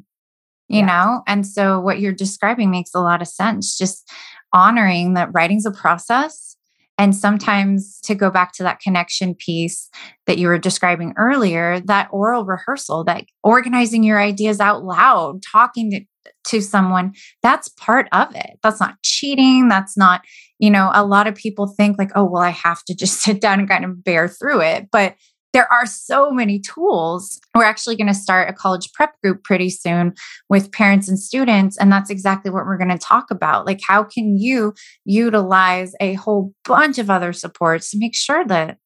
you 0.69 0.81
yeah. 0.81 0.87
know 0.87 1.23
and 1.27 1.47
so 1.47 1.81
what 1.81 2.01
you're 2.01 2.13
describing 2.13 2.71
makes 2.71 2.95
a 2.95 3.01
lot 3.01 3.23
of 3.23 3.29
sense 3.29 3.77
just 3.77 4.11
honoring 4.53 5.15
that 5.15 5.31
writing's 5.33 5.67
a 5.67 5.71
process 5.71 6.54
and 6.97 7.15
sometimes 7.15 8.01
to 8.03 8.15
go 8.15 8.31
back 8.31 8.53
to 8.53 8.63
that 8.63 8.81
connection 8.81 9.35
piece 9.35 9.91
that 10.27 10.39
you 10.39 10.47
were 10.47 10.59
describing 10.59 11.13
earlier, 11.17 11.81
that 11.81 12.09
oral 12.13 12.45
rehearsal, 12.45 13.05
that 13.05 13.25
organizing 13.43 14.05
your 14.05 14.21
ideas 14.21 14.61
out 14.61 14.85
loud, 14.85 15.43
talking 15.43 15.91
to, 15.91 16.01
to 16.45 16.61
someone, 16.61 17.13
that's 17.43 17.69
part 17.69 18.07
of 18.13 18.35
it. 18.35 18.59
That's 18.63 18.81
not 18.81 19.03
cheating. 19.03 19.69
That's 19.69 19.97
not, 19.97 20.23
you 20.59 20.71
know, 20.71 20.91
a 20.95 21.05
lot 21.05 21.27
of 21.27 21.35
people 21.35 21.67
think 21.67 21.99
like, 21.99 22.13
oh, 22.15 22.25
well, 22.25 22.43
I 22.43 22.51
have 22.51 22.85
to 22.85 22.95
just 22.95 23.21
sit 23.23 23.41
down 23.41 23.59
and 23.59 23.69
kind 23.69 23.85
of 23.85 24.05
bear 24.05 24.29
through 24.29 24.61
it. 24.61 24.89
But 24.93 25.17
there 25.55 25.73
are 25.73 25.87
so 25.87 26.33
many 26.33 26.59
tools. 26.59 27.41
We're 27.55 27.65
actually 27.65 27.97
going 27.97 28.09
to 28.09 28.15
start 28.15 28.51
a 28.51 28.53
college 28.53 28.93
prep 28.93 29.19
group 29.23 29.45
pretty 29.45 29.71
soon 29.71 30.15
with 30.51 30.73
parents 30.73 31.09
and 31.09 31.19
students. 31.19 31.79
And 31.79 31.91
that's 31.91 32.11
exactly 32.11 32.51
what 32.51 32.67
we're 32.67 32.77
going 32.77 32.91
to 32.91 32.99
talk 32.99 33.31
about. 33.31 33.65
Like, 33.65 33.81
how 33.87 34.03
can 34.03 34.37
you 34.37 34.75
utilize 35.05 35.95
a 36.01 36.15
whole 36.15 36.53
bunch 36.65 36.99
of 36.99 37.09
other 37.09 37.33
supports 37.33 37.91
to 37.91 37.99
make 37.99 38.17
sure 38.17 38.45
that 38.47 38.79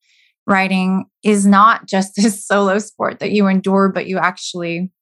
writing 0.46 1.06
is 1.22 1.46
not 1.46 1.86
just 1.86 2.12
this 2.16 2.46
solo 2.46 2.78
sport 2.78 3.18
that 3.20 3.32
you 3.32 3.46
endure, 3.48 3.88
but 3.88 4.06
you 4.06 4.18
actually 4.18 4.92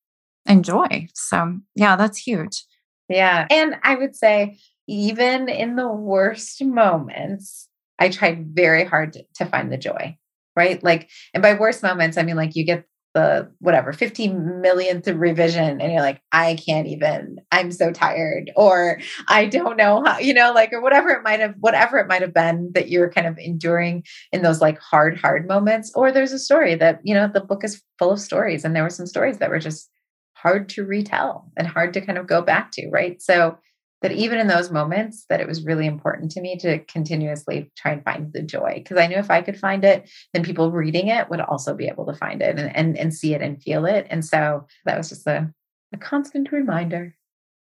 enjoy? 0.47 1.09
So, 1.15 1.59
yeah, 1.75 1.97
that's 1.97 2.17
huge. 2.17 2.65
Yeah. 3.09 3.47
And 3.51 3.75
I 3.83 3.97
would 3.97 4.15
say, 4.15 4.59
even 4.87 5.49
in 5.49 5.75
the 5.75 5.89
worst 5.89 6.65
moments, 6.65 7.69
I 7.99 8.09
tried 8.09 8.55
very 8.55 8.85
hard 8.85 9.17
to, 9.35 9.47
find 9.47 9.73
the 9.73 9.77
joy 9.77 10.17
right? 10.57 10.83
Like, 10.83 11.11
and 11.35 11.42
by 11.42 11.55
worst 11.55 11.83
moments, 11.83 12.16
I 12.16 12.23
mean 12.23 12.37
like 12.37 12.57
you 12.57 12.64
get 12.64 12.85
the 13.16 13.51
whatever 13.61 13.95
50 13.95 14.29
millionth 14.29 15.09
revision 15.09 15.81
and 15.81 15.90
you're 15.90 16.03
like 16.03 16.21
i 16.33 16.55
can't 16.55 16.87
even. 16.87 17.38
I'm 17.51 17.73
so 17.73 17.91
tired 17.91 18.53
or 18.57 19.01
i 19.26 19.47
don't 19.47 19.78
know 19.78 20.03
how 20.05 20.18
you 20.18 20.35
know 20.35 20.53
like 20.53 20.70
or 20.74 20.83
whatever 20.83 21.09
it 21.09 21.22
might 21.22 21.41
have 21.41 21.55
whatever 21.59 21.97
it 21.97 22.09
might 22.09 22.20
have 22.20 22.35
been 22.35 22.72
that 22.74 22.91
you're 22.91 23.11
kind 23.11 23.26
of 23.26 23.39
enduring 23.39 24.05
in 24.33 24.43
those 24.43 24.61
like 24.61 24.78
hard 24.78 25.18
hard 25.18 25.49
moments. 25.49 25.91
Or 25.95 26.12
there's 26.12 26.33
a 26.33 26.39
story 26.39 26.74
that 26.74 27.01
you 27.05 27.14
know 27.14 27.26
the 27.33 27.41
book 27.41 27.64
is 27.64 27.83
full 27.99 28.12
of 28.12 28.20
stories 28.20 28.66
and 28.66 28.76
there 28.76 28.83
were 28.83 28.91
some 28.91 29.07
stories 29.07 29.39
that 29.39 29.49
were 29.49 29.61
just 29.61 29.89
hard 30.35 30.68
to 30.68 30.85
retell 30.85 31.51
and 31.57 31.66
hard 31.66 31.95
to 31.95 32.03
kind 32.03 32.18
of 32.18 32.26
go 32.26 32.43
back 32.43 32.70
to 32.72 32.89
right? 32.91 33.22
So 33.22 33.57
that 34.03 34.12
even 34.12 34.38
in 34.38 34.47
those 34.47 34.70
moments 34.70 35.24
that 35.28 35.40
it 35.40 35.49
was 35.49 35.64
really 35.64 35.86
important 35.86 36.30
to 36.30 36.40
me 36.40 36.57
to 36.59 36.78
continuously 36.84 37.70
try 37.76 37.92
and 37.92 38.05
find 38.05 38.32
the 38.32 38.42
joy 38.42 38.74
because 38.76 38.99
i 38.99 39.07
knew 39.07 39.16
if 39.16 39.30
i 39.30 39.42
could 39.42 39.59
find 39.59 39.84
it 39.84 40.09
then 40.32 40.44
people 40.44 40.70
reading 40.70 41.09
it 41.09 41.28
would 41.30 41.40
also 41.40 41.74
be 41.74 41.86
able 41.86 42.07
to 42.07 42.14
find 42.14 42.42
it 42.42 42.59
and, 42.59 42.74
and, 42.76 42.97
and 42.97 43.14
see 43.14 43.34
it 43.34 43.42
and 43.42 43.62
feel 43.62 43.84
it 43.84 44.07
and 44.11 44.24
so 44.24 44.66
that 44.84 44.97
was 44.97 45.09
just 45.09 45.26
a, 45.26 45.51
a 45.92 45.97
constant 45.97 46.53
reminder 46.53 47.14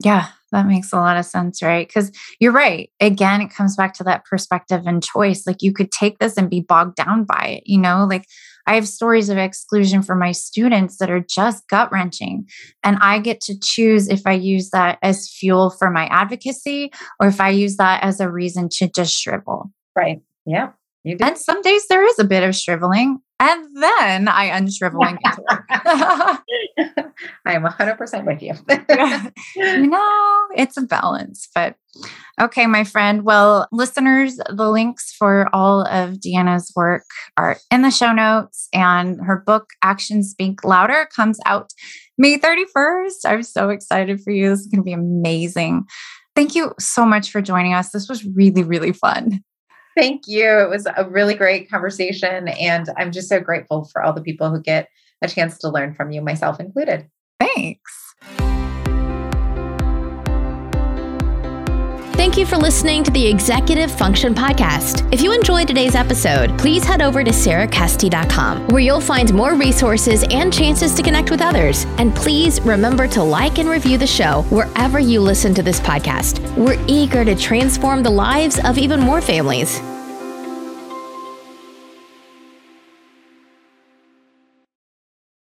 yeah, 0.02 0.28
that 0.50 0.66
makes 0.66 0.92
a 0.92 0.96
lot 0.96 1.16
of 1.16 1.24
sense, 1.24 1.62
right? 1.62 1.86
Because 1.86 2.10
you're 2.40 2.52
right. 2.52 2.90
Again, 3.00 3.40
it 3.40 3.54
comes 3.54 3.76
back 3.76 3.94
to 3.94 4.04
that 4.04 4.24
perspective 4.24 4.82
and 4.86 5.02
choice. 5.02 5.46
Like 5.46 5.62
you 5.62 5.72
could 5.72 5.92
take 5.92 6.18
this 6.18 6.36
and 6.36 6.50
be 6.50 6.60
bogged 6.60 6.96
down 6.96 7.24
by 7.24 7.58
it, 7.58 7.62
you 7.66 7.78
know? 7.78 8.04
Like 8.04 8.26
I 8.66 8.74
have 8.74 8.88
stories 8.88 9.28
of 9.28 9.38
exclusion 9.38 10.02
for 10.02 10.14
my 10.14 10.32
students 10.32 10.98
that 10.98 11.10
are 11.10 11.24
just 11.28 11.68
gut 11.68 11.90
wrenching. 11.92 12.46
And 12.82 12.98
I 13.00 13.18
get 13.18 13.40
to 13.42 13.58
choose 13.58 14.08
if 14.08 14.22
I 14.26 14.32
use 14.32 14.70
that 14.70 14.98
as 15.02 15.28
fuel 15.28 15.70
for 15.70 15.90
my 15.90 16.06
advocacy 16.06 16.92
or 17.20 17.28
if 17.28 17.40
I 17.40 17.50
use 17.50 17.76
that 17.76 18.02
as 18.02 18.20
a 18.20 18.30
reason 18.30 18.68
to 18.78 18.88
just 18.88 19.14
shrivel. 19.14 19.70
Right. 19.96 20.20
Yeah. 20.46 20.70
You 21.04 21.16
do. 21.16 21.24
And 21.24 21.36
some 21.36 21.60
days 21.62 21.86
there 21.88 22.06
is 22.06 22.18
a 22.18 22.24
bit 22.24 22.42
of 22.42 22.56
shriveling. 22.56 23.20
And 23.40 23.66
then 23.74 24.28
I 24.28 24.48
unshrivel 24.50 25.04
and 25.06 25.18
get 25.18 25.34
to 25.34 25.42
work. 25.50 25.64
I 27.46 27.54
am 27.54 27.64
100% 27.64 28.26
with 28.26 28.42
you. 28.42 28.54
you 29.56 29.86
know, 29.88 30.46
it's 30.56 30.76
a 30.76 30.82
balance. 30.82 31.48
But 31.54 31.74
okay, 32.40 32.66
my 32.66 32.84
friend. 32.84 33.24
Well, 33.24 33.68
listeners, 33.72 34.36
the 34.36 34.70
links 34.70 35.14
for 35.18 35.48
all 35.52 35.82
of 35.86 36.20
Deanna's 36.20 36.72
work 36.76 37.04
are 37.36 37.58
in 37.70 37.82
the 37.82 37.90
show 37.90 38.12
notes, 38.12 38.68
and 38.72 39.18
her 39.24 39.42
book, 39.44 39.70
Actions 39.82 40.30
Speak 40.30 40.64
Louder, 40.64 41.08
comes 41.14 41.38
out 41.44 41.70
May 42.16 42.38
31st. 42.38 43.26
I'm 43.26 43.42
so 43.42 43.70
excited 43.70 44.20
for 44.20 44.30
you. 44.30 44.50
This 44.50 44.60
is 44.60 44.66
going 44.68 44.80
to 44.80 44.84
be 44.84 44.92
amazing. 44.92 45.84
Thank 46.36 46.54
you 46.54 46.72
so 46.78 47.04
much 47.04 47.30
for 47.30 47.40
joining 47.40 47.74
us. 47.74 47.90
This 47.90 48.08
was 48.08 48.24
really, 48.24 48.62
really 48.62 48.92
fun. 48.92 49.42
Thank 49.96 50.26
you. 50.26 50.44
It 50.60 50.70
was 50.70 50.86
a 50.86 51.08
really 51.08 51.34
great 51.34 51.70
conversation. 51.70 52.48
And 52.48 52.88
I'm 52.96 53.12
just 53.12 53.28
so 53.28 53.40
grateful 53.40 53.84
for 53.92 54.02
all 54.02 54.12
the 54.12 54.22
people 54.22 54.50
who 54.50 54.60
get 54.60 54.88
a 55.22 55.28
chance 55.28 55.58
to 55.58 55.68
learn 55.68 55.94
from 55.94 56.10
you, 56.10 56.20
myself 56.20 56.60
included. 56.60 57.08
Thanks. 57.40 58.03
Thank 62.24 62.38
you 62.38 62.46
for 62.46 62.56
listening 62.56 63.04
to 63.04 63.10
the 63.10 63.26
Executive 63.26 63.92
Function 63.92 64.34
Podcast. 64.34 65.06
If 65.12 65.20
you 65.20 65.34
enjoyed 65.34 65.68
today's 65.68 65.94
episode, 65.94 66.58
please 66.58 66.82
head 66.82 67.02
over 67.02 67.22
to 67.22 67.30
sarahkesty.com 67.30 68.68
where 68.68 68.80
you'll 68.80 69.02
find 69.02 69.34
more 69.34 69.54
resources 69.54 70.24
and 70.30 70.50
chances 70.50 70.94
to 70.94 71.02
connect 71.02 71.30
with 71.30 71.42
others. 71.42 71.84
And 71.98 72.16
please 72.16 72.62
remember 72.62 73.06
to 73.08 73.22
like 73.22 73.58
and 73.58 73.68
review 73.68 73.98
the 73.98 74.06
show 74.06 74.40
wherever 74.48 74.98
you 74.98 75.20
listen 75.20 75.52
to 75.52 75.62
this 75.62 75.80
podcast. 75.80 76.40
We're 76.56 76.82
eager 76.88 77.26
to 77.26 77.34
transform 77.34 78.02
the 78.02 78.08
lives 78.08 78.58
of 78.64 78.78
even 78.78 79.00
more 79.00 79.20
families. 79.20 79.78